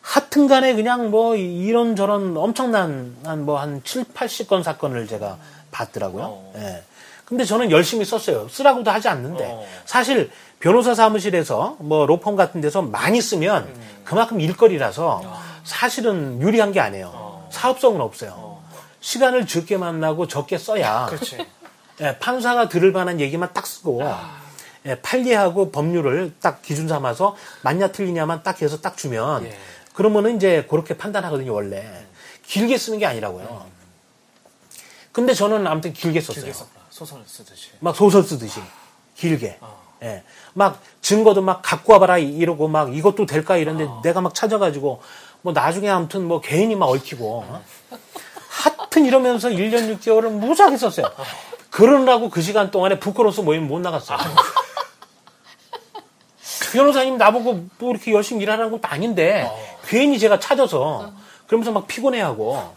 [0.00, 5.36] 하여튼간에 그냥 뭐 이런 저런 엄청난 한 뭐 한 7, 80건 사건을 제가
[5.70, 6.24] 봤더라고요.
[6.24, 6.52] 어.
[6.56, 6.82] 예.
[7.26, 8.48] 근데 저는 열심히 썼어요.
[8.48, 9.64] 쓰라고도 하지 않는데 어.
[9.84, 13.80] 사실 변호사 사무실에서 뭐 로펌 같은 데서 많이 쓰면 음.
[14.04, 15.42] 그만큼 일거리라서 아.
[15.64, 17.44] 사실은 유리한 게 아니에요.
[17.50, 18.53] 사업성은 없어요.
[19.04, 21.36] 시간을 적게 만나고 적게 써야 그렇지.
[22.00, 24.00] 예, 판사가 들을 만한 얘기만 딱 쓰고
[24.86, 29.58] 예, 판례하고 법률을 딱 기준 삼아서 맞냐 틀리냐만 딱 해서 딱 주면 예.
[29.92, 32.06] 그러면은 이제 그렇게 판단하거든요 원래
[32.46, 33.66] 길게 쓰는 게 아니라고요.
[35.12, 36.46] 근데 저는 아무튼 길게 썼어요.
[36.46, 36.58] 길게.
[36.88, 37.70] 소설을 쓰듯이.
[37.80, 38.60] 막 소설 쓰듯이
[39.16, 39.58] 길게.
[39.60, 39.84] 어.
[40.02, 40.22] 예.
[40.54, 44.00] 막 증거도 막 갖고 와봐라 이러고 막 이것도 될까 이런데 어.
[44.02, 45.02] 내가 막 찾아가지고
[45.42, 47.62] 뭐 나중에 아무튼 뭐 괜히 막 얽히고 어?
[48.62, 51.10] 하여튼 이러면서 1년 6개월을 무지하게 썼어요.
[51.70, 54.18] 그러느라고 그 시간 동안에 부끄러워서 모임 못 나갔어요.
[56.72, 59.48] 변호사님 나보고 뭐 이렇게 열심히 일하라는 것도 아닌데
[59.86, 61.12] 괜히 제가 찾아서
[61.46, 62.74] 그러면서 막 피곤해하고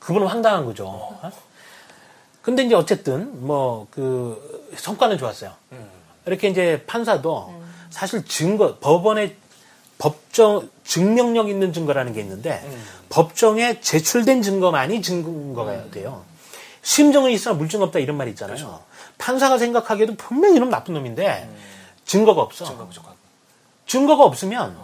[0.00, 0.86] 그분은 황당한 거죠.
[0.86, 1.30] 어?
[2.42, 5.52] 근데 이제 어쨌든 뭐 그 성과는 좋았어요.
[6.26, 9.36] 이렇게 이제 판사도 사실 증거 법원에
[10.04, 12.62] 법정 증명력 있는 증거라는 게 있는데
[13.08, 16.24] 법정에 제출된 증거만이 증거가 돼요.
[16.82, 18.80] 심정은 있으나 물증 없다 이런 말이 있잖아요.
[19.16, 21.48] 판사가 생각하기에도 분명히 이놈 나쁜 놈인데
[22.04, 22.66] 증거가 없어.
[22.66, 23.16] 증거 부족하고.
[23.86, 24.76] 증거가 없으면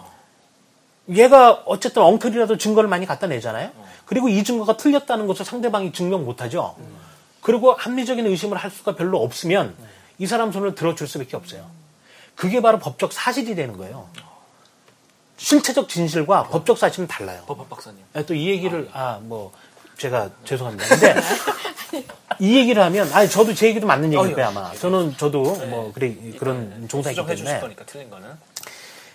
[1.11, 3.73] 얘가 어쨌든 엉터리라도 증거를 많이 갖다 내잖아요.
[4.07, 6.77] 그리고 이 증거가 틀렸다는 것을 상대방이 증명 못하죠.
[7.43, 9.77] 그리고 합리적인 의심을 할 수가 별로 없으면
[10.17, 11.67] 이 사람 손을 들어줄 수밖에 없어요.
[12.37, 14.09] 그게 바로 법적 사실이 되는 거예요.
[15.45, 17.43] 실체적 진실과 법적 사실은 달라요.
[17.47, 17.99] 법학 박사님.
[18.27, 19.53] 또 이 얘기를 아 뭐
[19.97, 20.87] 제가 죄송합니다.
[20.89, 21.15] 근데
[22.39, 24.43] 이 얘기를 하면 아니 저도 제 얘기도 맞는 얘기일 어, 예.
[24.45, 24.73] 아마.
[24.75, 28.29] 저는 저도 뭐 그래 그런 종사이기 수정해 주실 때문에 거니까 틀린 거는.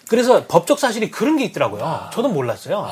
[0.07, 2.09] 그래서 법적 사실이 그런 게 있더라고요.
[2.13, 2.89] 저도 몰랐어요.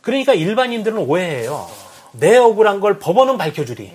[0.00, 1.68] 그러니까 일반인들은 오해해요.
[2.12, 3.92] 내 억울한 걸 법원은 밝혀주리.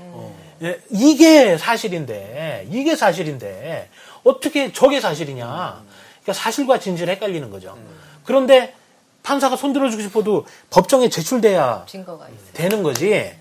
[0.61, 3.89] 예, 이게 사실인데, 이게 사실인데,
[4.23, 5.81] 어떻게 저게 사실이냐.
[6.21, 7.77] 그러니까 사실과 진실이 헷갈리는 거죠.
[8.25, 8.75] 그런데
[9.23, 12.53] 판사가 손들어주고 싶어도 법정에 제출돼야 증거가 있어요.
[12.53, 13.33] 되는 거지.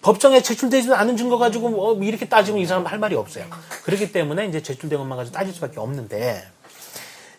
[0.00, 3.46] 법정에 제출되지 않은 증거 가지고 뭐 이렇게 따지면 이 사람 할 말이 없어요.
[3.82, 6.46] 그렇기 때문에 이제 제출된 것만 가지고 따질 수밖에 없는데.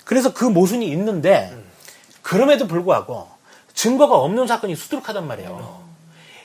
[0.03, 1.55] 그래서 그 모순이 있는데,
[2.21, 3.29] 그럼에도 불구하고
[3.73, 5.81] 증거가 없는 사건이 수두룩하단 말이에요.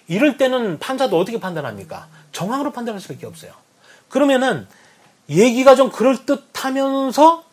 [0.07, 2.07] 이럴 때는 판사도 어떻게 판단합니까?
[2.31, 3.53] 정황으로 판단할 수밖에 없어요.
[4.09, 4.69] 그러면은
[5.29, 7.45] 얘기가 좀 그럴듯하면서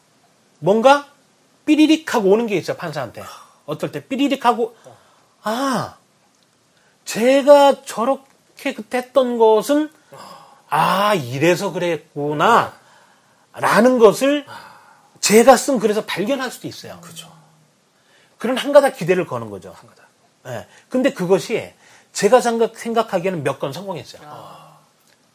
[0.59, 1.07] 뭔가
[1.75, 3.23] 삐리릭 하고 오는 게 있어요, 판사한테.
[3.65, 4.75] 어떨 때 삐리릭 하고,
[5.43, 5.95] 아,
[7.05, 9.89] 제가 저렇게 그때 했던 것은,
[10.69, 12.73] 아, 이래서 그랬구나,
[13.53, 14.45] 라는 것을
[15.21, 16.99] 제가 쓴 글에서 발견할 수도 있어요.
[17.01, 17.31] 그죠.
[18.37, 19.73] 그런 한가닥 기대를 거는 거죠.
[19.77, 20.07] 한가닥.
[20.47, 20.67] 예.
[20.89, 21.73] 근데 그것이
[22.11, 24.21] 제가 생각, 생각하기에는 몇 건 성공했어요.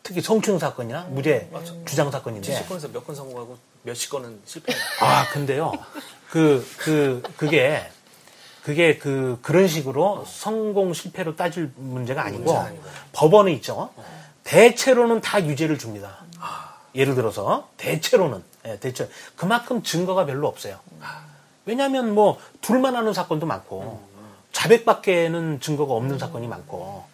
[0.02, 1.50] 특히 성추행 사건이나 무죄
[1.86, 2.52] 주장 사건인데.
[2.64, 4.72] 70건에서 몇 건 성공하고 몇십 건은 실패.
[5.00, 5.72] 아, 근데요.
[6.30, 7.82] 그, 그, 그게,
[8.62, 12.44] 그게 그, 그런 식으로 성공 실패로 따질 문제가 아니고.
[13.12, 13.90] 법원은 있죠.
[14.44, 16.18] 대체로는 다 유죄를 줍니다.
[16.94, 18.42] 예를 들어서, 대체로는.
[18.66, 19.08] 예, 대체.
[19.36, 20.78] 그만큼 증거가 별로 없어요.
[21.64, 24.02] 왜냐하면 뭐, 둘만 하는 사건도 많고,
[24.52, 27.04] 자백밖에는 증거가 없는 사건이 많고,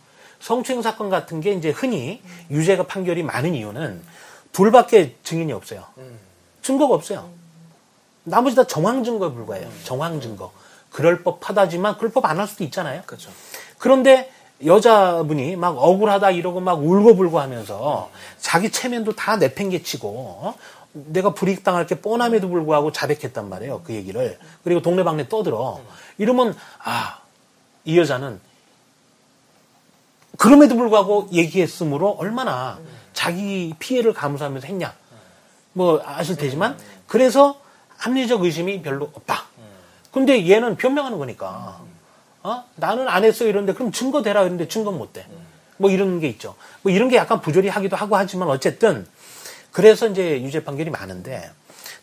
[0.40, 4.02] 성추행 사건 같은 게 이제 흔히 유죄가 판결이 많은 이유는
[4.52, 5.84] 둘밖에 증인이 없어요.
[6.62, 7.30] 증거가 없어요.
[8.24, 9.69] 나머지 다 정황 증거에 불과해요.
[9.85, 10.53] 정황 증거.
[10.90, 13.03] 그럴 법하다지만 그럴 법 안 할 수도 있잖아요.
[13.07, 13.31] 그렇죠.
[13.78, 14.31] 그런데
[14.65, 20.55] 여자분이 막 억울하다 이러고 막 울고불고 하면서 자기 체면도 다 내팽개치고 어?
[20.93, 23.81] 내가 불이익당할 게 뻔함에도 불구하고 자백했단 말이에요.
[23.82, 24.39] 그 얘기를.
[24.62, 25.81] 그리고 동네방네 떠들어.
[26.19, 26.55] 이러면
[26.85, 27.19] 아,
[27.85, 28.40] 이 여자는
[30.39, 32.78] 그럼에도 불구하고 얘기했으므로 얼마나
[33.15, 34.94] 자기 피해를 감수하면서 했냐.
[35.73, 37.61] 뭐 아실 테지만 그래서
[38.03, 39.45] 합리적 의심이 별로 없다.
[40.11, 41.81] 근데 얘는 변명하는 거니까.
[42.43, 42.65] 어?
[42.74, 45.24] 나는 안 했어 이런데 그럼 증거 대라 이런데 증거 못 대.
[45.77, 46.57] 뭐 이런 게 있죠.
[46.83, 49.07] 뭐 이런 게 약간 부조리하기도 하고 하지만 어쨌든
[49.70, 51.49] 그래서 이제 유죄 판결이 많은데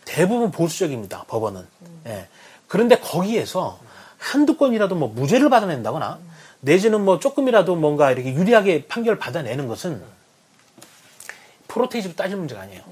[0.06, 1.24] 대부분 보수적입니다.
[1.28, 1.66] 법원은.
[2.06, 2.28] 예.
[2.66, 3.78] 그런데 거기에서
[4.16, 6.18] 한두 건이라도 뭐 무죄를 받아낸다거나
[6.60, 10.02] 내지는 뭐 조금이라도 뭔가 이렇게 유리하게 판결을 받아내는 것은
[11.68, 12.82] 프로테이지로 따질 문제가 아니에요.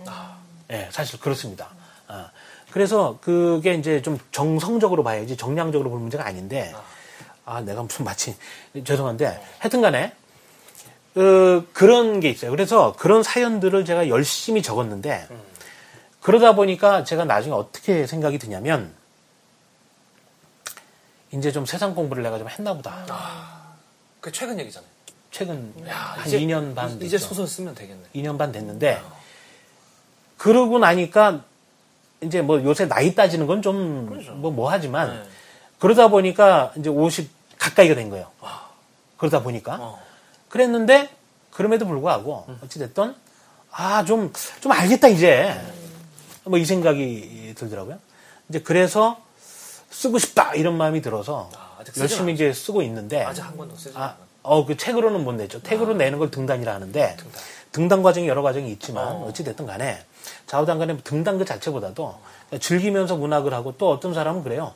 [0.71, 1.71] 예, 사실 그렇습니다.
[2.69, 6.75] 아, 그래서 그게 이제 좀 정성적으로 봐야지 정량적으로 볼 문제가 아닌데,
[7.45, 8.37] 아, 내가 무슨 마치,
[8.85, 10.13] 죄송한데, 하여튼 간에,
[11.15, 12.51] 그, 그런 게 있어요.
[12.51, 15.27] 그래서 그런 사연들을 제가 열심히 적었는데,
[16.21, 18.93] 그러다 보니까 제가 나중에 어떻게 생각이 드냐면,
[21.33, 23.05] 이제 좀 세상 공부를 내가 좀 했나 보다.
[24.21, 24.89] 그 최근 얘기잖아요.
[25.31, 27.27] 최근 야, 한 이제- 2년 반 이제 됐죠.
[27.29, 28.03] 소설 쓰면 되겠네.
[28.15, 29.01] 2년 반 됐는데
[30.39, 31.45] 그러고 나니까
[32.23, 35.23] 이제 뭐 요새 나이 따지는 건좀뭐 뭐 하지만 네.
[35.79, 38.27] 그러다 보니까 이제 50 가까이가 된 거예요.
[39.17, 40.01] 그러다 보니까 어.
[40.49, 41.11] 그랬는데
[41.53, 43.15] 그럼에도 불구하고 어찌 됐든
[43.71, 45.55] 아좀좀 알겠다 이제
[46.45, 47.99] 뭐 이 생각이 들더라고요.
[48.49, 49.21] 이제 그래서
[49.91, 54.03] 쓰고 싶다 이런 마음이 들어서 아, 열심히 이제 쓰고 있는데 아직 한 권도 쓰지 아,
[54.03, 55.63] 않은 어, 그 책으로는 못 내죠.
[55.63, 57.17] 책으로 내는 걸 등단이라 하는데
[57.73, 59.33] 등단, 과정이 여러 과정이 있지만 어.
[59.35, 60.03] 찌 됐든 간에
[60.47, 62.15] 좌우단 간에 등단 그 자체보다도
[62.61, 64.75] 즐기면서 문학을 하고 또 어떤 사람은 그래요.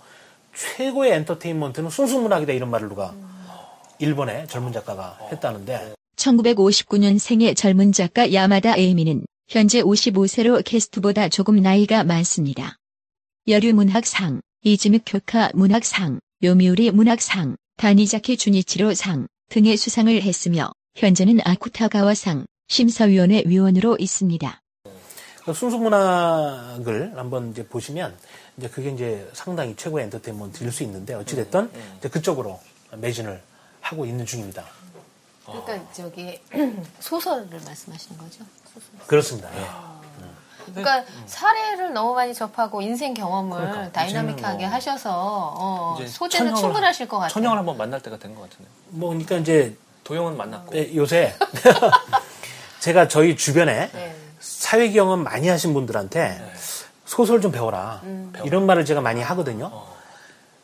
[0.55, 3.15] 최고의 엔터테인먼트는 순수 문학이다 이런 말을 누가
[3.99, 12.05] 일본의 젊은 작가가 했다는데 1959년 생의 젊은 작가 야마다 에이미는 현재 55세로 게스트보다 조금 나이가
[12.05, 12.77] 많습니다.
[13.49, 23.43] 여류 문학상, 이즈미 교카 문학상, 요미우리 문학상, 다니자키 주니치로상 등의 수상을 했으며 현재는 아쿠타가와상 심사위원회
[23.47, 24.62] 위원으로 있습니다.
[25.45, 28.17] 그 순수문학을 한번 이제 보시면
[28.57, 32.61] 이제 그게 이제 상당히 최고의 엔터테인먼트일 수 있는데 어찌됐든 이제 그쪽으로
[32.93, 33.43] 매진을
[33.81, 34.65] 하고 있는 중입니다.
[35.45, 36.41] 그러니까 저기
[37.01, 38.45] 소설을 말씀하시는 거죠?
[38.73, 39.07] 소설.
[39.07, 39.49] 그렇습니다.
[39.57, 39.67] 예.
[40.67, 43.91] 그러니까 사례를 너무 많이 접하고 인생 경험을 그러니까.
[43.93, 45.11] 다이나믹하게 뭐 하셔서
[45.59, 47.33] 어, 이제 소재는 천형을- 충분하실 것 같아요.
[47.35, 48.71] 천형을 한번 만날 때가 된 것 같은데.
[48.91, 50.77] 뭐 그러니까 이제 도영은 만났고.
[50.77, 51.35] 예, 요새
[52.79, 54.17] 제가 저희 주변에 네.
[54.43, 56.43] 사회 경험 많이 하신 분들한테
[57.07, 58.01] 소설 좀 배워라.
[58.03, 58.33] 음.
[58.45, 59.71] 이런 말을 제가 많이 하거든요.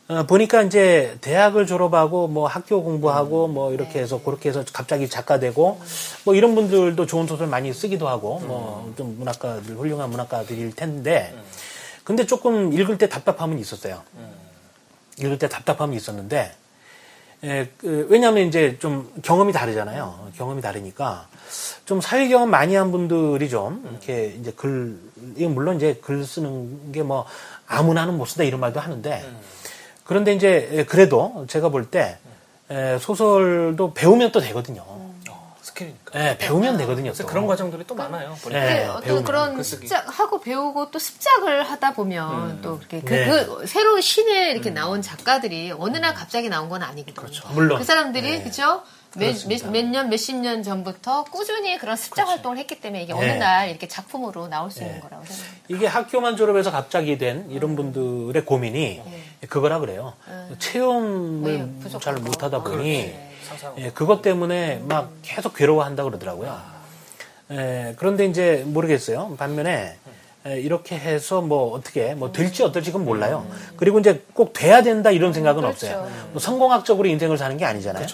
[0.08, 5.38] 어, 보니까 이제 대학을 졸업하고 뭐 학교 공부하고 뭐 이렇게 해서 그렇게 해서 갑자기 작가
[5.38, 5.80] 되고
[6.24, 11.34] 뭐 이런 분들도 좋은 소설 많이 쓰기도 하고 뭐 좀 문학가들 훌륭한 문학가들일 텐데
[12.04, 14.02] 근데 조금 읽을 때 답답함은 있었어요.
[15.18, 16.52] 읽을 때 답답함이 있었는데
[17.44, 20.30] 예, 그, 왜냐하면 이제 좀 경험이 다르잖아요.
[20.36, 21.28] 경험이 다르니까
[21.84, 24.98] 좀 사회 경험 많이 한 분들이 좀 이렇게 이제 글,
[25.36, 27.24] 이건 물론 이제 글 쓰는 게 뭐
[27.68, 29.24] 아무나는 못 쓴다 이런 말도 하는데
[30.04, 32.18] 그런데 이제 예, 그래도 제가 볼 때
[33.00, 34.84] 소설도 배우면 또 되거든요.
[35.78, 36.20] 어, 스킬이니까.
[36.20, 37.10] 예, 배우면 되거든요.
[37.10, 37.28] 그래서 또.
[37.28, 38.34] 그런 과정들이 또 많아요.
[38.42, 38.60] 보니까.
[38.60, 39.86] 네, 근데 어떤 배우면 그런 글쓰기.
[39.86, 43.26] 습작 하고 배우고 또 습작을 하다 보면 또 이렇게 그, 네.
[43.26, 47.40] 그 새로운 신에 이렇게 나온 작가들이 어느 날 갑자기 나온 건 아니거든요.
[47.52, 47.78] 물론.
[47.78, 48.82] 그 사람들이 그죠?
[49.14, 53.38] 몇 년, 몇십 년 전부터 꾸준히 그런 습작 활동을 했기 때문에 이게 어느 네.
[53.38, 55.64] 날 이렇게 작품으로 나올 수 있는 거라고 생각합니다.
[55.68, 59.02] 이게 학교만 졸업해서 갑자기 된 이런 분들의 고민이
[59.48, 60.12] 그거라 그래요.
[60.58, 62.14] 체험을 네, 잘.
[62.16, 63.27] 못하다 보니 네.
[63.78, 66.60] 예, 그것 때문에 막 계속 괴로워한다 그러더라고요.
[67.52, 69.34] 예, 그런데 이제 모르겠어요.
[69.38, 69.96] 반면에
[70.46, 73.46] 예, 이렇게 해서 뭐 어떻게 뭐 될지 어떨지 그건 몰라요.
[73.76, 75.86] 그리고 이제 꼭 돼야 된다 이런 생각은 그렇죠.
[75.86, 76.10] 없어요.
[76.32, 78.06] 뭐 성공학적으로 인생을 사는 게 아니잖아요.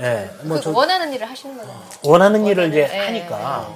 [0.00, 1.82] 예, 뭐 그 저 원하는 일을 하시는 거잖아요.
[2.04, 3.68] 원하는 일을 이제 예, 하니까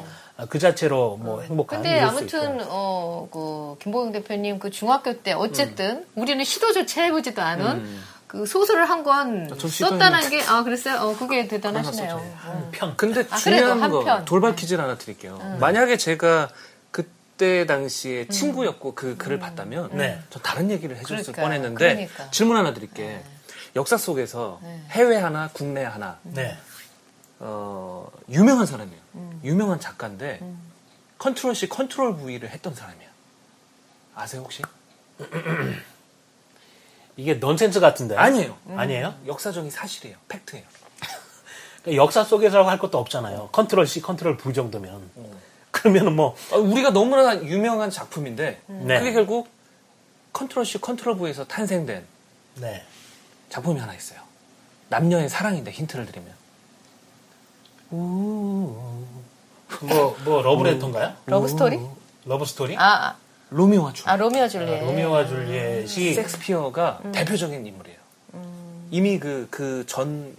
[0.50, 2.36] 그 자체로 뭐 행복한 근데 일일 수 있고.
[2.46, 7.86] 아무튼 어그 김보경 대표님 그 중학교 때 어쨌든 우리는 시도 조차 해보지도 않은
[8.36, 11.00] 그 소설을 한권저 시도는- 썼다는 게 아 그랬어요?
[11.00, 12.14] 어 그게 대단하시네요.
[12.46, 12.68] 어.
[12.72, 12.96] 편.
[12.96, 14.24] 근데 아, 중요한 그래도 한거 편.
[14.24, 15.38] 돌발 퀴즈를 하나 드릴게요.
[15.60, 16.48] 만약에 제가
[16.90, 20.20] 그때 당시에 친구였고 그 글을 봤다면 네.
[20.30, 22.30] 저 다른 얘기를 해줬을 그러니까, 뻔했는데 그러니까.
[22.30, 23.22] 질문 하나 드릴게.
[23.74, 24.60] 역사 속에서
[24.90, 26.56] 해외 하나 국내 하나 네.
[27.38, 29.00] 어, 유명한 사람이에요.
[29.44, 30.40] 유명한 작가인데
[31.18, 33.08] control C control V를 했던 사람이야.
[34.14, 34.62] 아세요 혹시?
[37.16, 38.16] 이게 넌센스 같은데.
[38.16, 38.56] 아니에요.
[38.76, 39.14] 아니에요?
[39.26, 40.16] 역사적인 사실이에요.
[40.28, 40.64] 팩트예요.
[41.82, 43.50] 그러니까 역사 속에서라고 할 것도 없잖아요.
[43.52, 45.10] control C, control V 정도면.
[45.70, 48.98] 그러면은 뭐, 어, 우리가 너무나 유명한 작품인데 네.
[48.98, 49.48] 그게 결국
[50.32, 52.04] 컨트롤 C 컨트롤 V에서 탄생된
[52.56, 52.84] 네.
[53.50, 54.20] 작품이 하나 있어요.
[54.88, 56.32] 남녀의 사랑인데 힌트를 드리면
[57.88, 59.06] 뭐,
[60.24, 61.14] 뭐, 러브레터인가요?
[61.26, 61.78] 러브 스토리?
[62.24, 62.76] 러브 스토리?
[62.76, 63.16] 아, 아,
[63.50, 64.08] 로미오와 줄리엣.
[64.08, 64.82] 아 로미오 줄리엣.
[64.84, 67.98] 로미오와 줄리엣이 섹스피어가 대표적인 인물이에요.
[68.90, 70.34] 이미 그 그 전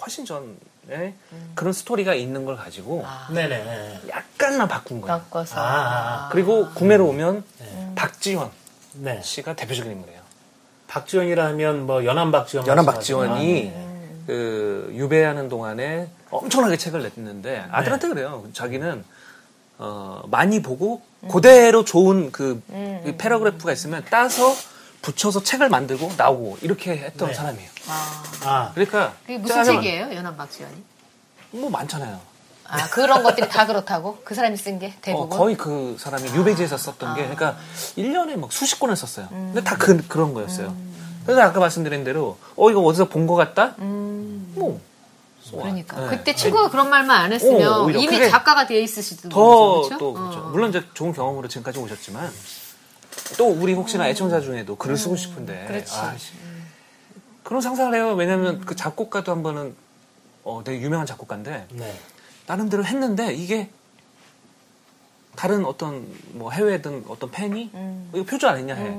[0.00, 1.14] 훨씬 전에
[1.54, 3.04] 그런 스토리가 있는 걸 가지고
[3.34, 4.00] 네네.
[4.08, 5.18] 약간만 바꾼 거예요.
[5.18, 5.54] 바꿔서.
[5.58, 7.44] 아, 그리고 국내로 오면
[7.96, 8.50] 박지원
[8.94, 9.20] 네.
[9.22, 10.20] 씨가 대표적인 인물이에요.
[10.88, 12.64] 박지원이라 하면 뭐 연한 박지원.
[12.66, 12.92] 말씀하시구나.
[12.92, 13.72] 박지원이
[14.26, 18.44] 그 유배하는 동안에 엄청나게 책을 냈는데 아들한테 그래요.
[18.52, 19.04] 자기는
[19.82, 21.00] 어, 많이 보고
[21.30, 24.54] 그대로 좋은 그, 그 패러그래프가 있으면 따서
[25.00, 27.34] 붙여서 책을 만들고 나오고 이렇게 했던 네.
[27.34, 27.68] 사람이에요.
[27.88, 30.76] 아, 아, 그러니까 그게 무슨 짜장면- 책이에요, 연한 박지원이?
[31.52, 32.20] 뭐 많잖아요.
[32.72, 34.18] 아 그런 것들이 다 그렇다고?
[34.22, 35.38] 그 사람이 쓴게 어, 대부분?
[35.38, 37.56] 거의 그 사람이 유배지에서 썼던 게 그러니까
[37.96, 39.28] 1년에 막 수십 권을 썼어요.
[39.30, 40.76] 근데 다 그, 그런 거였어요.
[41.24, 43.74] 그래서 아까 말씀드린 대로 어 이거 어디서 본 것 같다?
[43.78, 44.80] 뭐
[45.50, 46.16] 그러니까 네.
[46.16, 49.98] 그때 친구가 그런 말만 안 했으면 오, 오히려 이미 작가가 되어 있으시던 더 거죠.
[49.98, 50.30] 또 그렇죠?
[50.30, 50.46] 그렇죠.
[50.46, 50.50] 어.
[50.50, 52.30] 물론 이제 좋은 경험으로 지금까지 오셨지만
[53.38, 55.66] 또 우리 혹시나 애청자 중에도 글을 쓰고 싶은데 음.
[55.68, 55.94] 그렇지.
[55.94, 56.32] 아, 씨.
[57.42, 58.14] 그런 상상을 해요.
[58.14, 59.74] 왜냐하면 그 작곡가도 한 번은
[60.44, 62.00] 어, 되게 유명한 작곡가인데 네.
[62.46, 63.70] 나름대로 했는데 이게
[65.36, 68.10] 다른 어떤 뭐 해외든 어떤 팬이 음.
[68.14, 68.96] 이거 표절 아니냐 해.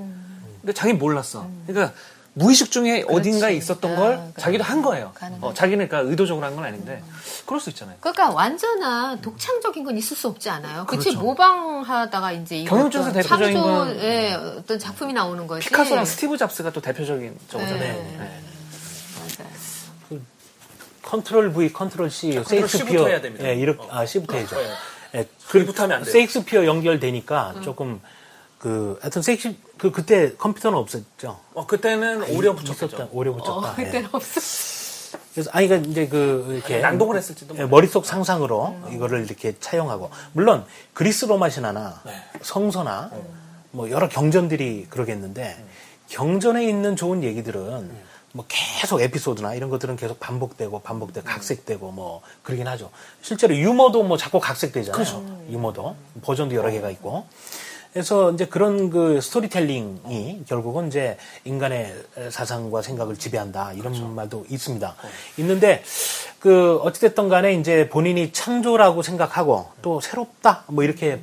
[0.61, 1.47] 근데 자기 몰랐어.
[1.67, 1.93] 그러니까
[2.33, 4.33] 무의식 중에 어딘가에 있었던 아, 걸 그래.
[4.37, 5.11] 자기도 한 거예요.
[5.41, 7.03] 어, 자기는 그러니까 의도적으로 한 건 아닌데
[7.45, 7.97] 그럴 수 있잖아요.
[7.99, 10.85] 그러니까 완전한 독창적인 건 있을 수 없지 않아요.
[10.85, 11.19] 그치 그렇죠.
[11.25, 15.67] 모방하다가 이제 어떤 대표적인 건 창조의 어떤 작품이 나오는 거지.
[15.67, 17.79] 피카소랑 스티브 잡스가 또 대표적인 저거잖아요.
[17.79, 18.15] 네.
[18.17, 18.41] 네.
[19.37, 20.21] 맞아요.
[21.03, 22.31] 컨트롤 V, 컨트롤 C,
[23.07, 23.45] 해야 됩니다.
[23.45, 23.87] 예, 이렇게 어.
[23.91, 24.55] 아 C부터 해야죠.
[24.55, 24.75] 네.
[25.15, 26.11] 예, V부터 하면 안 돼요.
[26.13, 27.99] 셰익스피어 연결되니까 조금
[28.57, 31.39] 그 하여튼 셰익스 그 그때 컴퓨터는 없었죠.
[31.55, 33.09] 어, 그때는 오려 붙였겠죠.
[33.13, 33.51] 오려 붙였다.
[33.51, 33.83] 어, 예.
[33.83, 35.17] 그때는 없어.
[35.33, 40.65] 그래서 아니 그러니까 이제 그 이렇게 낭독을 했을지도 예, 머릿속 상상으로 이거를 이렇게 차용하고 물론
[40.93, 42.13] 그리스 로마 신화나 네.
[42.43, 43.09] 성서나
[43.71, 45.65] 뭐 여러 경전들이 그러겠는데
[46.09, 47.89] 경전에 있는 좋은 얘기들은
[48.33, 52.91] 뭐 계속 에피소드나 이런 것들은 계속 반복되고 반복되고 각색되고 뭐 그러긴 하죠.
[53.23, 55.47] 실제로 유머도 뭐 자꾸 각색되잖아요.
[55.49, 57.25] 유머도 버전도 여러 개가 있고.
[57.93, 61.93] 그래서 이제 그런 그 스토리텔링이 결국은 이제 인간의
[62.29, 64.95] 사상과 생각을 지배한다 이런 말도 있습니다.
[65.37, 65.83] 있는데
[66.39, 71.19] 그 어찌됐든 간에 이제 본인이 창조라고 생각하고 또 새롭다 뭐 이렇게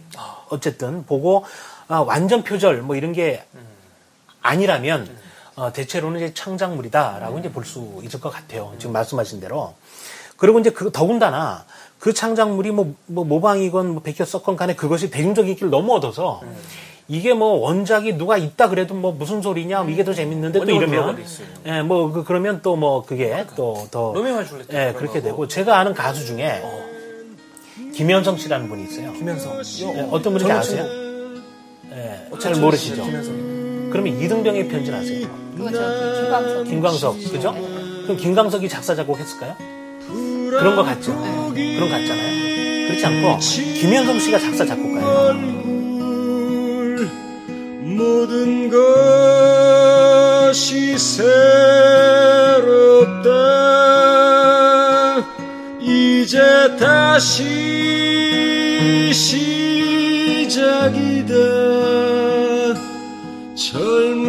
[0.51, 1.45] 어쨌든 보고
[1.89, 3.43] 아, 완전 표절 뭐 이런 게
[4.43, 5.09] 아니라면
[5.57, 8.74] 어, 대체로는 이제 창작물이다라고 이제 볼 수 있을 것 같아요.
[8.78, 9.74] 지금 말씀하신 대로.
[10.36, 11.65] 그리고 이제 그 더군다나
[11.98, 16.40] 그 창작물이 뭐, 뭐 모방이건 뭐 베껴 썼건 간에 그것이 대중적 인기를 너무 얻어서
[17.08, 20.88] 이게 뭐 원작이 누가 있다 그래도 뭐 무슨 소리냐 뭐 이게 더 재밌는데 또 이러면
[20.90, 21.54] 불러버릴 수 있는.
[21.78, 24.12] 예, 뭐 그, 그러면 또 뭐 그게 또 더
[24.72, 25.22] 예, 그렇게.
[25.22, 26.62] 되고 제가 아는 가수 중에
[27.94, 29.12] 김현성 씨라는 분이 있어요.
[29.14, 29.62] 김현성.
[29.96, 30.84] 예, 어떤 분인지 아세요?
[30.84, 31.40] 친구.
[31.92, 33.02] 예, 잘 모르시죠?
[33.02, 33.88] 김현성.
[33.90, 35.26] 그러면 이등병의 편지 아세요?
[35.56, 36.64] 그거 저기 김광석.
[36.66, 37.52] 김광석, 그죠?
[38.04, 39.56] 그럼 김광석이 작사, 작곡했을까요?
[40.50, 41.14] 그런 거 같죠?
[41.54, 42.88] 그런 거 같잖아요.
[42.88, 43.38] 그렇지 않고,
[43.80, 45.48] 김현성 씨가 작사, 작곡가예요.
[56.28, 56.38] 이제
[56.78, 57.42] 다시
[60.44, 61.34] 시작이다
[63.54, 64.27] 젊은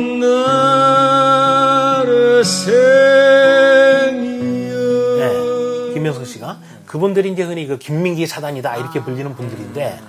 [6.90, 10.00] 그분들이 이제 흔히 그 김민기 사단이다, 이렇게 불리는 분들인데,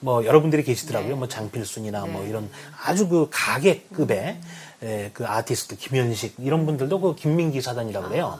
[0.00, 1.16] 뭐, 여러분들이 계시더라고요.
[1.16, 2.48] 뭐, 장필순이나 뭐, 이런
[2.82, 4.40] 아주 그 가계급의
[4.82, 8.38] 에, 그 아티스트, 김현식, 이런 분들도 그 김민기 사단이라고 그래요.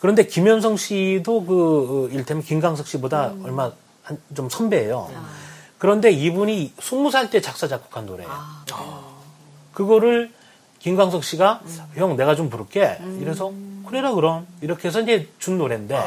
[0.00, 3.70] 그런데 김현성 씨도 그, 어, 일테면 김광석 씨보다 얼마
[4.02, 5.08] 한, 좀 선배예요.
[5.78, 8.30] 그런데 이분이 20살 때 작사, 작곡한 노래예요.
[9.72, 10.32] 그거를
[10.80, 11.60] 김광석 씨가
[11.94, 12.98] 형 내가 좀 부를게.
[13.20, 13.52] 이래서
[13.86, 14.48] 그래라 그럼.
[14.62, 16.00] 이렇게 해서 이제 준 노래인데 예,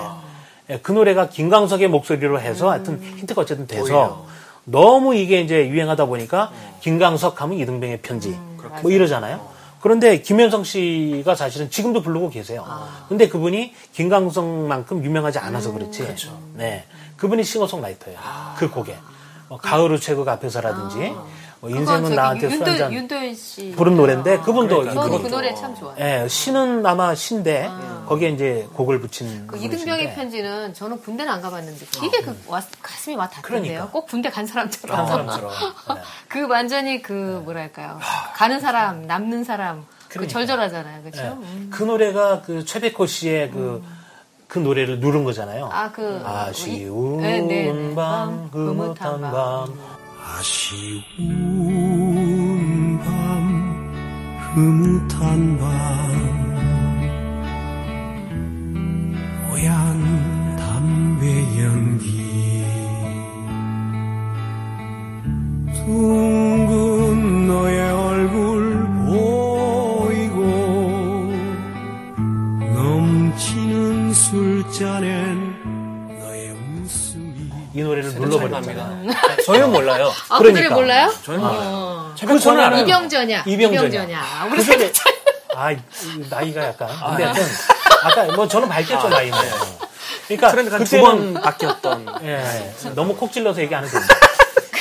[0.82, 4.26] 그 노래가 김광석의 목소리로 해서 하여튼 힌트가 어쨌든 돼서
[4.66, 6.52] 너무 이게 이제 유행하다 보니까
[6.82, 8.38] 김광석 하면 이등병의 편지
[8.82, 9.54] 뭐 이러잖아요.
[9.82, 12.66] 그런데 김현성 씨가 사실은 지금도 부르고 계세요.
[13.10, 16.08] 근데 그분이 김광석만큼 유명하지 않아서 그렇지.
[16.54, 16.86] 네.
[17.18, 18.18] 그분이 싱어송라이터예요.
[18.58, 18.95] 그 곡에.
[19.50, 21.14] 뭐 가을의 최고 앞에서라든지
[21.64, 25.56] 뭐 인생은 나한테 술 윤도, 한잔 윤도현 씨 부른 노래인데 그분도 저도 이분 그 노래
[25.56, 25.95] 참 좋아요.
[25.98, 27.69] 예, 신은 아마 신데
[28.06, 29.56] 거기에 이제 곡을 붙인 그.
[29.57, 33.61] 이등병의 편지는 저는 군대는 안 가봤는데 되게 그 와- 가슴이 와 닿던데요.
[33.64, 33.88] 그러니까.
[33.91, 34.98] 꼭 군대 간 사람처럼.
[34.98, 35.52] 한 사람처럼
[35.95, 36.02] 네.
[36.27, 37.98] 그 완전히 그 뭐랄까요.
[38.35, 39.85] 가는 사람, 남는 사람.
[40.10, 40.34] 그 그러니까.
[40.34, 41.02] 절절하잖아요.
[41.03, 41.22] 그렇죠?
[41.41, 41.69] 예.
[41.69, 43.81] 그 노래가 그 최백호 씨의 그,
[44.49, 45.69] 그 노래를 누른 거잖아요.
[45.72, 47.95] 아, 그 아쉬운 네, 네, 네.
[47.95, 49.73] 밤, 흐뭇한 밤.
[50.35, 50.99] 아쉬운
[53.05, 53.07] 밤
[54.55, 55.69] 흐뭇한 밤.
[59.47, 61.23] 뽀얀 담배
[61.61, 62.07] 연기.
[65.76, 70.39] 둥근 너의 얼굴 보이고
[72.73, 75.43] 넘치는 술잔엔
[77.74, 79.08] 이이 노래를 눌러버렸잖아요.
[79.45, 80.12] 저희는 몰라요.
[80.30, 80.76] 아, 그 노래 그러니까.
[80.76, 81.14] 몰라요?
[81.26, 82.14] 저희는 몰라요.
[82.20, 82.84] 그 전에는 알아요.
[82.84, 83.44] 이병전이야.
[83.48, 84.48] 이병전이야.
[84.48, 84.91] 우리 그세 전에
[85.56, 85.78] 아, 이
[86.30, 86.88] 나이가 약간.
[87.10, 87.44] 근데 하여튼
[88.04, 89.38] 아까 뭐 저는 밝혔죠 나이는.
[90.28, 92.06] 그러니까 트렌드가 두 그때는 번 바뀌었던.
[92.24, 94.16] 예, 너무 콕 찔러서 얘기 안 해도 됩니다.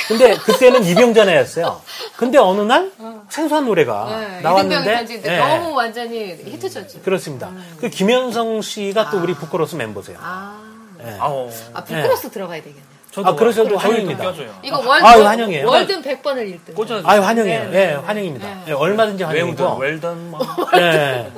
[0.07, 1.81] 근데 그때는 이병전이었어요.
[2.17, 2.91] 근데 어느 날
[3.29, 7.01] 생소한 노래가 네, 나왔는데 예, 너무 완전히 히트쳤죠.
[7.01, 7.49] 그렇습니다.
[7.79, 10.17] 그 김현성 씨가 또 우리 부끄러스 멤버세요.
[10.21, 10.59] 아,
[11.05, 11.17] 예.
[11.19, 11.49] 아우.
[11.73, 12.81] 아 비코러스 들어가야 되겠네.
[13.11, 14.33] 저도 아, 그러셔도 환영입니다.
[14.63, 15.67] 이거 월드 아유, 환영이에요.
[15.69, 16.73] 월든 100번을 1등.
[16.73, 17.03] 꽂아주세요.
[17.05, 17.69] 아유 환영해요.
[17.69, 18.63] 네, 예, 환영입니다.
[18.69, 19.75] 예, 얼마든지 환영이고.
[19.75, 20.39] 웰던, 뭐.
[20.77, 21.31] 예.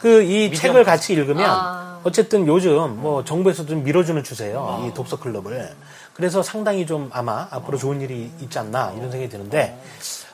[0.00, 2.00] 그 이 책을 같이 읽으면 아.
[2.04, 4.84] 어쨌든 요즘 뭐 정부에서 좀 밀어주는 추세예요.
[4.90, 5.70] 이 독서 클럽을.
[6.12, 9.80] 그래서 상당히 좀 아마 앞으로 좋은 일이 있지 않나 이런 생각이 드는데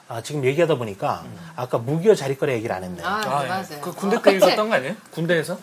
[0.09, 1.23] 아, 지금 얘기하다 보니까
[1.55, 3.03] 아까 무기여 자리거래 얘기를 안 했네.
[3.05, 3.49] 아, 아, 예.
[3.49, 3.81] 맞아요.
[3.83, 4.95] 그 군대 때 읽었던 거 아니에요?
[5.13, 5.59] 군대에서?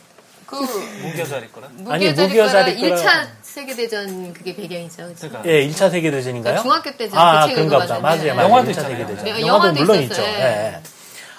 [0.46, 1.68] 그 무교자리 거라?
[1.90, 4.98] 아니, 자리거라 자리거라- 1차 세계 대전 그게 배경이죠.
[4.98, 5.28] 그렇죠?
[5.30, 5.44] 그러니까.
[5.52, 6.62] 예, 1차 세계 대전인가요?
[6.62, 8.00] 그러니까 중학교 때 아, 그 책을 그런가 보다.
[8.00, 8.50] 맞아요, 맞아요.
[8.50, 8.92] 영화도 1차 있잖아요.
[8.98, 9.26] 세계 대전.
[9.26, 10.26] 네, 영화도 영화도 물론 있었어요.
[10.28, 10.40] 있죠.
[10.40, 10.44] 예.
[10.46, 10.80] 예.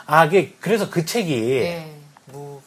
[0.06, 1.86] 아, 이게 그래서 그 책이 예.
[2.26, 2.62] 뭐,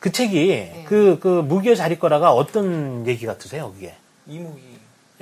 [0.00, 3.94] 그 책이 그, 그 무기여 자리거라가 어떤 얘기 같으세요, 그게?
[4.26, 4.60] 이목이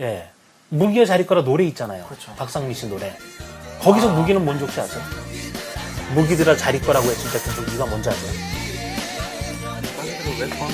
[0.01, 0.29] 예.
[0.69, 2.05] 무기여 자리거라 노래 있잖아요.
[2.07, 2.35] 그렇죠.
[2.37, 3.17] 박상민 씨 노래.
[3.81, 5.03] 거기서 무기는 뭔지 혹시 아세요?
[6.15, 8.33] 무기들아 자리거라고 했을 때그 무기가 뭔지 아세요?
[10.37, 10.69] 자기들 웨폰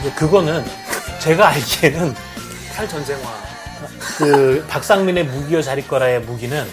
[0.00, 0.64] 이제 그거는
[1.20, 2.14] 제가 알기에는
[2.74, 3.22] 탈 전쟁화
[4.18, 6.66] 그 박상민의 무기여 자리거라의 무기는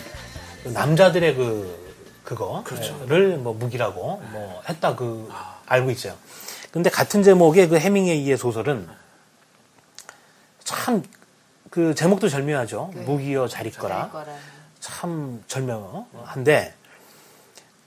[0.64, 1.84] 그 남자들의 그
[2.24, 5.30] 그거를 뭐 무기라고 뭐 했다 그
[5.66, 6.16] 알고 있어요.
[6.72, 8.88] 근데 같은 제목의 그 해밍웨이의 소설은
[10.64, 11.04] 참
[11.70, 12.92] 그 제목도 절묘하죠.
[12.94, 14.10] 무기여 자리거라.
[14.10, 14.32] 거라.
[14.80, 16.76] 참 절묘한데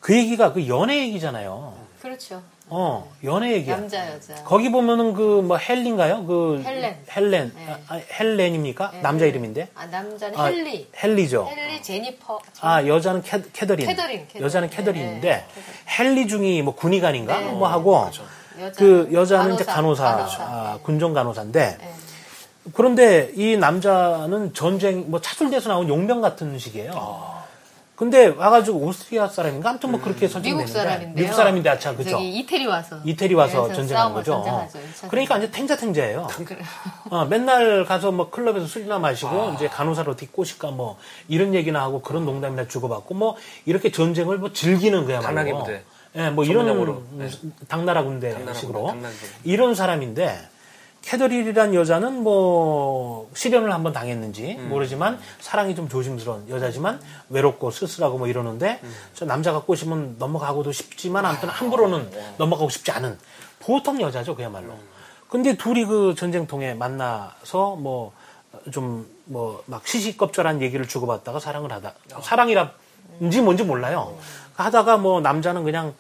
[0.01, 1.77] 그 얘기가 그 연애 얘기잖아요.
[2.03, 2.43] 그렇죠.
[2.69, 3.77] 어 연애 얘기야.
[3.77, 4.35] 남자 여자.
[4.45, 6.27] 거기 보면은 그 뭐 헬린가요?
[6.27, 6.97] 그 헬렌.
[7.15, 7.67] 헬렌 네.
[7.69, 8.91] 아, 아, 헬렌입니까?
[8.93, 9.25] 네, 남자.
[9.25, 9.69] 이름인데.
[9.75, 10.89] 아 남자는 아, 헨리.
[11.01, 11.49] 헨리죠.
[11.49, 12.41] 헨리 제니퍼.
[12.61, 13.87] 아 여자는 캐, 캐더린.
[13.87, 14.45] 캐더린, 캐더린.
[14.45, 15.47] 여자는 네, 캐더린인데 네,
[15.99, 17.47] 헨리 중위 뭐 군의관인가 네.
[17.53, 18.09] 뭐 하고
[18.59, 20.43] 여자는 그 여자는 이제 간호사, 간호사.
[20.43, 21.93] 아, 군종 간호사인데 네.
[22.75, 26.91] 그런데 이 남자는 전쟁 뭐 차출돼서 나온 용병 같은 식이에요.
[26.97, 27.36] 아.
[27.97, 31.15] 근데 와가지고 오스트리아 사람인가 아무튼 뭐 그렇게 설정되는데 미국 사람인데요.
[31.15, 32.19] 미국 사람인데 아차 그죠?
[32.19, 33.01] 이태리 와서.
[33.03, 34.33] 이태리 와서 네, 전쟁한 거죠.
[34.33, 34.79] 전쟁하죠.
[35.09, 36.27] 그러니까 완전 탱자탱자예요.
[36.45, 36.59] 그래.
[37.09, 42.03] 어, 맨날 가서 뭐 클럽에서 술이나 마시고 이제 간호사를 어떻게 꼬실까 뭐 이런 얘기나 하고
[42.03, 45.67] 그런 농담이나 주고받고 뭐 이렇게 전쟁을 뭐 즐기는 거야말로.
[46.17, 46.67] 예, 뭐 이런.
[47.13, 47.29] 네.
[47.69, 49.09] 당나라 군대 당나라 식으로 군대.
[49.45, 50.39] 이런 사람인데
[51.07, 54.69] 캐더릴이란 여자는 뭐 실연을 한번 당했는지 음.
[54.69, 57.01] 모르지만 사랑이 좀 조심스러운 여자지만
[57.31, 58.95] 외롭고 쓸쓸하고 뭐 이러는데 음.
[59.15, 63.17] 저 남자가 꼬시면 넘어가고도 싶지만 아무튼 함부로는 넘어가고 싶지 않은
[63.61, 64.73] 보통 여자죠 그야말로.
[64.73, 64.89] 음.
[65.29, 68.13] 근데 둘이 그 전쟁통에 만나서 뭐
[68.73, 71.93] 좀 뭐 막 시시껍절한 얘기를 주고받다가 사랑을 하다
[72.23, 74.17] 사랑이란지 뭔지 몰라요.
[74.55, 75.93] 하다가 뭐 남자는 그냥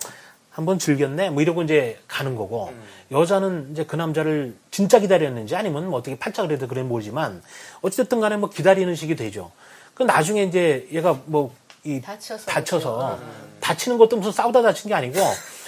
[0.50, 2.72] 한번 즐겼네 뭐 이러고 이제 가는 거고
[3.10, 7.42] 여자는 이제 그 남자를 진짜 기다렸는지 아니면 뭐 어떻게 팔짝을 해도 그래 모르지만
[7.82, 9.52] 어찌됐든 간에 뭐 기다리는 식이 되죠.
[9.94, 11.52] 그 나중에 이제 얘가 뭐
[11.86, 13.18] 이 다쳐서 다쳐서
[13.60, 15.20] 다치는 것도 무슨 싸우다 다친 게 아니고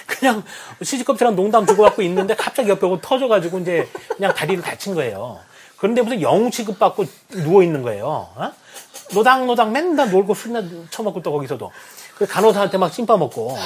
[0.09, 0.43] 그냥
[0.83, 5.39] 시시껍질한 농담 주고받고 있는데 갑자기 옆에 오고 터져가지고 이제 그냥 다리를 다친 거예요.
[5.77, 7.05] 그런데 무슨 영웅 취급받고
[7.45, 8.07] 누워 있는 거예요.
[8.35, 8.53] 어?
[9.15, 11.71] 노당노당 맨날 놀고 술이나 처먹고 또 거기서도
[12.17, 13.57] 그 간호사한테 막 찐빠 먹고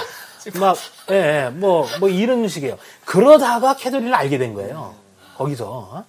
[0.59, 0.77] 막
[1.11, 1.15] 예,
[1.47, 2.79] 예, 뭐, 뭐 이런 식이에요.
[3.05, 4.95] 그러다가 캐더린을 알게 된 거예요.
[5.37, 5.69] 거기서.
[5.71, 6.05] 어?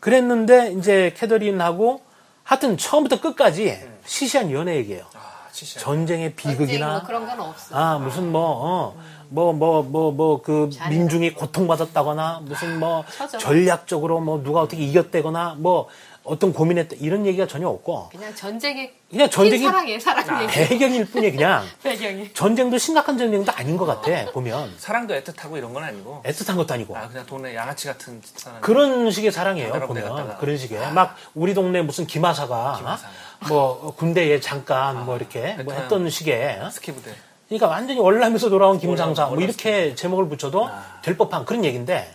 [0.00, 2.00] 그랬는데 이제 캐더린하고
[2.44, 5.04] 하여튼 처음부터 끝까지 시시한 연애 얘기예요.
[5.14, 5.28] 아.
[5.52, 7.74] 전쟁의 전쟁 비극이나 뭐 그런 건 없어.
[7.76, 8.96] 아 무슨 뭐 어,
[9.28, 13.04] 뭐 뭐 뭐 뭐 그 민중이 고통받았다거나 무슨 뭐.
[13.40, 15.88] 전략적으로 뭐 누가 어떻게 이겼다거나 뭐
[16.28, 20.52] 어떤 고민했다 이런 얘기가 전혀 없고 그냥 전쟁의 그냥 전쟁이 사랑이에요, 사랑 얘기.
[20.52, 22.32] 배경일 뿐이 그냥 배경이.
[22.34, 26.22] 전쟁도 심각한 전쟁도 아닌 것 같아 보면 사랑도 애틋하고 이런 건 아니고.
[26.26, 28.60] 애틋한 것도 아니고 아, 그냥 동네 양아치 같은 사람.
[28.60, 30.36] 그런 식의 사랑이에요 보면 갔다가.
[30.36, 33.08] 그런 식의 막 우리 동네 무슨 김하사가 김하사.
[33.48, 35.72] 뭐 군대에 잠깐 뭐 이렇게 뭐.
[35.72, 37.12] 했던 식의 스키 부대.
[37.48, 41.00] 그러니까 완전히 월남에서 돌아온 김상사 뭐 이렇게 제목을 붙여도 아.
[41.02, 42.14] 될 법한 그런 얘기인데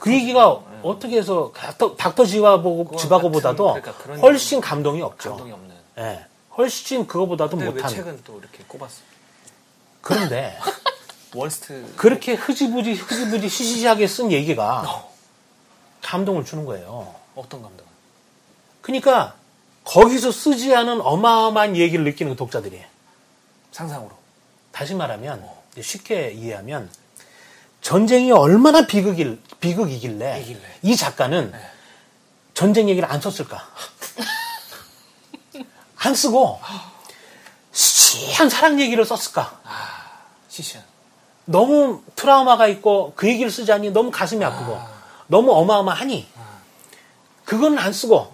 [0.00, 0.80] 그 얘기가 네.
[0.82, 5.30] 어떻게 해서 닥터, 닥터 지바고, 지바고보다도 그러니까 훨씬 감동이 없죠.
[5.30, 5.76] 감동이 없는.
[5.98, 6.26] 예.
[6.56, 7.88] 훨씬 그거보다도 못한.
[7.90, 9.00] 책은 또 이렇게 꼽았어?
[10.00, 10.58] 그런데
[11.34, 11.94] 월스트.
[11.96, 15.06] 그렇게 흐지부지 흐지부지 시시하게 쓴 얘기가
[16.02, 17.14] 감동을 주는 거예요.
[17.34, 17.86] 어떤 감동?
[18.82, 19.34] 그러니까
[19.84, 22.82] 거기서 쓰지 않은 어마어마한 얘기를 느끼는 그 독자들이.
[23.70, 24.10] 상상으로.
[24.72, 26.90] 다시 말하면 이제 쉽게 이해하면
[27.82, 30.60] 전쟁이 얼마나 비극일 비극이길래 이길래.
[30.82, 31.52] 이 작가는
[32.54, 33.68] 전쟁 얘기를 안 썼을까?
[35.96, 36.60] 안 쓰고
[37.72, 39.60] 시한 사랑 얘기를 썼을까?
[40.48, 40.84] 시시한.
[41.44, 44.80] 너무 트라우마가 있고 그 얘기를 쓰자니 너무 가슴이 아프고
[45.26, 46.28] 너무 어마어마하니
[47.44, 48.32] 그거는 안 쓰고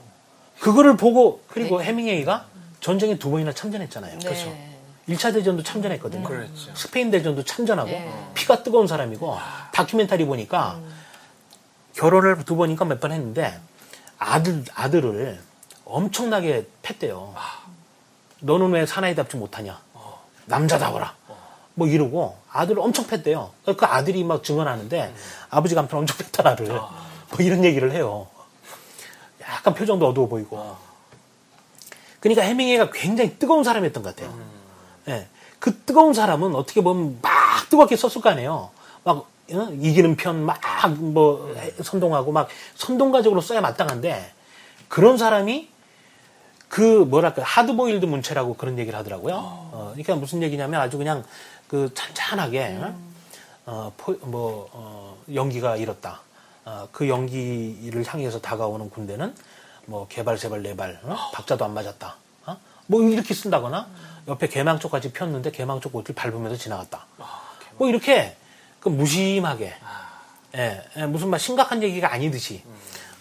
[0.60, 2.46] 그거를 보고 그리고 해밍웨이가
[2.80, 4.18] 전쟁에 두 번이나 참전했잖아요.
[4.18, 4.67] 네.
[5.08, 6.22] 1차 대전도 참전했거든요.
[6.28, 6.74] 그랬죠.
[6.74, 8.30] 스페인 대전도 참전하고 네.
[8.34, 9.38] 피가 뜨거운 사람이고
[9.72, 10.78] 다큐멘터리 보니까
[11.94, 13.58] 결혼을 두 번인가 몇 번 했는데
[14.18, 15.40] 아들 아들을
[15.84, 17.34] 엄청나게 팼대요.
[18.40, 19.80] 너는 왜 사나이답지 못하냐?
[20.46, 21.14] 남자다워라.
[21.74, 23.50] 뭐 이러고 아들을 엄청 팼대요.
[23.64, 25.14] 그 아들이 막 증언하는데
[25.50, 28.26] 아버지가 한편 엄청 팼다 나를 뭐 이런 얘기를 해요.
[29.40, 30.76] 약간 표정도 어두워 보이고.
[32.20, 34.36] 그러니까 해밍웨이가 굉장히 뜨거운 사람이었던 것 같아요.
[35.08, 35.26] 예.
[35.58, 37.30] 그 뜨거운 사람은 어떻게 보면 막
[37.68, 38.70] 뜨겁게 썼을 거 아니에요.
[39.04, 39.68] 막 어?
[39.80, 40.58] 이기는 편 막
[41.12, 44.32] 뭐 선동하고 막 선동가적으로 써야 마땅한데
[44.88, 45.68] 그런 사람이
[46.68, 49.34] 그 뭐랄까 하드보일드 문체라고 그런 얘기를 하더라고요.
[49.36, 51.24] 어, 그러니까 무슨 얘기냐면 아주 그냥
[51.66, 51.90] 그
[52.82, 53.08] 어?
[53.70, 56.20] 어, 포- 뭐, 어, 연기가 이렇다.
[56.64, 59.34] 어, 그 연기를 향해서 다가오는 군대는
[59.86, 61.16] 뭐 개발 세발 네발 어?
[61.32, 62.16] 박자도 안 맞았다.
[62.88, 62.90] 어?
[62.90, 63.86] 뭐 이렇게 쓴다거나
[64.26, 67.06] 옆에 개망초까지 폈는데 개망초 꽃을 밟으면서 지나갔다.
[67.76, 68.36] 뭐 이렇게
[68.80, 69.74] 그 무심하게
[70.56, 72.62] 예, 예, 무슨 막 심각한 얘기가 아니듯이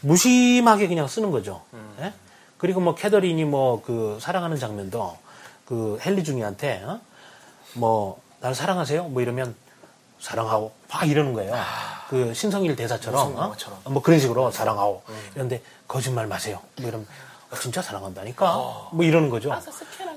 [0.01, 1.63] 무심하게 그냥 쓰는 거죠.
[2.01, 2.13] 예?
[2.57, 5.17] 그리고 뭐 캐더린이 뭐 그 사랑하는 장면도
[5.65, 6.99] 그 헨리 중이한테 어?
[7.73, 9.03] 뭐 나를 사랑하세요?
[9.09, 9.55] 뭐 이러면
[10.19, 11.53] 사랑하오 막 이러는 거예요.
[12.09, 13.89] 그 신성일 대사처럼 어?
[13.89, 15.01] 뭐 그런 식으로 사랑하오
[15.35, 16.61] 이런데 거짓말 마세요.
[16.79, 17.07] 뭐 이러면
[17.51, 18.45] 어, 진짜 사랑한다니까
[18.91, 19.51] 뭐 이러는 거죠.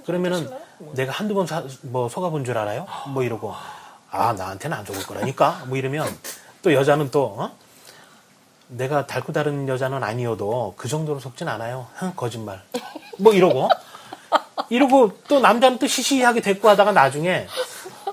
[0.05, 0.51] 그러면은
[0.95, 1.47] 내가 한두 번
[1.83, 2.87] 뭐 속아본 줄 알아요?
[3.09, 3.55] 뭐 이러고
[4.11, 6.07] 아 나한테는 안 속을 거라니까 뭐 이러면
[6.63, 7.51] 또 여자는 또 어?
[8.69, 11.87] 내가 닳고 다른 여자는 아니어도 그 정도로 속진 않아요.
[11.95, 12.63] 흥, 거짓말.
[13.19, 13.69] 뭐 이러고
[14.69, 17.47] 이러고 또 남자는 또 시시하게 대꾸 하다가 나중에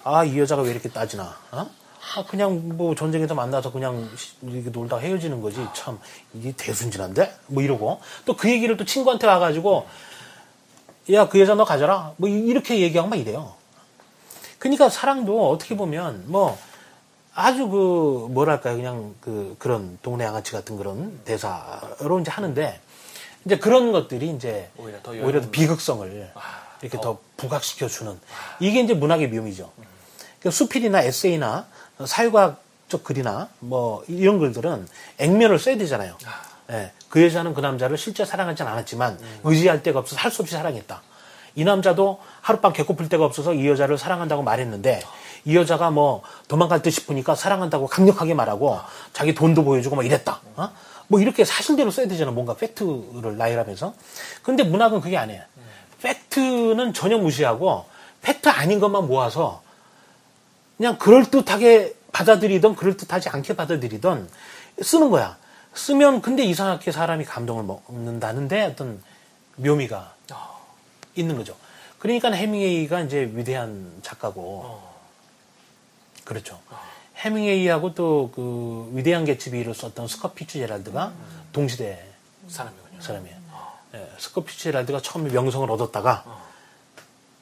[0.03, 1.35] 아 이 여자가 왜 이렇게 따지나?
[1.51, 1.69] 어?
[2.15, 5.59] 아, 그냥 뭐 전쟁에서 만나서 그냥 시- 이렇게 놀다 헤어지는 거지.
[5.73, 5.99] 참
[6.33, 7.33] 이게 대순진한데?
[7.47, 9.87] 뭐 이러고 또 그 얘기를 또 친구한테 와가지고
[11.11, 12.13] 야 그 여자 너 가져라.
[12.17, 13.53] 뭐 이- 이렇게 얘기하고 막 이래요.
[14.59, 16.57] 그러니까 사랑도 어떻게 보면 뭐
[17.33, 22.79] 아주 그 뭐랄까요 그냥 그 그런 동네 양아치 같은 그런 대사로 이제 하는데
[23.45, 26.31] 이제 그런 것들이 이제 오히려 더 오히려 더 비극성을
[26.81, 28.19] 이렇게 더 부각시켜 주는
[28.59, 29.71] 이게 이제 문학의 묘미죠.
[30.39, 31.67] 그러니까 수필이나 에세이나
[32.05, 34.87] 사회과학적 글이나 뭐 이런 글들은
[35.17, 36.17] 액면을 써야 되잖아요.
[36.71, 41.01] 예, 그 여자는 그 남자를 실제 사랑하진 않았지만 의지할 데가 없어서 할 수 없이 사랑했다.
[41.55, 45.01] 이 남자도 하룻밤 객고 풀 데가 없어서 이 여자를 사랑한다고 말했는데
[45.45, 48.79] 이 여자가 뭐 도망갈 듯 싶으니까 사랑한다고 강력하게 말하고
[49.13, 50.39] 자기 돈도 보여주고 막 이랬다.
[50.55, 50.69] 어?
[51.07, 52.31] 뭐 이렇게 사실대로 써야 되잖아.
[52.31, 53.93] 뭔가 팩트를 나열하면서.
[54.43, 55.41] 근데 문학은 그게 아니에요.
[56.03, 57.85] 팩트는 전혀 무시하고
[58.21, 59.61] 팩트 아닌 것만 모아서
[60.77, 64.29] 그냥 그럴듯하게 받아들이던 그럴듯하지 않게 받아들이던
[64.81, 65.37] 쓰는 거야.
[65.73, 69.01] 쓰면 근데 이상하게 사람이 감동을 먹는다는데 어떤
[69.57, 70.13] 묘미가
[71.15, 71.55] 있는 거죠.
[71.99, 74.81] 그러니까 해밍웨이가 이제 위대한 작가고
[76.23, 76.59] 그렇죠.
[77.17, 81.13] 해밍웨이하고 또 그 위대한 개츠비를 썼던 스컷 피츠제랄드가
[81.53, 82.03] 동시대
[82.47, 83.01] 사람이군요.
[83.01, 83.37] 사람이에요.
[83.95, 86.46] 예, 스컷 피츠제랄드가 처음에 명성을 얻었다가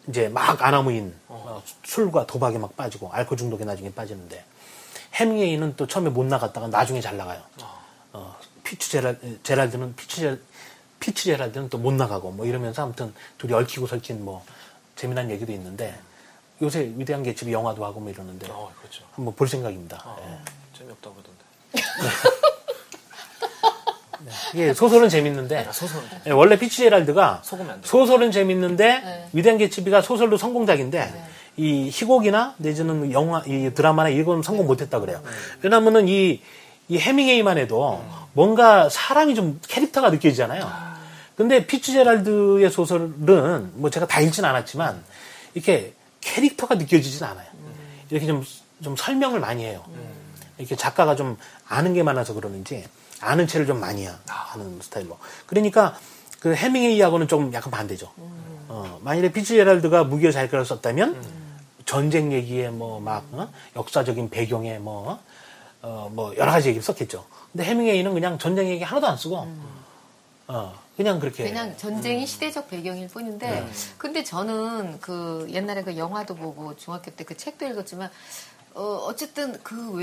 [0.07, 4.43] 이제 막 아나무인 막 술과 도박에 막 빠지고 알코올 중독에 나중에 빠지는데
[5.13, 7.41] 헤밍웨이는 또 처음에 못 나갔다가 나중에 잘 나가요.
[8.13, 10.39] 어, 피츠 제랄, 제랄드는 피츠 제
[10.99, 14.43] 피츠 제랄드는 또 못 나가고 뭐 이러면서 아무튼 둘이 얽히고 설킨 뭐
[14.95, 15.97] 재미난 얘기도 있는데
[16.61, 19.03] 요새 위대한 개츠비 영화도 하고 뭐 이러는데 어, 그렇죠.
[19.11, 20.01] 한번 볼 생각입니다.
[20.05, 20.77] 어, 예.
[20.77, 22.45] 재미없다고 그러던데.
[24.53, 27.87] 이게 소설은 재밌는데 아, 소설은 예, 원래 피츠제랄드가 속으면 안 돼요.
[27.89, 29.27] 소설은 재밌는데 네.
[29.33, 31.13] 위대한 개츠비가 소설도 성공작인데
[31.57, 35.21] 이 희곡이나 내지는 영화, 이 드라마나 이건 성공 못했다 그래요.
[35.61, 36.41] 왜냐하면은 이,
[36.87, 38.03] 이 해밍웨이만 해도
[38.33, 40.69] 뭔가 사람이 좀 캐릭터가 느껴지잖아요.
[41.35, 45.03] 근데 피치 제랄드의 소설은 뭐 제가 다 읽진 않았지만
[45.53, 47.47] 이렇게 캐릭터가 느껴지진 않아요.
[48.09, 48.43] 이렇게 좀,
[48.83, 49.83] 좀 설명을 많이 해요.
[50.57, 51.37] 이렇게 작가가 좀
[51.67, 52.85] 아는 게 많아서 그러는지
[53.25, 55.17] 아는 체를 좀 많이 하- 하는 스타일로.
[55.47, 55.97] 그러니까
[56.39, 58.11] 그 해밍웨이하고는 좀 약간 반대죠.
[58.67, 61.21] 어, 만일에 피츠제랄드가 잘 끌어 썼다면
[61.85, 63.25] 전쟁 얘기에 뭐막
[63.75, 65.19] 역사적인 배경에 뭐,
[65.81, 67.25] 어, 뭐 여러 가지 얘기를 썼겠죠.
[67.51, 69.47] 근데 해밍웨이는 그냥 전쟁 얘기 하나도 안 쓰고
[70.47, 76.75] 어, 그냥 그렇게 그냥 전쟁이 시대적 배경일 뿐인데 근데 저는 그 옛날에 그 영화도 보고
[76.75, 78.09] 중학교 때 그 책도 읽었지만
[78.75, 79.97] 어 어쨌든 그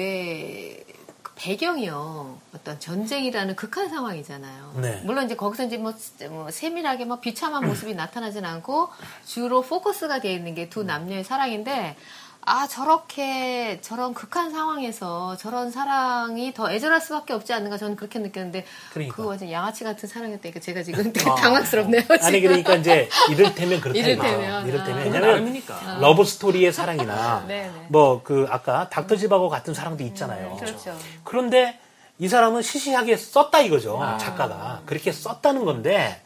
[1.42, 4.74] 배경이요 어떤 전쟁이라는 극한 상황이잖아요.
[4.80, 5.02] 네.
[5.04, 5.92] 물론 이제 거기서 이제 뭐,
[6.30, 8.90] 뭐 세밀하게 뭐 비참한 모습이 나타나진 않고
[9.26, 11.96] 주로 포커스가 되어 있는 게 두 남녀의 사랑인데
[12.44, 18.64] 아 저렇게 저런 극한 상황에서 저런 사랑이 더 애절할 수밖에 없지 않는가 저는 그렇게 느꼈는데
[18.92, 19.14] 그러니까.
[19.16, 22.02] 그거 완전 양아치 같은 사랑이었다니까 제가 지금 되게 당황스럽네요.
[22.08, 22.40] 아니 지금.
[22.42, 24.64] 그러니까 이제 이를테면 그렇다 이를테면, 아.
[24.64, 25.98] 왜냐면 나름이니까.
[26.00, 27.86] 러브 스토리의 사랑이나 네, 네.
[27.88, 30.56] 뭐그 아까 닥터 지바고 같은 사랑도 있잖아요.
[30.56, 30.98] 그렇죠.
[31.22, 31.78] 그런데
[32.18, 34.00] 이 사람은 시시하게 썼다 이거죠.
[34.18, 36.20] 작가가 그렇게 썼다는 건데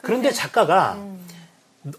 [0.00, 0.96] 그런데 작가가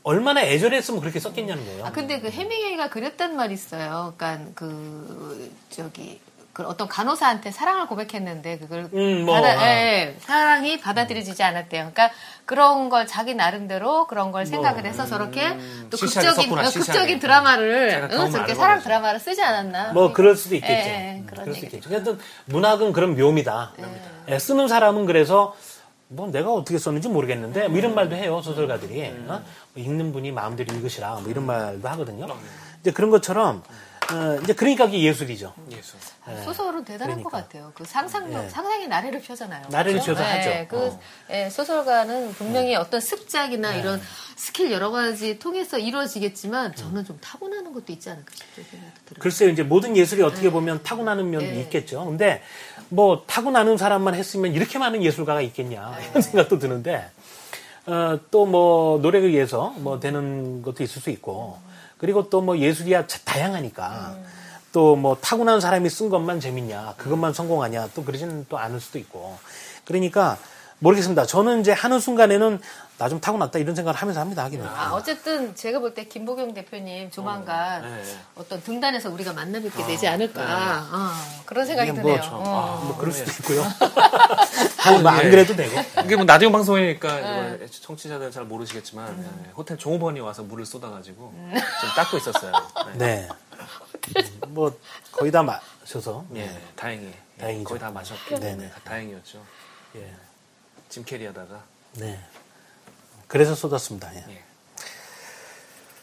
[0.04, 1.86] 얼마나 애절했으면 그렇게 썼겠냐는 거예요.
[1.86, 4.14] 아 근데 그 해밍웨이가 그랬단 말이 있어요.
[4.18, 6.20] 그러니까 그 저기
[6.52, 9.66] 그 어떤 간호사한테 사랑을 고백했는데 그걸 음, 뭐, 받아, 아.
[9.68, 11.92] 예, 사랑이 받아들여지지 않았대요.
[11.94, 12.12] 그러니까
[12.46, 15.58] 그런 걸 자기 나름대로 그런 걸 생각을 해서 저렇게
[15.90, 16.72] 또 시시하게 극적인 썼구나, 어.
[16.72, 18.80] 극적인 드라마를 응, 저렇게 안 사랑.
[18.82, 19.94] 드라마를 쓰지 않았나?
[19.94, 20.74] 뭐 그럴 수도 있겠죠.
[20.74, 21.78] 예, 예, 음, 그런 그럴 수 얘기죠.
[21.78, 21.96] 있겠죠.
[21.96, 23.74] 하여튼 문학은 그런 묘미다.
[24.28, 25.56] 예, 쓰는 사람은 그래서
[26.12, 29.44] 뭐 내가 어떻게 썼는지 모르겠는데 뭐 이런 말도 해요 소설가들이 어?
[29.80, 32.28] 뭐 읽는 분이 마음대로 읽으시라 뭐 이런 말도 하거든요.
[32.82, 33.64] 이제 그런 것처럼
[34.12, 35.54] 어, 이제 그러니까 그게 예술이죠.
[35.72, 36.00] 예술.
[36.44, 37.30] 소설은 대단한 그러니까.
[37.30, 37.72] 것 같아요.
[37.76, 38.50] 그 상상력, 예.
[38.50, 39.68] 상상의 나래를 펴잖아요.
[39.70, 40.14] 나래를 그죠?
[40.14, 40.50] 펴서 하죠.
[40.50, 41.00] 예, 그 어.
[41.30, 43.80] 예, 소설가는 분명히 어떤 습작이나 네.
[43.80, 44.02] 이런
[44.36, 49.20] 스킬 여러 가지 통해서 이루어지겠지만 저는 좀 타고나는 것도 있지 않을까 들어요.
[49.20, 51.62] 글쎄요, 이제 모든 예술이 어떻게 보면 타고나는 면도 네.
[51.62, 52.06] 있겠죠.
[52.06, 52.42] 근데
[52.90, 56.10] 뭐 타고나는 사람만 했으면 이렇게 많은 예술가가 있겠냐 네.
[56.10, 57.10] 이런 생각도 드는데
[57.90, 61.58] 어, 또뭐 노력에 의해서 뭐 되는 것도 있을 수 있고.
[61.98, 64.16] 그리고 또 뭐 예술이야 자- 다양하니까.
[64.72, 69.38] 또뭐 타고난 사람이 쓴 것만 재밌냐 그것만 성공하냐 또 그러지는 또 않을 수도 있고.
[69.86, 70.38] 그러니까
[70.78, 71.26] 모르겠습니다.
[71.26, 72.62] 저는 이제 하는 순간에는
[73.00, 74.66] 나 좀 타고났다 이런 생각을 하면서 합니다 하기는.
[74.68, 78.18] 아, 어쨌든 제가 볼 때 김보경 대표님 조만간 네, 네.
[78.36, 80.42] 어떤 등단에서 우리가 만나 뵙게 되지 않을까
[80.92, 81.12] 어,
[81.46, 82.22] 그런 생각이 이게 드네요.
[82.30, 82.84] 뭐, 어.
[82.86, 83.64] 뭐 그럴 수도 있고요.
[85.02, 85.80] 뭐안 그래도 되고.
[86.04, 91.90] 이게 뭐 라디오 방송이니까 이거 청취자들 잘 모르시겠지만 네, 호텔 종업원이 와서 물을 쏟아가지고 좀
[91.96, 92.52] 닦고 있었어요.
[92.96, 93.28] 네.
[93.28, 93.30] 네.
[94.18, 94.78] 음, 뭐
[95.14, 96.26] 거의 다 마셔서.
[96.36, 97.64] 예, 다행히 예, 다행이죠.
[97.70, 98.72] 거의 다 마셨기 때문에 네네.
[98.84, 99.42] 다행이었죠.
[99.96, 100.14] 예.
[100.90, 101.62] 짐 캐리 하다가
[101.94, 102.20] 네.
[103.30, 104.14] 그래서 쏟았습니다.
[104.16, 104.26] 예.
[104.30, 104.42] 예.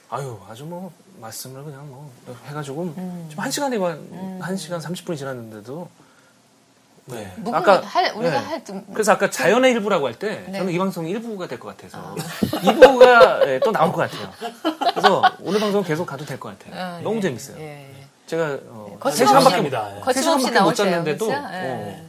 [0.09, 2.11] 아유 아주 뭐 말씀을 그냥 뭐
[2.49, 3.27] 해가지고 음.
[3.29, 3.77] 지금 한 시간이
[4.41, 5.89] 한 시간 30분이 지났는데도
[7.07, 7.33] 네.
[7.39, 8.47] 무궁 아까 할 우리가 네.
[8.47, 10.59] 할 좀- 그래서 아까 자연의 일부라고 할 때 네.
[10.59, 14.33] 저는 이 방송이 일부가 될 것 같아서 2부가 또 나올 것 같아요.
[14.93, 16.81] 그래서 오늘 방송 계속 가도 될 것 같아요.
[16.81, 17.59] 아, 너무 예, 재밌어요.
[17.61, 17.87] 예.
[18.27, 19.73] 제가 어, 한 거침없이 3시간밖에 못.
[19.73, 20.01] 예.
[20.01, 20.75] 거침없이 3시간밖에 못.
[20.75, 21.39] 잤는데도 그죠?
[21.39, 22.03] 어, 예.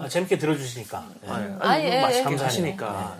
[0.00, 1.04] 아, 재밌게 들어주시니까.
[1.24, 1.30] 예.
[1.30, 2.36] 아니, 아, 아니, 예, 너무 맛있게 예.
[2.36, 3.16] 하시니까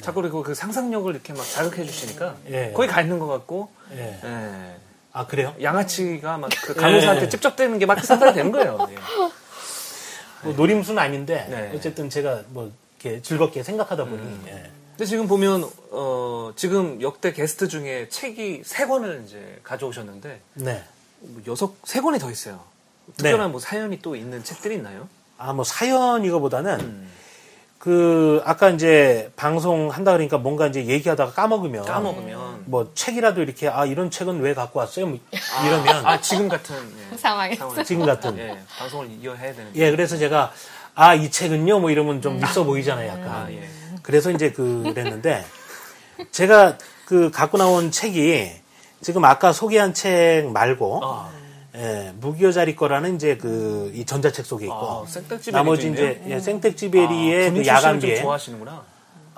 [0.00, 2.72] 자꾸 그리고 그 상상력을 이렇게 막 자극해 주시니까 예.
[2.74, 4.20] 거기 가 있는 것 같고 예.
[4.24, 4.76] 예.
[5.12, 5.54] 아, 그래요?
[5.60, 7.28] 양아치가 막 그 간호사한테 예.
[7.28, 8.78] 찝쩍대는 게막 상상이 되는 거예요.
[8.90, 8.94] 예.
[10.44, 11.72] 뭐 노림수는 아닌데, 네.
[11.74, 12.70] 어쨌든 제가 뭐
[13.00, 14.70] 이렇게 즐겁게 생각하다 보니, 예.
[14.90, 20.84] 근데 지금 보면 어, 지금 역대 게스트 중에 책이 세 권을 이제 가져오셨는데 네.
[21.20, 22.60] 뭐 여섯 세 권이 더 있어요.
[23.16, 25.08] 특별한 뭐 사연이 또 있는 책들이 있나요?
[25.38, 27.08] 아, 뭐 사연 이거보다는, 음.
[27.78, 31.84] 그, 아까 이제 방송 한다 그러니까 뭔가 이제 얘기하다가 까먹으면.
[31.84, 35.06] 까먹으면 뭐 책이라도 이렇게, 아, 이런 책은 왜 갖고 왔어요?
[35.06, 35.18] 뭐
[35.64, 36.04] 이러면.
[36.06, 36.74] 아 지금 같은
[37.12, 37.58] 예, 상황에서.
[37.60, 37.82] 상황에서.
[37.84, 38.36] 지금 같은.
[38.38, 40.52] 예, 방송을 이어해야 되는데 예, 그래서 제가
[40.94, 43.28] 아, 이 책은요, 뭐 이러면 좀 있어 보이잖아요, 약간.
[43.28, 43.62] 아, 예.
[44.02, 45.44] 그래서 이제 그랬는데
[46.32, 48.50] 제가 그 갖고 나온 책이
[49.00, 51.30] 지금 아까 소개한 책 말고 아,
[51.74, 56.10] 예, 무기여 자리 거라는 이제 그 이 전자책 속에 있고 아, 생택지베리도 나머지 있네요?
[56.10, 58.84] 이제 예, 생택지베리의 아, 그 군인 야간 출신을 좀 비행 좋아하시는구나.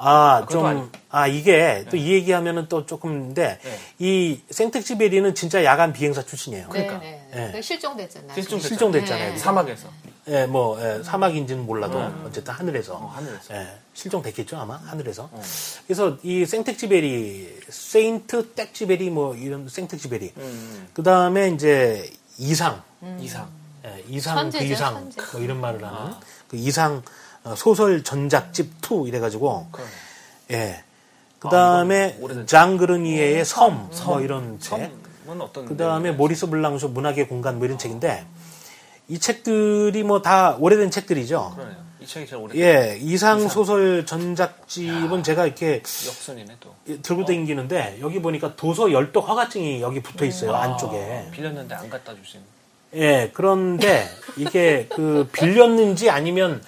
[0.03, 3.79] 아, 그것도 아니- 좀, 아, 이게 또 이 얘기하면은 또 조금인데, 네.
[3.99, 6.69] 이 생택지베리는 진짜 야간 비행사 출신이에요.
[6.73, 7.27] 네, 네.
[7.35, 7.53] 예.
[7.53, 8.33] 그 실종됐잖아요.
[8.35, 9.33] 실종 실종됐잖아요.
[9.33, 9.39] 네.
[9.39, 9.89] 사막에서
[10.29, 12.95] 예, 뭐, 예, 사막인지는 몰라도, 어쨌든 하늘에서.
[12.95, 13.55] 어, 하늘에서.
[13.55, 15.25] 예, 실종됐겠죠, 아마, 하늘에서.
[15.33, 15.43] 어.
[15.87, 20.33] 그래서 이 생텍쥐페리, 세인트 텍쥐페리, 뭐, 이런 생텍쥐페리.
[20.37, 22.09] 음, 그 다음에 이제
[22.41, 22.83] 이상,
[23.21, 23.49] 이상.
[23.85, 25.23] 예, 이상 천재죠, 그 이상, 천재.
[25.33, 26.13] 뭐 이런 말을 하는,
[26.49, 27.03] 그 이상
[27.45, 29.91] 어, 소설 전작집 2 이래가지고, 그러네.
[30.53, 30.85] 예.
[31.39, 34.93] 그 다음에 오래된 장그르니에의 섬, 뭐 이런 책.
[35.27, 36.11] 어떤 그 다음에?
[36.11, 38.27] 모리스 블랑쇼 문학의 공간 뭐 이런 책인데,
[39.09, 41.53] 이 책들이 뭐 다 오래된 책들이죠.
[41.57, 41.90] 그러네요.
[42.59, 46.75] 예, 이상 소설 전작집은 제가 이렇게 역순이네 또.
[47.03, 51.29] 들고 다니는데 여기 보니까 도서 열독 허가증이 여기 붙어 있어요 안쪽에.
[51.33, 52.41] 빌렸는데 안 갖다 주신.
[52.95, 56.63] 예, 그런데 이게 그 빌렸는지 아니면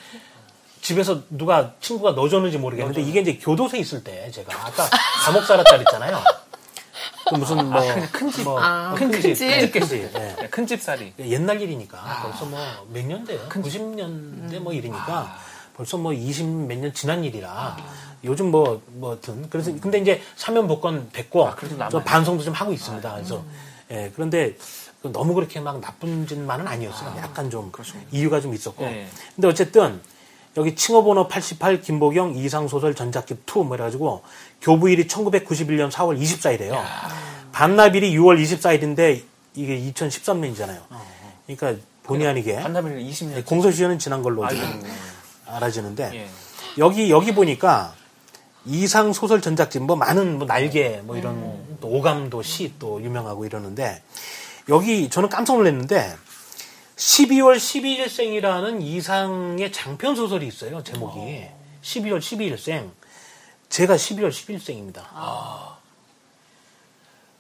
[0.80, 4.88] 집에서 누가 친구가 넣어줬는지 모르겠는데 이게 이제 교도소에 있을 때 제가 아까
[5.24, 6.22] 감옥 살았다 그랬잖아요.
[7.32, 7.80] 그 무슨 뭐
[8.12, 9.36] 큰집 뭐, 아, 큰 큰집.
[9.36, 9.46] 집.
[9.50, 10.34] 예.
[10.40, 11.12] 네, 큰 집 살이.
[11.18, 12.60] 옛날 일이니까 벌써 뭐
[12.92, 13.48] 몇 년대요?
[13.48, 15.36] 90년대 뭐 일이니까
[15.76, 17.76] 벌써 뭐 20 몇 년 지난 일이라
[18.24, 21.56] 요즘 뭐 뭐든 그래서 근데 이제 사면 복권 됐고 아.
[21.90, 23.14] 저 반성도 좀 하고 있습니다.
[23.14, 23.42] 그래서
[23.90, 24.56] 예 그런데
[25.02, 27.14] 너무 그렇게 막 나쁜 짓만은 아니었어요.
[27.18, 27.72] 약간 좀
[28.12, 28.84] 이유가 좀 있었고.
[28.84, 29.08] 예.
[29.34, 30.00] 근데 어쨌든
[30.56, 34.22] 여기 칭호번호 88 김보경 이상소설 전작집 2뭐 이래가지고
[34.60, 36.78] 교부일이 1991년 4월 24일이에요.
[37.52, 39.22] 반납일이 6월 24일인데
[39.54, 40.78] 이게 2013년이잖아요.
[41.46, 43.44] 그러니까 본의 아니게 반납일 20년.
[43.46, 44.46] 공소시효는 지난 걸로.
[44.48, 44.82] 지금
[45.46, 46.28] 알아지는데 예.
[46.78, 47.94] 여기 여기 보니까
[48.64, 54.02] 이상 소설 전작집 뭐 많은 뭐 날개 뭐 이런 또 오감도 시 또 유명하고 이러는데
[54.68, 56.14] 여기 저는 깜짝 놀랐는데
[57.02, 61.46] 12월 12일생이라는 이상의 장편 소설이 있어요 제목이
[61.82, 62.90] 12월 12일생
[63.68, 65.02] 제가 12월 10일생입니다.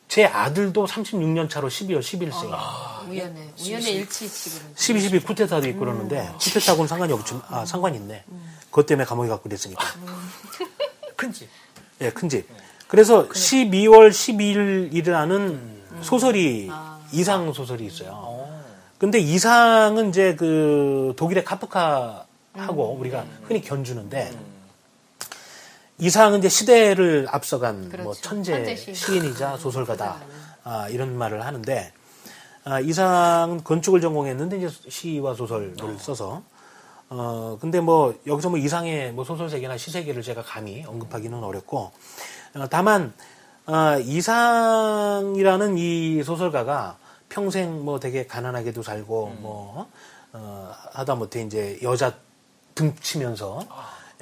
[0.08, 3.08] 제 아들도 36년 차로 12월 10일생이에요.
[3.08, 4.72] 우연의 우연의 일치 지금.
[4.74, 8.24] 12, 12 쿠데타도 있고 그러는데 쿠데타하고는 상관이 없지 아 상관이 있네.
[8.70, 9.84] 그것 때문에 감옥에 갖고 그랬으니까.
[11.16, 11.48] 큰 집.
[12.00, 12.48] 예, 큰 집.
[12.88, 16.70] 그래서 12월 12일이라는 소설이
[17.12, 18.41] 이상 소설이 있어요.
[19.02, 24.32] 근데 이상은 이제 그 독일의 카프카하고 우리가 흔히 견주는데
[25.98, 28.04] 이상은 이제 시대를 앞서간 그렇죠.
[28.04, 28.94] 뭐 천재 천재 시인.
[28.94, 30.18] 시인이자 소설가다.
[30.62, 31.92] 아, 이런 말을 하는데
[32.62, 36.44] 아, 이상은 건축을 전공했는데 이제 시와 소설을 써서
[37.08, 41.90] 어 근데 뭐 여기서 뭐 이상의 뭐 소설 세계나 시 세계를 제가 감히 언급하기는 어렵고
[42.54, 43.12] 어, 다만
[43.66, 47.01] 어, 이상이라는 이 소설가가
[47.32, 49.88] 평생 뭐 되게 가난하게도 살고 뭐
[50.34, 52.14] 어, 하다못해 이제 여자
[52.74, 53.66] 등치면서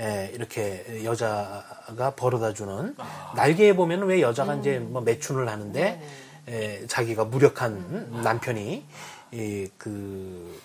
[0.01, 2.97] 예, 이렇게 여자가 벌어다 주는
[3.35, 6.01] 날개에 보면 왜 여자가 이제 뭐 매춘을 하는데
[6.49, 8.85] 예, 자기가 무력한 남편이
[9.33, 10.61] 이, 그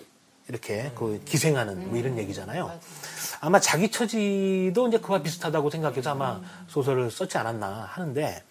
[0.48, 2.70] 이렇게 그 기생하는 뭐 이런 얘기잖아요.
[3.40, 8.42] 아마 자기 처지도 이제 그와 비슷하다고 생각해서 아마 소설을 썼지 않았나 하는데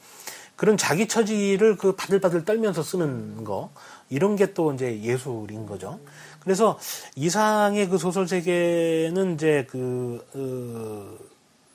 [0.56, 3.72] 그런 자기 처지를 그 바들바들 떨면서 쓰는 거
[4.10, 6.00] 이런 게 또 이제 예술인 거죠.
[6.40, 6.80] 그래서
[7.16, 10.26] 이상의 그 소설 세계는 이제 그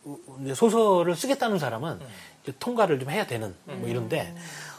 [0.05, 1.99] 어, 소설을 쓰겠다는 사람은
[2.59, 4.35] 통과를 좀 해야 되는 뭐 이런데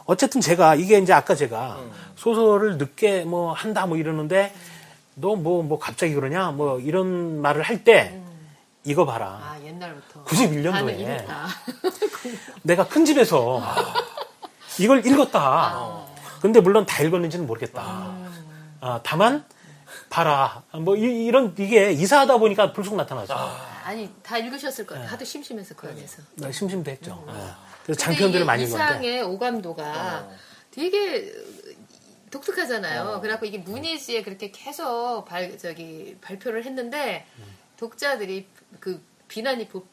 [0.06, 1.80] 어쨌든 제가 이게 이제 아까 제가
[2.16, 4.52] 소설을 늦게 뭐 한다 뭐 이러는데
[5.16, 8.20] 너 뭐뭐 갑자기 그러냐 뭐 이런 말을 할때
[8.84, 11.48] 이거 봐라 아 옛날부터 91년도에 반응이 이랬다.
[12.64, 13.62] 내가 큰 집에서
[14.80, 16.06] 이걸 읽었다.
[16.42, 18.16] 근데 물론 다 읽었는지는 모르겠다.
[18.80, 19.46] 아, 다만
[20.10, 20.64] 봐라.
[20.74, 23.34] 뭐 이, 런 이게 이사하다 보니까 불쑥 나타나죠.
[23.34, 25.06] 아 니 다 읽으셨을 거예요.
[25.08, 26.22] 하도 심심해서 그 안에서.
[26.36, 27.24] 나 심심도 했죠.
[27.28, 27.32] 예.
[27.32, 27.56] 그래서
[27.86, 30.30] 근데 장편들을 많이 읽었는데 이상의 오감도가
[30.72, 31.32] 되게
[32.32, 33.20] 독특하잖아요.
[33.22, 37.26] 그래갖고 이게 문예지에 그렇게 계속 발, 저기 발표를 했는데
[37.78, 38.48] 독자들이
[38.80, 39.88] 그 비난이 복,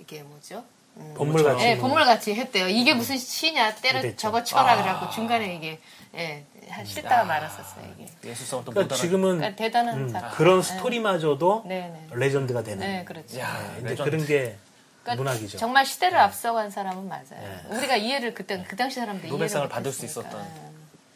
[0.00, 0.64] 이게 뭐죠?
[0.96, 1.14] 음.
[1.16, 2.68] 본물같이 예, 본물같이 했대요.
[2.68, 4.16] 이게 무슨 시냐 때려 그랬죠.
[4.16, 5.78] 저거 쳐라 그래갖고 중간에 이게
[6.14, 6.44] 예,
[6.84, 8.10] 싣다가 말았었어요 이게.
[8.30, 10.30] 예술성을 또 그러니까 못 지금은 그러니까 대단한 음, 사람.
[10.32, 10.68] 그런 네.
[10.68, 12.08] 스토리마저도 네, 네.
[12.16, 13.38] 레전드가 되는 네, 그렇죠.
[13.38, 14.02] 야, 예, 이제.
[14.02, 14.56] 그런 게
[15.02, 15.58] 그러니까 문학이죠.
[15.58, 17.24] 정말 시대를 앞서간 사람은 맞아요.
[17.30, 17.76] 네.
[17.76, 20.04] 우리가 이해를 그때 그 당시 사람들 노벨상을 받을 수.
[20.06, 20.30] 있었던.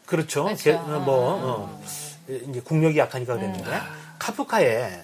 [0.05, 0.43] 그렇죠.
[0.43, 0.63] 그렇죠.
[0.63, 1.81] 게- 어, 뭐 어,
[2.27, 3.71] 이제 국력이 약하니까 그랬는데
[4.19, 5.01] 카프카의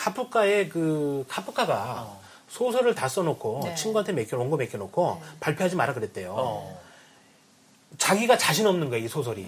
[0.00, 2.18] 카프카의 그 카프카가
[2.48, 3.74] 소설을 다 써놓고 네.
[3.74, 6.34] 친구한테 맡겨 원고 맡겨놓고 발표하지 마라 그랬대요.
[6.36, 6.80] 어.
[7.98, 9.46] 자기가 자신 없는 거야 이 소설이.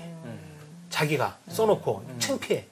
[0.91, 2.66] 자기가 써놓고 창피해.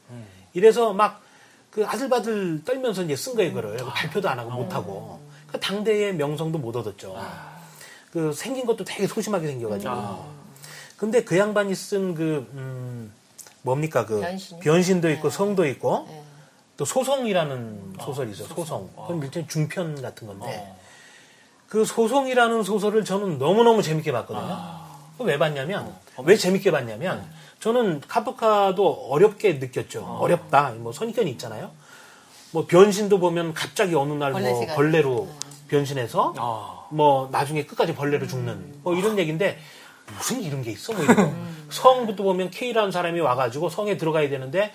[0.53, 1.31] 이래서 막
[1.71, 5.21] 그 아들바들 떨면서 이제 쓴 거예요 그걸 발표도 안 하고 못 하고.
[5.47, 7.17] 그 당대의 명성도 못 얻었죠.
[8.13, 10.41] 그 생긴 것도 되게 소심하게 생겨가지고.
[10.97, 13.13] 근데 그 양반이 쓴 그, 음,
[13.63, 14.21] 뭡니까, 그,
[14.61, 15.01] 변신이요?
[15.01, 16.23] 도 있고, 성도 있고, 네.
[16.81, 18.89] 또 소송이라는 소설이 있어요, 소송.
[18.97, 20.75] 그건 일종의 중편 같은 건데,
[21.69, 24.59] 그 소송이라는 소설을 저는 너무너무 재밌게 봤거든요.
[25.13, 25.95] 그거 왜 봤냐면,
[26.25, 30.03] 왜 재밌게 봤냐면, 저는 카프카도 어렵게 느꼈죠.
[30.23, 30.71] 어렵다.
[30.79, 31.71] 뭐 선입견이 있잖아요.
[32.53, 35.29] 뭐 변신도 보면 갑자기 어느 날 뭐 벌레시가 벌레로
[35.69, 36.87] 변신해서 아.
[36.91, 39.59] 뭐 나중에 끝까지 벌레로 죽는 뭐 이런 얘기인데
[40.17, 41.37] 무슨 이런 게 있어 뭐 이런
[41.69, 44.73] 성부터 보면 K라는 사람이 와가지고 성에 들어가야 되는데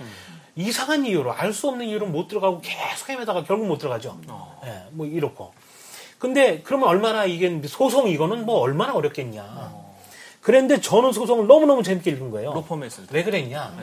[0.55, 4.17] 이상한 이유로 알 수 없는 이유로 못 들어가고 계속 헤매다가 결국 못 들어가죠.
[4.65, 5.53] 예, 뭐 이렇고.
[6.19, 9.73] 근데 그러면 얼마나 이게 소송 이거는 뭐 얼마나 어렵겠냐.
[10.41, 12.53] 그랬는데 저는 소송을 너무너무 재밌게 읽은 거예요.
[12.53, 13.15] 로펌에 있을 때.
[13.15, 13.75] 왜 그랬냐?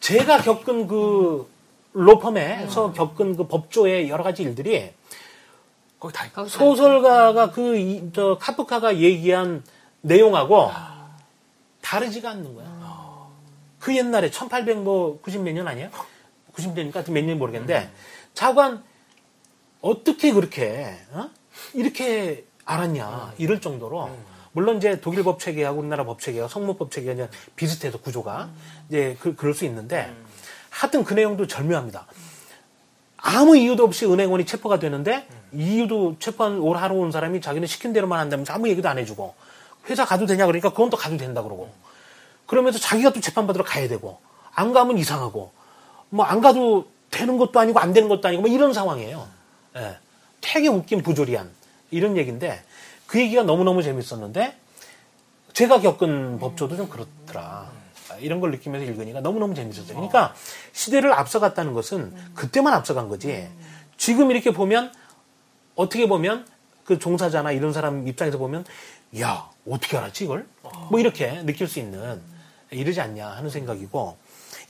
[0.00, 1.50] 제가 겪은 그
[1.92, 4.92] 로펌에서 겪은 그 법조의 여러 가지 일들이
[5.98, 6.46] 거기 다 있고.
[6.46, 9.64] 소설가가 그, 이- 저, 카프카가 얘기한
[10.02, 10.70] 내용하고
[11.80, 12.73] 다르지가 않는 거야.
[13.84, 15.90] 그 옛날에 1800뭐90몇년 아니야?
[16.54, 17.90] 90년이니까 몇년 모르겠는데
[18.32, 18.82] 자관
[19.82, 21.28] 어떻게 그렇게 어?
[21.74, 24.08] 이렇게 알았냐 이럴 정도로
[24.52, 28.48] 물론 이제 독일 법 체계하고 우리나라 법 체계가 성문법 체계가 비슷해서 구조가
[28.88, 30.10] 이제 그, 그럴 수 있는데
[30.70, 32.06] 하여튼 그 내용도 절묘합니다.
[33.18, 38.18] 아무 이유도 없이 은행원이 체포가 되는데 이유도 체포한 올 하러 온 사람이 자기는 시킨 대로만
[38.18, 39.34] 한다면서 아무 얘기도 안 해주고
[39.90, 41.70] 회사 가도 되냐 그러니까 그건 또 가도 된다 그러고
[42.46, 44.20] 그러면서 자기가 또 재판받으러 가야 되고
[44.54, 45.52] 안 가면 이상하고
[46.10, 49.26] 뭐 안 가도 되는 것도 아니고 안 되는 것도 아니고 뭐 이런 상황이에요.
[49.76, 49.96] 예.
[50.40, 51.50] 되게 웃긴 부조리한
[51.90, 52.62] 이런 얘기인데
[53.06, 54.56] 그 얘기가 너무너무 재밌었는데
[55.52, 57.70] 제가 겪은 법조도 좀 그렇더라.
[58.10, 59.94] 아, 이런 걸 느끼면서 읽으니까 너무너무 재밌었어요.
[59.94, 60.34] 그러니까
[60.72, 63.48] 시대를 앞서갔다는 것은 그때만 앞서간 거지.
[63.96, 64.92] 지금 이렇게 보면
[65.76, 66.46] 어떻게 보면
[66.84, 68.64] 그 종사자나 이런 사람 입장에서 보면
[69.20, 70.46] 야 어떻게 알았지 이걸?
[70.90, 72.20] 뭐 이렇게 느낄 수 있는
[72.74, 74.16] 이러지 않냐 하는 생각이고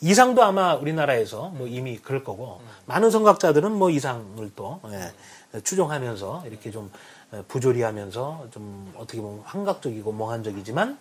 [0.01, 6.71] 이상도 아마 우리나라에서 뭐 이미 그럴 거고 많은 선각자들은 뭐 이상을 또 예, 추종하면서 이렇게
[6.71, 6.91] 좀
[7.33, 10.99] 예, 부조리하면서 좀 어떻게 보면 환각적이고 몽환적이지만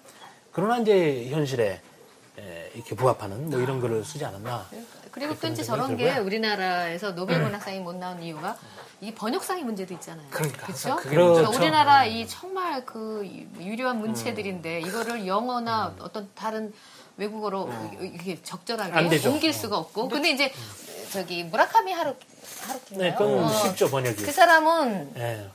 [0.51, 1.81] 그러나 이제 현실에 에,
[2.73, 4.65] 이렇게 부합하는 뭐 이런 글을 쓰지 않았나.
[5.11, 6.25] 그리고 또 이제 저런 게 들고요.
[6.25, 8.57] 우리나라에서 노벨문학상이 못 나온 이유가
[9.01, 10.25] 이 번역상의 문제도 있잖아요.
[10.31, 10.95] 그러니까 그렇죠?
[10.95, 13.23] 그러니까 우리나라 이 정말 그
[13.59, 16.73] 유려한 문체들인데 이거를 영어나 어떤 다른
[17.17, 17.69] 외국어로
[17.99, 19.31] 이렇게 적절하게 안 되죠.
[19.31, 20.09] 옮길 수가 없고.
[20.09, 20.51] 근데 이제
[21.11, 22.15] 저기 무라카미 하루
[22.61, 23.09] 하루키인가요?
[23.11, 24.23] 네, 그건 어, 쉽죠 번역이.
[24.23, 25.49] 그 사람은 예.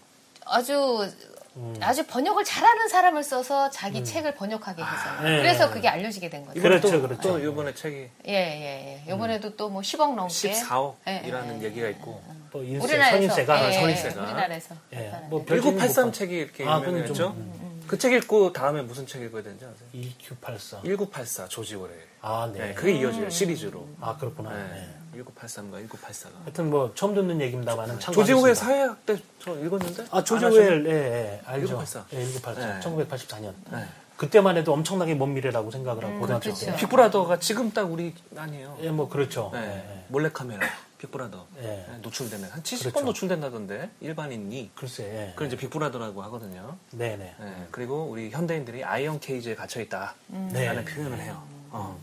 [0.45, 1.38] 아주 음.
[1.81, 5.21] 아주 번역을 잘하는 사람을 써서 자기 책을 번역하게 했어요.
[5.23, 5.37] 네.
[5.39, 6.61] 그래서 그게 알려지게 된 거죠.
[6.61, 7.21] 그렇죠, 또, 그렇죠.
[7.23, 9.13] 또 이번에 책이 예, 예, 예.
[9.15, 10.33] 이번에도 또 뭐 10억 넘게.
[10.53, 13.17] 14억이라는 예, 예, 얘기가 있고 또 인세, 우리나라에서.
[13.17, 14.23] 선인세가 예, 예, 선인세가.
[14.23, 14.75] 우리나라에서.
[14.93, 15.31] 예, 나타나는.
[15.31, 17.15] 뭐 별점이 1983 뭐- 책이 이렇게 아, 유명했죠.
[17.15, 19.89] 좀- 그책 읽고 다음에 무슨 책 읽어야 되는지 아세요?
[19.95, 20.83] EQ84.
[20.85, 21.93] 1984 조지 오레.
[22.21, 22.59] 아, 네.
[22.69, 23.87] 네, 그게 이어져요 시리즈로.
[24.01, 24.51] 아, 그렇구나.
[24.53, 24.63] 네.
[24.75, 24.89] 네.
[25.25, 26.31] 1983가 1984가.
[26.45, 30.07] 하여튼 뭐 처음 듣는 얘기입니다만은 조지 오웰 사회학 때 저 읽었는데?
[30.11, 30.67] 아, 조지 안 하셨나?
[30.75, 31.67] 오웰, 예, 예, 알죠.
[31.79, 32.05] 1984.
[32.13, 32.81] 예, 1984.
[32.81, 32.81] 네.
[32.81, 33.55] 1984년.
[33.71, 33.85] 네.
[34.17, 36.67] 그때만 해도 엄청나게 먼 미래라고 생각을 하고 고등학교 그렇죠.
[36.67, 36.77] 때.
[36.77, 38.77] 빅브라더가 지금 딱 우리 아니에요.
[38.83, 39.51] 예, 뭐 그렇죠.
[39.55, 39.61] 네.
[39.61, 40.67] 예, 몰래 카메라
[40.99, 41.63] 빅브라더 예.
[41.63, 43.07] 네, 노출되면 한 70번 그렇죠.
[43.07, 45.05] 노출된다던데 일반인이 글쎄.
[45.05, 45.31] 예.
[45.35, 46.77] 그걸 이제 빅브라더라고 하거든요.
[46.91, 47.33] 네, 네.
[47.39, 50.85] 네, 그리고 우리 현대인들이 아이언 케이지에 갇혀 있다라는 네.
[50.85, 51.41] 표현을 해요.
[51.71, 51.97] 어,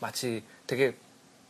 [0.00, 0.96] 마치 되게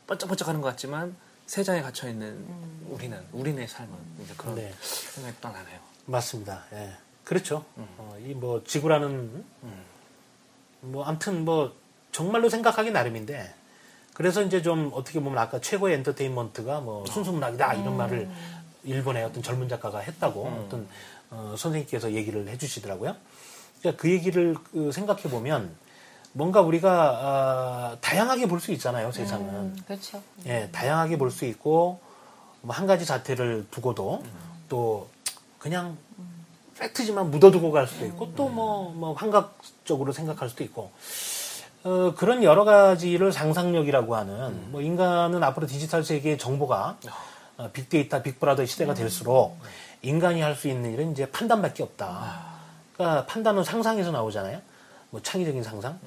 [0.09, 1.15] 번쩍번쩍하는 것 같지만
[1.47, 2.45] 새장에 갇혀 있는
[2.89, 3.95] 우리는 우리네 삶은
[4.25, 4.75] 이제 그런 네.
[4.81, 5.79] 생각이 또 나네요.
[6.07, 6.65] 맞습니다.
[6.73, 6.93] 예.
[7.25, 7.65] 그렇죠.
[7.77, 9.45] 어, 이뭐 지구라는
[10.81, 11.75] 뭐 아무튼 뭐
[12.11, 13.55] 정말로 생각하기 나름인데
[14.15, 18.29] 그래서 이제 좀 어떻게 보면 아까 최고의 엔터테인먼트가 뭐 순수 문학이다 이런 말을
[18.85, 20.89] 일본의 어떤 젊은 작가가 했다고 어떤
[21.31, 23.15] 어, 선생님께서 얘기를 해주시더라고요.
[23.81, 25.77] 그러니까 그 얘기를 그 생각해 보면
[26.33, 29.49] 뭔가 우리가 아, 다양하게 볼 수 있잖아요 세상은.
[29.55, 30.23] 음, 그렇죠.
[30.47, 32.01] 예, 다양하게 볼 수 있고
[32.63, 34.23] 뭐 한 가지 자태를 두고도
[34.69, 35.09] 또
[35.59, 35.97] 그냥
[36.79, 40.91] 팩트지만 묻어두고 갈 수도 있고 또뭐뭐 환각적으로 생각할 수도 있고
[41.85, 46.99] 어, 그런 여러 가지를 상상력이라고 하는 뭐 인간은 앞으로 디지털 세계의 정보가
[47.59, 49.59] 어, 빅데이터, 빅브라더 시대가 될수록
[50.03, 52.47] 인간이 할 수 있는 일은 이제 판단밖에 없다.
[52.95, 54.61] 그러니까 판단은 상상에서 나오잖아요.
[55.11, 55.99] 뭐 창의적인 상상.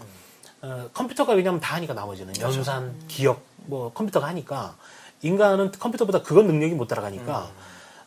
[0.61, 2.33] 어, 컴퓨터가 왜냐하면 다 하니까 나머지는.
[2.39, 4.75] 연산, 기억, 뭐 컴퓨터가 하니까.
[5.23, 7.51] 인간은 컴퓨터보다 그건 능력이 못 따라가니까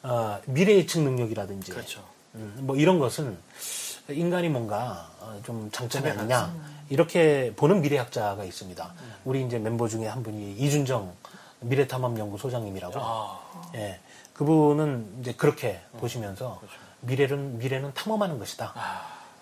[0.03, 1.71] 어, 미래 예측 능력이라든지.
[1.73, 2.05] 그렇죠.
[2.35, 3.39] 음, 뭐 이런 것은
[4.09, 6.53] 인간이 뭔가 어, 좀 장점이 아니냐.
[6.91, 8.93] 이렇게 보는 미래학자가 있습니다.
[9.25, 11.13] 우리 이제 멤버 중에 한 분이 이준정
[11.61, 12.95] 미래탐험연구 소장님이라고.
[12.99, 13.41] 아,
[13.75, 14.01] 예,
[14.35, 16.61] 그분은 이제 그렇게 보시면서
[17.01, 18.75] 미래는 미래는 탐험하는 것이다.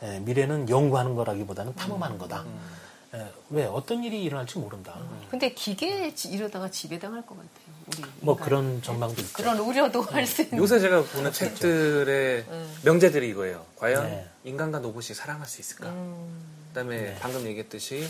[0.03, 2.45] 예, 미래는 연구하는 거라기보다는 탐험하는 거다.
[3.15, 4.97] 예, 왜 어떤 일이 일어날지 모른다.
[5.31, 7.73] 근데 기계에 지- 이러다가 지배당할 것 같아요.
[7.99, 8.49] 우리 뭐 인간.
[8.49, 9.33] 그런 전망도 있죠.
[9.35, 10.59] 그런 우려도 할 수 있는.
[10.59, 12.45] 요새 제가 보는 책들의
[12.85, 13.65] 명제들이 이거예요.
[13.77, 14.27] 과연 네.
[14.45, 15.89] 인간과 로봇이 사랑할 수 있을까?
[15.89, 18.09] 음, 그다음에 방금 얘기했듯이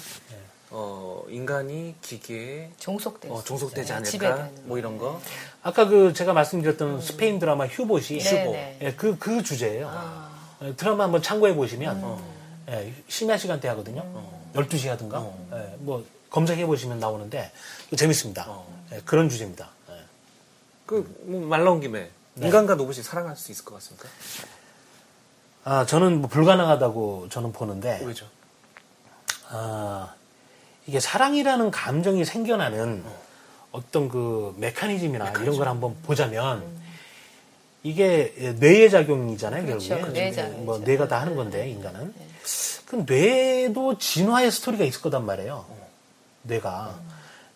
[0.71, 3.93] 어, 인간이 기계에 종속될 어, 수 종속되지.
[3.93, 4.11] 않을까?
[4.11, 5.21] 지배되는 뭐 이런 거.
[5.63, 8.79] 아까 그 제가 말씀드렸던 스페인 드라마 휴봇이 네, 네.
[8.81, 9.89] 예, 그, 그 주제예요.
[9.91, 10.32] 아.
[10.63, 12.19] 예, 드라마 한번 참고해 보시면 음.
[12.69, 14.03] 예, 심야 시간대 하거든요.
[14.55, 15.19] 12시 하든가.
[15.19, 15.49] 어.
[15.53, 17.51] 예, 뭐 검색해 보시면 나오는데
[17.97, 18.45] 재밌습니다.
[18.49, 18.67] 어.
[18.93, 19.69] 예, 그런 주제입니다.
[19.91, 19.95] 예.
[20.87, 22.47] 그말 나온 김에 네.
[22.47, 24.09] 인간과 로봇이 사랑할 수 있을 것 같습니까?
[25.65, 28.27] 아, 저는 뭐 불가능하다고 저는 보는데 왜죠?
[29.49, 30.15] 아,
[30.87, 33.05] 이게 사랑이라는 감정이 생겨나는
[33.75, 36.63] 어 떤 그 메커니즘이나 이런 걸 한번 보자면
[37.83, 39.89] 이게 뇌의 작용이잖아요, 그렇죠.
[39.89, 40.13] 결국에.
[40.13, 40.63] 뇌의 작용이죠.
[40.63, 42.15] 뭐 뇌가 다 하는 건데 인간은.
[42.87, 45.65] 그 뇌도 진화의 스토리가 있을 거단 말이에요.
[46.43, 46.95] 뇌가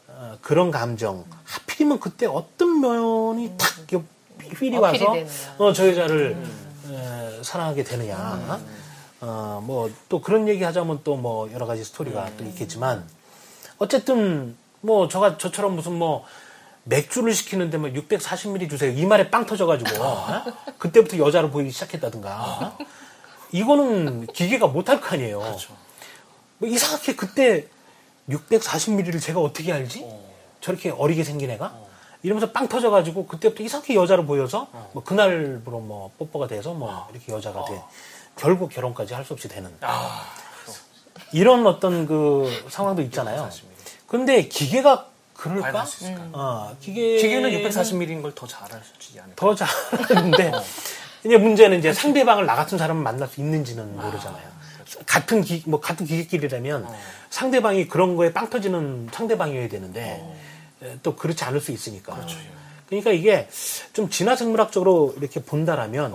[0.09, 1.24] 어, 그런 감정.
[1.44, 4.05] 하필이면 그때 어떤 면이 탁 이렇게
[4.57, 5.31] 휠이 와서 되느냐.
[5.59, 6.36] 어, 저 여자를
[6.90, 8.61] 에, 사랑하게 되느냐.
[9.20, 13.05] 어, 뭐 또 그런 얘기 하자면 또 뭐 여러 가지 스토리가 또 있겠지만
[13.78, 16.24] 어쨌든 뭐 저가 저처럼 무슨 뭐
[16.89, 18.93] 맥주를 시키는데 뭐 640ml 주세요.
[18.93, 20.45] 이 말에 빵 터져가지고 어?
[20.79, 22.77] 그때부터 여자로 보이기 시작했다든가.
[23.53, 25.41] 이거는 기계가 못할 거 아니에요.
[26.59, 27.67] 뭐 이상하게 그때
[28.31, 30.07] 640ml를 제가 어떻게 알지?
[30.61, 31.75] 저렇게 어리게 생긴 애가?
[32.23, 37.65] 이러면서 빵 터져가지고 그때부터 이상하게 여자로 보여서 뭐 그날부로 뭐 뽀뽀가 돼서 뭐 이렇게 여자가
[37.65, 37.83] 돼.
[38.37, 39.73] 결국 결혼까지 할 수 없이 되는.
[41.33, 43.51] 이런 어떤 그 상황도 있잖아요.
[44.07, 45.81] 근데 기계가 그럴까?
[45.81, 46.23] 할수 있을까?
[46.33, 49.35] 어, 기계 기계는 640ml인 걸 더 잘하지 않을까?
[49.37, 50.53] 더 잘하는데
[51.25, 54.57] 이제 문제는 이제 상대방을 나 같은 사람을 만날 수 있는지는 모르잖아요.
[55.07, 56.87] 같은 기, 뭐 같은 기계끼리라면
[57.31, 60.23] 상대방이 그런 거에 빵 터지는 상대방이어야 되는데
[60.83, 62.19] 에, 또 그렇지 않을 수 있으니까.
[62.89, 63.49] 그러니까 이게
[63.93, 66.15] 좀 진화 생물학적으로 이렇게 본다라면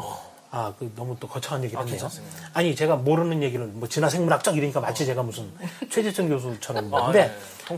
[0.51, 1.99] 아, 그 너무 또 거창한 얘기를 아, 했네요.
[1.99, 2.49] 괜찮습니다.
[2.53, 5.51] 아니, 제가 모르는 얘기를 뭐 진화 생물학적 이러니까 마치 제가 무슨
[5.89, 7.33] 최재천 교수처럼 아, 뭔데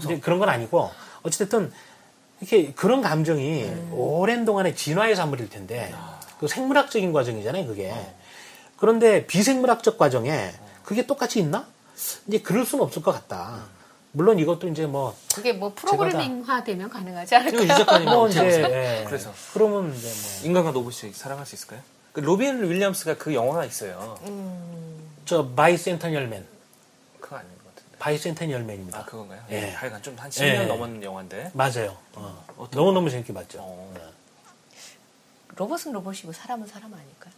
[0.08, 0.20] 네.
[0.20, 0.90] 그런 건 아니고
[1.24, 1.72] 어찌됐든
[2.42, 5.94] 이렇게 그런 감정이 오랜 동안의 진화의 산물일 텐데
[6.40, 7.94] 그 생물학적인 과정이잖아요, 그게.
[8.76, 10.52] 그런데 비생물학적 과정에
[10.84, 11.66] 그게 똑같이 있나?
[12.28, 13.64] 이제 그럴 수는 없을 것 같다.
[14.12, 17.56] 물론 이것도 이제 뭐, 그게 뭐 프로그래밍화 되면 가능하지 않을까?
[17.56, 18.42] 이거 이 작가님 뭐 이제?
[19.02, 19.06] 예.
[19.06, 19.32] 그래서.
[19.54, 21.80] 그러면 이제 뭐, 인간과 로봇이 사랑할 수 있을까요?
[22.12, 24.20] 그 로빈 윌리엄스가 그 영화가 있어요.
[25.26, 26.53] 저 그거 아닌 것 같은데.
[28.04, 29.00] Bicentennial Man입니다.
[29.00, 29.42] 아 그건가요?
[29.50, 29.64] 예.
[29.64, 29.70] 예.
[29.72, 30.66] 하여간 좀 한 10년 예.
[30.66, 31.52] 넘은 영화인데.
[31.54, 31.98] 맞아요.
[32.16, 32.44] 어.
[32.72, 33.60] 너무너무 재밌게 봤죠.
[33.62, 33.92] 어.
[33.96, 34.02] 네.
[35.56, 37.34] 로봇은 로봇이고 사람은 사람 아닐까요?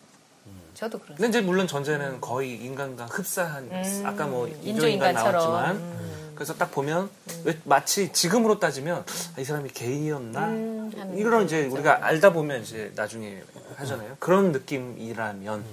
[0.73, 4.67] 저도 그런 근데 이제 물론 전제는 거의 인간과 흡사한 음, 아까 뭐 인조인간처럼.
[4.67, 6.31] 인조인간 나왔지만 음.
[6.35, 7.09] 그래서 딱 보면
[7.45, 9.05] 왜 마치 지금으로 따지면
[9.37, 11.65] 아, 이 사람이 게이였나 음, 이런 이제.
[11.67, 13.41] 우리가 알다 보면 이제 나중에
[13.77, 15.63] 하잖아요 그런 느낌이라면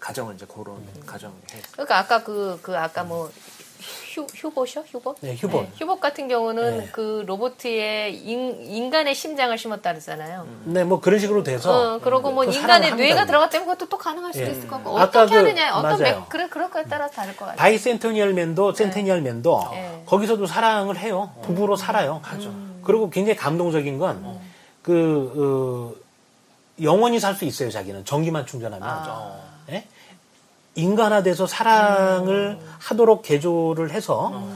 [0.00, 3.30] 가정을 이제 그런 가정을 해 그러니까 아까 그, 그 아까 뭐
[3.80, 4.84] 휴, 휴봇이요?
[4.90, 5.16] 휴봇?
[5.20, 5.68] 네, 휴봇.
[5.78, 6.88] 휴봇 같은 경우는 네.
[6.92, 10.46] 그 로봇에 인, 인간의 심장을 심었다 그랬잖아요.
[10.64, 13.26] 네, 뭐 그런 식으로 돼서 어, 그러고 뭐 또 인간의 뇌가.
[13.26, 14.50] 들어갔다면 그것도 또 가능할 수도 예.
[14.50, 15.98] 있을 것 같고 어떻게 그- 하느냐 어떤.
[16.02, 17.56] 맥 그래 그럴 거에 따라 다를 것 같아요.
[17.58, 20.02] Bicentennial Man도 Centennial Man도 네.
[20.06, 21.32] 거기서도 사랑을 해요.
[21.42, 22.22] 부부로 살아요.
[22.84, 23.98] 그리고 굉장히 감동적인
[24.82, 26.02] 건 그
[26.82, 27.70] 영원히 살 수 있어요.
[27.70, 29.36] 자기는 전기만 충전하면 아.
[29.70, 29.86] 예?
[30.76, 34.46] 인간화돼서 사랑을 하도록 개조를 해서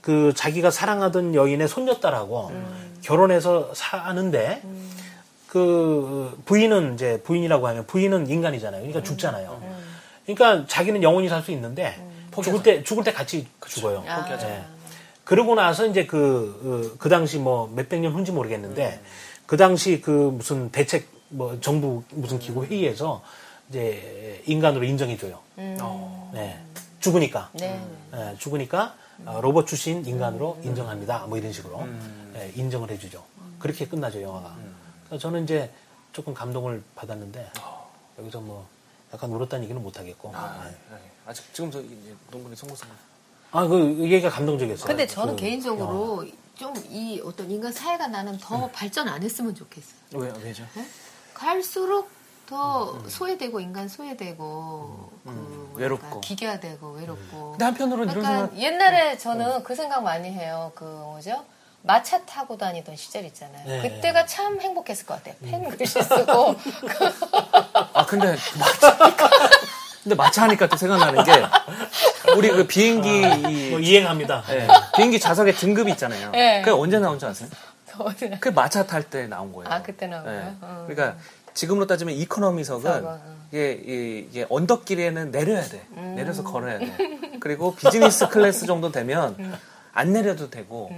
[0.00, 2.52] 그 자기가 사랑하던 여인의 손녀딸하고
[3.02, 4.62] 결혼해서 사는데
[5.48, 8.82] 그 부인은 이제 부인이라고 하면 부인은 인간이잖아요.
[8.82, 9.62] 그러니까 죽잖아요.
[10.26, 11.96] 그러니까 자기는 영원히 살 수 있는데
[12.42, 14.04] 죽을 때 죽을 때 같이 죽어요.
[14.06, 14.24] 아.
[14.48, 14.62] 예.
[15.24, 19.00] 그러고 나서 이제 그, 어, 그 당시 뭐 몇백 년 후인지 모르겠는데
[19.46, 23.22] 그 당시 그 무슨 대책 뭐 정부 무슨 기구 회의에서
[23.70, 25.38] 이제 인간으로 인정해줘요.
[25.56, 26.60] 네.
[26.98, 27.50] 죽으니까.
[27.54, 27.80] 네.
[28.12, 28.94] 예, 죽으니까
[29.24, 31.26] 어, 로봇 출신 인간으로 인정합니다.
[31.26, 31.86] 뭐 이런 식으로
[32.34, 33.24] 예, 인정을 해주죠.
[33.58, 34.56] 그렇게 끝나죠 영화가.
[35.06, 35.70] 그래서 저는 이제
[36.12, 37.52] 조금 감동을 받았는데
[38.18, 38.66] 여기서 뭐
[39.14, 40.32] 약간 울었다는 얘기는 못 하겠고.
[40.34, 40.70] 아, 예.
[40.94, 41.00] 예.
[41.26, 42.88] 아직 지금도 이제 농군의 송구성
[43.52, 44.86] 아, 그 얘기가 감동적이었어요.
[44.86, 46.26] 근데 저는 그 개인적으로
[46.56, 49.94] 좀 이 어떤 인간 사회가 나는 더 발전 안 했으면 좋겠어요.
[50.12, 50.62] 왜 왜죠?
[51.32, 52.10] 갈수록
[52.50, 56.20] 더 소외되고 인간 소외되고 그 뭐랄까, 외롭고.
[56.20, 57.50] 기계화되고 외롭고.
[57.52, 60.72] 근데 한편으로는 이런 약간 생각 옛날에 저는 그 생각 많이 해요.
[60.74, 61.44] 그 뭐죠?
[61.82, 63.66] 마차 타고 다니던 시절 있잖아요.
[63.66, 63.88] 네.
[63.88, 65.34] 그때가 참 행복했을 것 같아요.
[65.48, 66.56] 펜 글씨 쓰고
[67.94, 68.96] 아 근데 마차
[70.02, 71.32] 근데 마차 하니까 또 생각나는 게
[72.36, 73.08] 우리 그 비행기
[73.48, 74.42] 이- 뭐 이행합니다.
[74.50, 74.66] 예,
[74.96, 76.32] 비행기 좌석에 등급이 있잖아요.
[76.34, 76.62] 예.
[76.64, 77.48] 그게 언제 나온 줄 아세요?
[78.40, 79.70] 그 마차 탈 때 나온 거예요.
[79.70, 80.28] 아, 그때 나온 예.
[80.28, 80.54] 거예요?
[80.62, 80.86] 어.
[80.88, 81.18] 그러니까
[81.54, 83.20] 지금으로 따지면 이코노미석은 석은, 어.
[83.50, 85.84] 이게, 이- 이게 언덕길에는 내려야 돼.
[85.96, 86.14] 음.
[86.16, 86.96] 내려서 걸어야 돼.
[87.40, 89.54] 그리고 비즈니스 클래스 정도 되면 음.
[89.92, 90.90] 안 내려도 되고,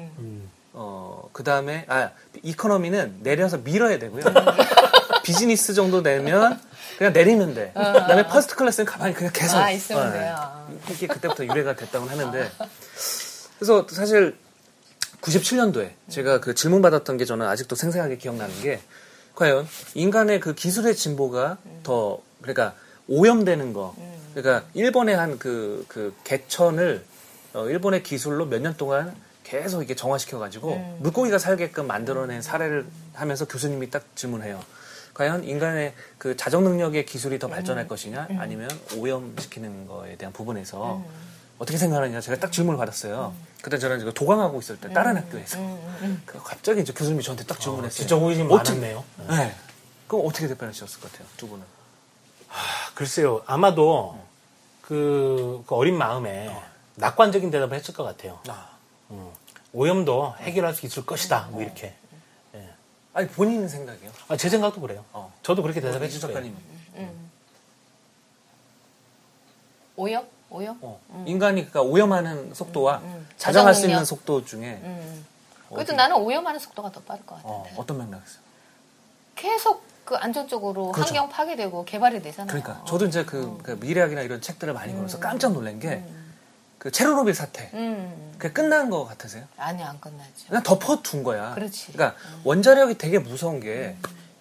[0.75, 2.11] 어, 그 다음에, 아,
[2.43, 4.23] 이코노미는 내려서 밀어야 되고요.
[5.25, 6.61] 비즈니스 정도 되면
[6.99, 7.73] 그냥 내리면 돼.
[7.75, 9.57] 그 다음에 퍼스트 클래스는 가만히 그냥 계속.
[9.57, 9.61] 어.
[9.61, 10.19] 아, 있으면 예.
[10.19, 10.35] 돼요.
[10.37, 10.67] 아.
[10.91, 12.51] 이게 그때부터 유래가 됐다고 하는데.
[13.59, 14.37] 그래서 사실
[15.21, 18.81] 97년도에 제가 그 질문 받았던 게 저는 아직도 생생하게 기억나는 게
[19.35, 22.75] 과연 인간의 그 기술의 진보가 더 그러니까
[23.09, 23.95] 오염되는 거.
[24.35, 27.05] 그러니까 일본의 한그그 개천을
[27.55, 29.15] 어, 일본의 기술로 몇 년 동안
[29.45, 34.63] 계속 이렇게 정화시켜 가지고 물고기가 살게끔 만들어낸 사례를 하면서 교수님이 딱 질문해요.
[35.13, 38.29] 과연 인간의 그 자정 능력의 기술이 더 발전할 것이냐?
[38.39, 41.05] 아니면 오염시키는 거에 대한 부분에서
[41.63, 43.33] 어떻게 생각하느냐 제가 딱 질문을 받았어요.
[43.63, 45.59] 그때 저는 지금 도강하고 있을 때 다른 학교에서
[46.27, 47.97] 그 갑자기 이제 교수님이 저한테 딱 질문했어요.
[47.97, 49.05] 진짜 호기심 많았네요.
[49.29, 49.55] 네.
[50.09, 51.65] 그럼 어떻게 답변하셨을 것 같아요, 두 분은?
[52.97, 54.19] 글쎄요, 아마도
[54.81, 56.53] 그, 그 어린 마음에
[56.97, 58.41] 낙관적인 대답을 했을 것 같아요.
[59.13, 59.31] 음.
[59.73, 61.47] 오염도 해결할 수 있을 것이다.
[61.53, 61.95] 뭐 이렇게.
[63.15, 64.11] 아니 본인 생각이요.
[64.27, 65.05] 아, 제 생각도 그래요.
[65.13, 65.33] 어.
[65.45, 66.35] 저도 그렇게 대답했을 거예요.
[66.35, 66.57] 작가님.
[69.95, 70.27] 오염?
[70.53, 70.79] 오염?
[70.83, 71.01] 어.
[71.27, 73.27] 인간이 그러니까 오염하는 속도와 음.
[73.39, 74.05] 자정할 수 있는.
[74.05, 75.25] 속도 중에 음.
[75.71, 77.71] 어디- 그래도 나는 오염하는 속도가 더 빠를 것 같은데.
[77.71, 78.39] 어, 어떤 맥락에서?
[79.35, 81.15] 계속 그 안전적으로 그렇죠.
[81.15, 82.49] 환경 파괴되고 개발이 되잖아요.
[82.61, 86.05] 그러니까 저도 이제 그, 그 미래학이나 이런 책들을 많이 보면서 깜짝 놀란 게
[86.79, 87.71] 그 체르노빌 사태.
[87.75, 88.33] 음.
[88.39, 89.45] 그게 끝난 거 같으세요?
[89.57, 90.49] 아니 안 끝나죠.
[90.49, 91.55] 그냥 덮어둔 거야.
[91.55, 91.93] 그렇지.
[91.97, 93.97] 러니까 원자력이 되게 무서운 게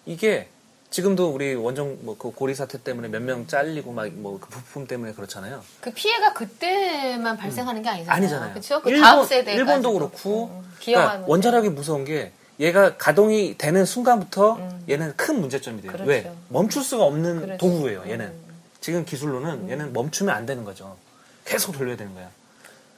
[0.07, 0.49] 이게
[0.91, 4.85] 지금도 우리 원정 뭐 그 고리 사태 때문에 몇 명 잘리고 막 뭐 그 부품
[4.85, 5.63] 때문에 그렇잖아요.
[5.79, 8.15] 그 피해가 그때만 발생하는 게 아니잖아요.
[8.17, 8.49] 아니잖아요.
[8.51, 8.81] 그렇죠?
[8.81, 14.59] 그 일본, 다음 세대 일본도 그렇고 기억하는 그러니까 원자력이 무서운 게 얘가 가동이 되는 순간부터
[14.89, 15.91] 얘는 큰 문제점이 돼요.
[15.91, 15.93] 음.
[15.93, 16.09] 그렇죠.
[16.09, 16.31] 왜?
[16.49, 17.57] 멈출 수가 없는 그렇죠.
[17.57, 18.25] 도구예요, 얘는.
[18.27, 18.51] 음.
[18.81, 20.97] 지금 기술로는 얘는 멈추면 안 되는 거죠.
[21.45, 22.29] 계속 돌려야 되는 거야.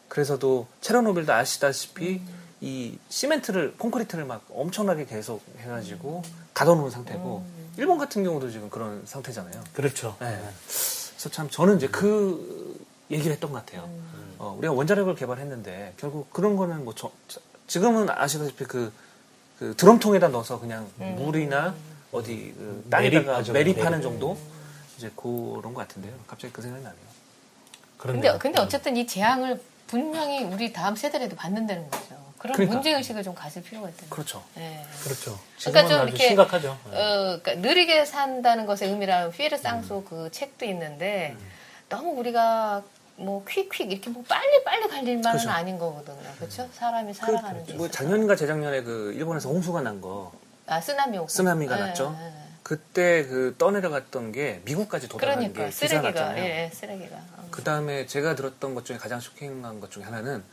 [0.09, 2.43] 그래서도 체르노빌도 아시다시피 음.
[2.61, 7.52] 이 시멘트를 콘크리트를 막 엄청나게 계속 해가지고 가둬놓은 상태고 음.
[7.77, 9.63] 일본 같은 경우도 지금 그런 상태잖아요.
[9.73, 10.15] 그렇죠.
[10.19, 10.39] 네.
[10.67, 12.79] 그래서 참 저는 이제 그
[13.09, 13.83] 얘기를 했던 것 같아요.
[13.85, 14.35] 음.
[14.39, 18.91] 어, 우리가 원자력을 개발했는데 결국 그런 거는 뭐 저- 저- 지금은 아시다시피 그,
[19.59, 21.15] 그 드럼통에다 넣어서 그냥 음.
[21.17, 21.73] 물이나
[22.11, 23.53] 어디 그 땅에다가 매립하죠.
[23.53, 24.03] 매립하는 매립.
[24.03, 24.37] 정도
[24.97, 26.13] 이제 그런 것 같은데요.
[26.27, 27.01] 갑자기 그 생각이 나네요.
[27.97, 32.22] 그런데 근데, 근데 어쨌든 이 재앙을 분명히 우리 다음 세대에도 받는다는 거죠.
[32.43, 32.75] 그런 그러니까.
[32.75, 34.05] 문제 의식을 좀 가질 필요가 거죠.
[34.09, 34.43] 그렇죠.
[34.57, 34.85] 예.
[35.03, 35.39] 그렇죠.
[35.59, 36.77] 그러니까 좀 이렇게, 심각하죠.
[36.85, 41.35] 어, 그러니까 느리게 산다는 것의 의미라는 휘에르 쌍소 그 책도 있는데
[41.89, 42.83] 너무 우리가
[43.15, 45.49] 뭐 퀵퀵 이렇게 뭐 빨리 빨리 갈 일만은 그렇죠.
[45.49, 46.17] 아닌 거거든요.
[46.37, 46.67] 그렇죠?
[46.73, 47.89] 사람이 살아가는 데 뭐.
[47.89, 50.31] 작년인가 재작년에 그 일본에서 홍수가 난 거
[50.65, 52.15] 아 쓰나미 오고 쓰나미가 예, 났죠.
[52.19, 52.31] 예.
[52.63, 56.43] 그때 그 떠내려갔던 게 미국까지 도달한 그러니까 게 쓰레기가 났잖아요.
[56.43, 57.47] 예, 예, 쓰레기가 어.
[57.51, 60.43] 그 다음에 제가 들었던 것 중에 가장 쇼킹한 것 중에 하나는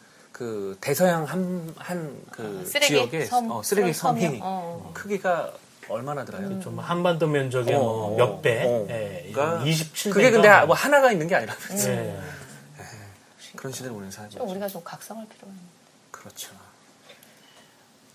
[0.40, 4.40] 그 대서양 한한그 아, 쓰레기 지역에 섬, 어, 쓰레기 섬, 섬이?
[4.42, 4.90] 어.
[4.94, 5.52] 크기가
[5.90, 6.58] 얼마나 들어요?
[6.60, 8.86] 좀 한반도 면적의 어, 뭐 어, 몇 배, 어.
[8.88, 10.12] 예, 그러니까 27배.
[10.14, 12.18] 그게 근데 뭐 하나가 있는 게 아니라면서 예.
[13.54, 14.50] 그런 시대를 우리는 살고 좀 있죠.
[14.50, 15.62] 우리가 좀 각성할 필요가 있는
[16.10, 16.52] 그렇죠.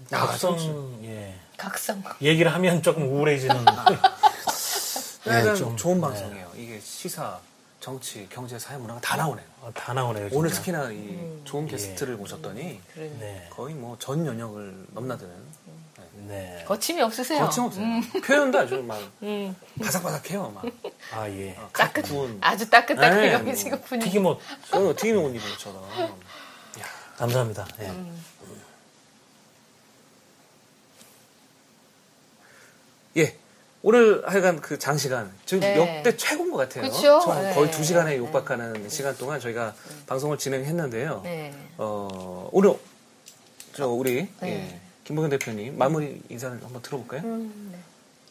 [0.10, 1.36] 각성, 예.
[1.58, 3.56] 각성 얘기를 하면 조금 우울해지는.
[3.68, 6.02] 하여간 예, 좀, 좋은 네.
[6.02, 6.52] 방송이에요.
[6.58, 7.40] 이게 시사,
[7.80, 9.46] 정치, 경제, 사회, 문화가 다 나오네요.
[9.62, 10.30] 어, 다 나오네요.
[10.30, 10.40] 진짜.
[10.40, 11.42] 오늘 특히나 이 음.
[11.44, 13.48] 좋은 게스트를 모셨더니 그런 네.
[13.52, 15.32] 거의 뭐전 연역을 넘나드는
[16.28, 16.64] 네.
[16.68, 17.44] 거침이 없으세요.
[17.44, 17.84] 거침없어요.
[17.84, 19.56] 음, 표현도 아주 막 음.
[19.80, 20.50] 바삭바삭해요.
[20.52, 20.64] 막
[21.14, 21.56] 아, 예.
[21.58, 24.40] 어, 따끈 구운 아주 따끈따끈 네, 여기 뭐 지금 분위기 튀김옷.
[24.72, 25.84] 어, 튀김에 옷 입은 것처럼.
[27.18, 27.68] 감사합니다.
[27.82, 27.86] 예.
[27.90, 28.24] 음.
[33.18, 33.38] 예.
[33.88, 35.78] 오늘 하여간 그 장시간, 지금 네.
[35.78, 36.92] 역대 최고인 것 같아요.
[36.92, 37.54] 정- 네.
[37.54, 39.76] 거의 두 시간에 육박하는 시간 동안 저희가
[40.08, 41.22] 방송을 진행했는데요.
[41.24, 41.54] 네.
[41.78, 42.74] 어, 오늘,
[43.76, 44.72] 저, 우리, 네.
[44.74, 47.22] 예, 김보경 대표님, 마무리 인사를 한번 들어볼까요?
[47.26, 47.78] 음, 네.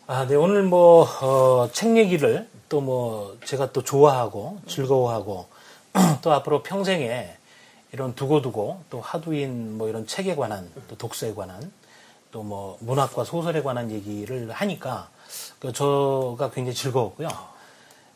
[0.09, 0.35] 아, 네.
[0.35, 5.47] 오늘 뭐, 어, 책 얘기를 또 뭐, 제가 또 좋아하고, 즐거워하고,
[6.22, 7.32] 또 앞으로 평생에
[7.93, 11.70] 이런 두고두고, 또 하두인 뭐 이런 책에 관한, 또 독서에 관한,
[12.32, 15.14] 또 뭐, 문학과 소설에 관한 얘기를 하니까,
[15.59, 17.28] 그 저가 굉장히 즐거웠고요.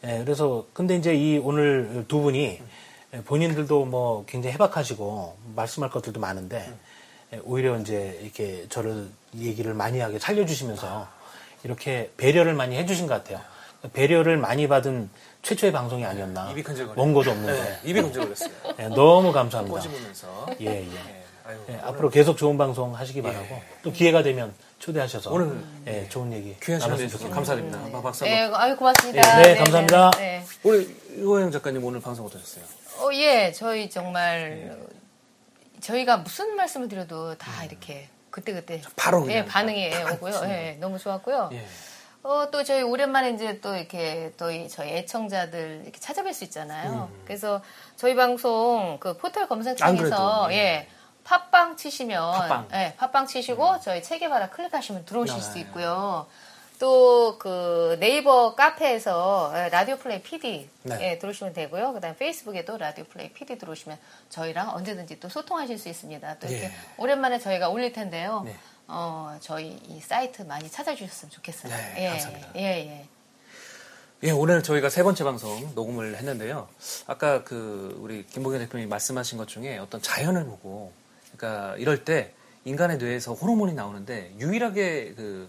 [0.05, 2.61] 예, 그래서, 근데 이제 이 오늘 두 분이
[3.25, 6.73] 본인들도 뭐 굉장히 해박하시고, 말씀할 것들도 많은데,
[7.33, 11.09] 예, 오히려 이제 이렇게 저를 얘기를 많이 하게 살려주시면서
[11.65, 13.41] 이렇게 배려를 많이 해주신 것 같아요.
[13.93, 15.09] 배려를 많이 받은
[15.43, 16.51] 최초의 방송이 아니었나.
[16.51, 17.01] 입이 근질거려.
[17.01, 17.63] 원고도 없는데.
[17.63, 18.51] 네, 입이 근질거렸어요.
[18.81, 19.77] 예, 너무 감사합니다.
[19.77, 20.47] 꼬집으면서.
[20.61, 21.18] 예, 예.
[21.49, 25.65] 예, 아유, 예, 오늘 앞으로 계속 좋은 방송 하시기 바라고 또 기회가 되면 초대하셔서 오늘
[25.87, 27.35] 예, 좋은 얘기 귀한 시간 내주셔서 좋겠습니다.
[27.35, 27.79] 감사드립니다.
[27.79, 28.61] 한번 박수 네, 한번.
[28.61, 29.43] 아유 고맙습니다.
[29.43, 30.11] 네, 감사합니다.
[30.19, 30.45] 네.
[30.63, 32.65] 우리 이호영 작가님 오늘 방송 어떠셨어요?
[32.99, 34.87] 어, 예, 저희 정말 어,
[35.81, 40.41] 저희가 무슨 말씀을 드려도 다 이렇게 그때 그때 바로 예, 반응이 딱 오고요.
[40.45, 41.51] 예, 너무 좋았고요.
[41.53, 41.65] 예.
[42.25, 47.11] 어, 또 저희 오랜만에 이제 또 이렇게 또이 저희 애청자들 이렇게 찾아뵐 수 있잖아요.
[47.25, 47.63] 그래서
[47.97, 49.45] 저희 방송 그 포털 음.
[49.45, 50.89] 안 검색창에서 예.
[51.29, 51.51] 예.
[51.51, 52.69] 팟빵 치시면 팟빵.
[52.73, 55.43] 예, 팟빵 치시고 저희 책에바라 클릭하시면 들어오실 네.
[55.43, 56.27] 수 있고요.
[56.79, 60.99] 또 그 네이버 카페에서 예, 라디오 플레이 PD 네.
[61.13, 61.93] 예, 들어오시면 되고요.
[61.93, 63.99] 그다음 페이스북에도 라디오 플레이 PD 들어오시면
[64.31, 66.39] 저희랑 언제든지 또 소통하실 수 있습니다.
[66.39, 66.73] 또 이렇게 예.
[66.97, 68.43] 오랜만에 저희가 올릴 텐데요.
[68.45, 68.57] 네.
[68.89, 71.73] 어, 저희 이 사이트 많이 찾아주셨으면 좋겠어요.
[71.75, 72.49] 네, 예, 감사합니다.
[72.57, 73.07] 예, 예.
[74.25, 76.69] 예, 오늘 저희가 세 번째 방송 녹음을 했는데요.
[77.07, 80.93] 아까 그 우리 김보경 대표님이 말씀하신 것 중에 어떤 자연을 보고,
[81.39, 82.35] 그러니까 이럴 때
[82.65, 85.49] 인간의 뇌에서 호르몬이 나오는데 유일하게 그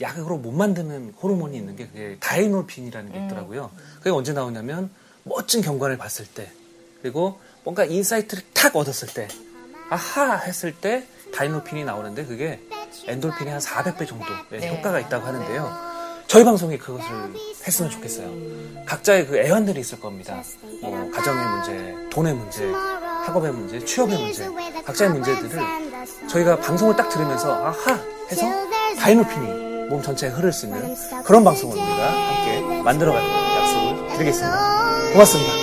[0.00, 3.70] 약으로 못 만드는 호르몬이 있는 게 그게 다이노핀이라는 게 있더라고요.
[3.98, 4.90] 그게 언제 나오냐면
[5.24, 6.50] 멋진 경관을 봤을 때,
[7.02, 9.28] 그리고 뭔가 insight를 탁 얻었을 때,
[9.90, 12.60] 아하 했을 때 다이돌핀이 나오는데 그게
[13.06, 14.76] 엔돌핀이 한 400배 정도의 네.
[14.78, 15.92] 효과가 있다고 하는데요.
[16.26, 17.06] 저희 방송이 그것을
[17.66, 18.84] 했으면 좋겠어요.
[18.86, 20.42] 각자의 그 애환들이 있을 겁니다.
[20.80, 22.72] 뭐 가정의 문제, 돈의 문제,
[23.22, 25.62] 학업의 문제, 취업의 문제, 각자의 문제들을
[26.28, 27.98] 저희가 방송을 딱 들으면서 아하
[28.30, 28.42] 해서
[28.98, 30.94] 다이돌핀이 몸 전체에 흐를 수 있는
[31.24, 35.12] 그런 방송을 우리가 함께 만들어가도록 약속을 드리겠습니다.
[35.12, 35.61] 고맙습니다.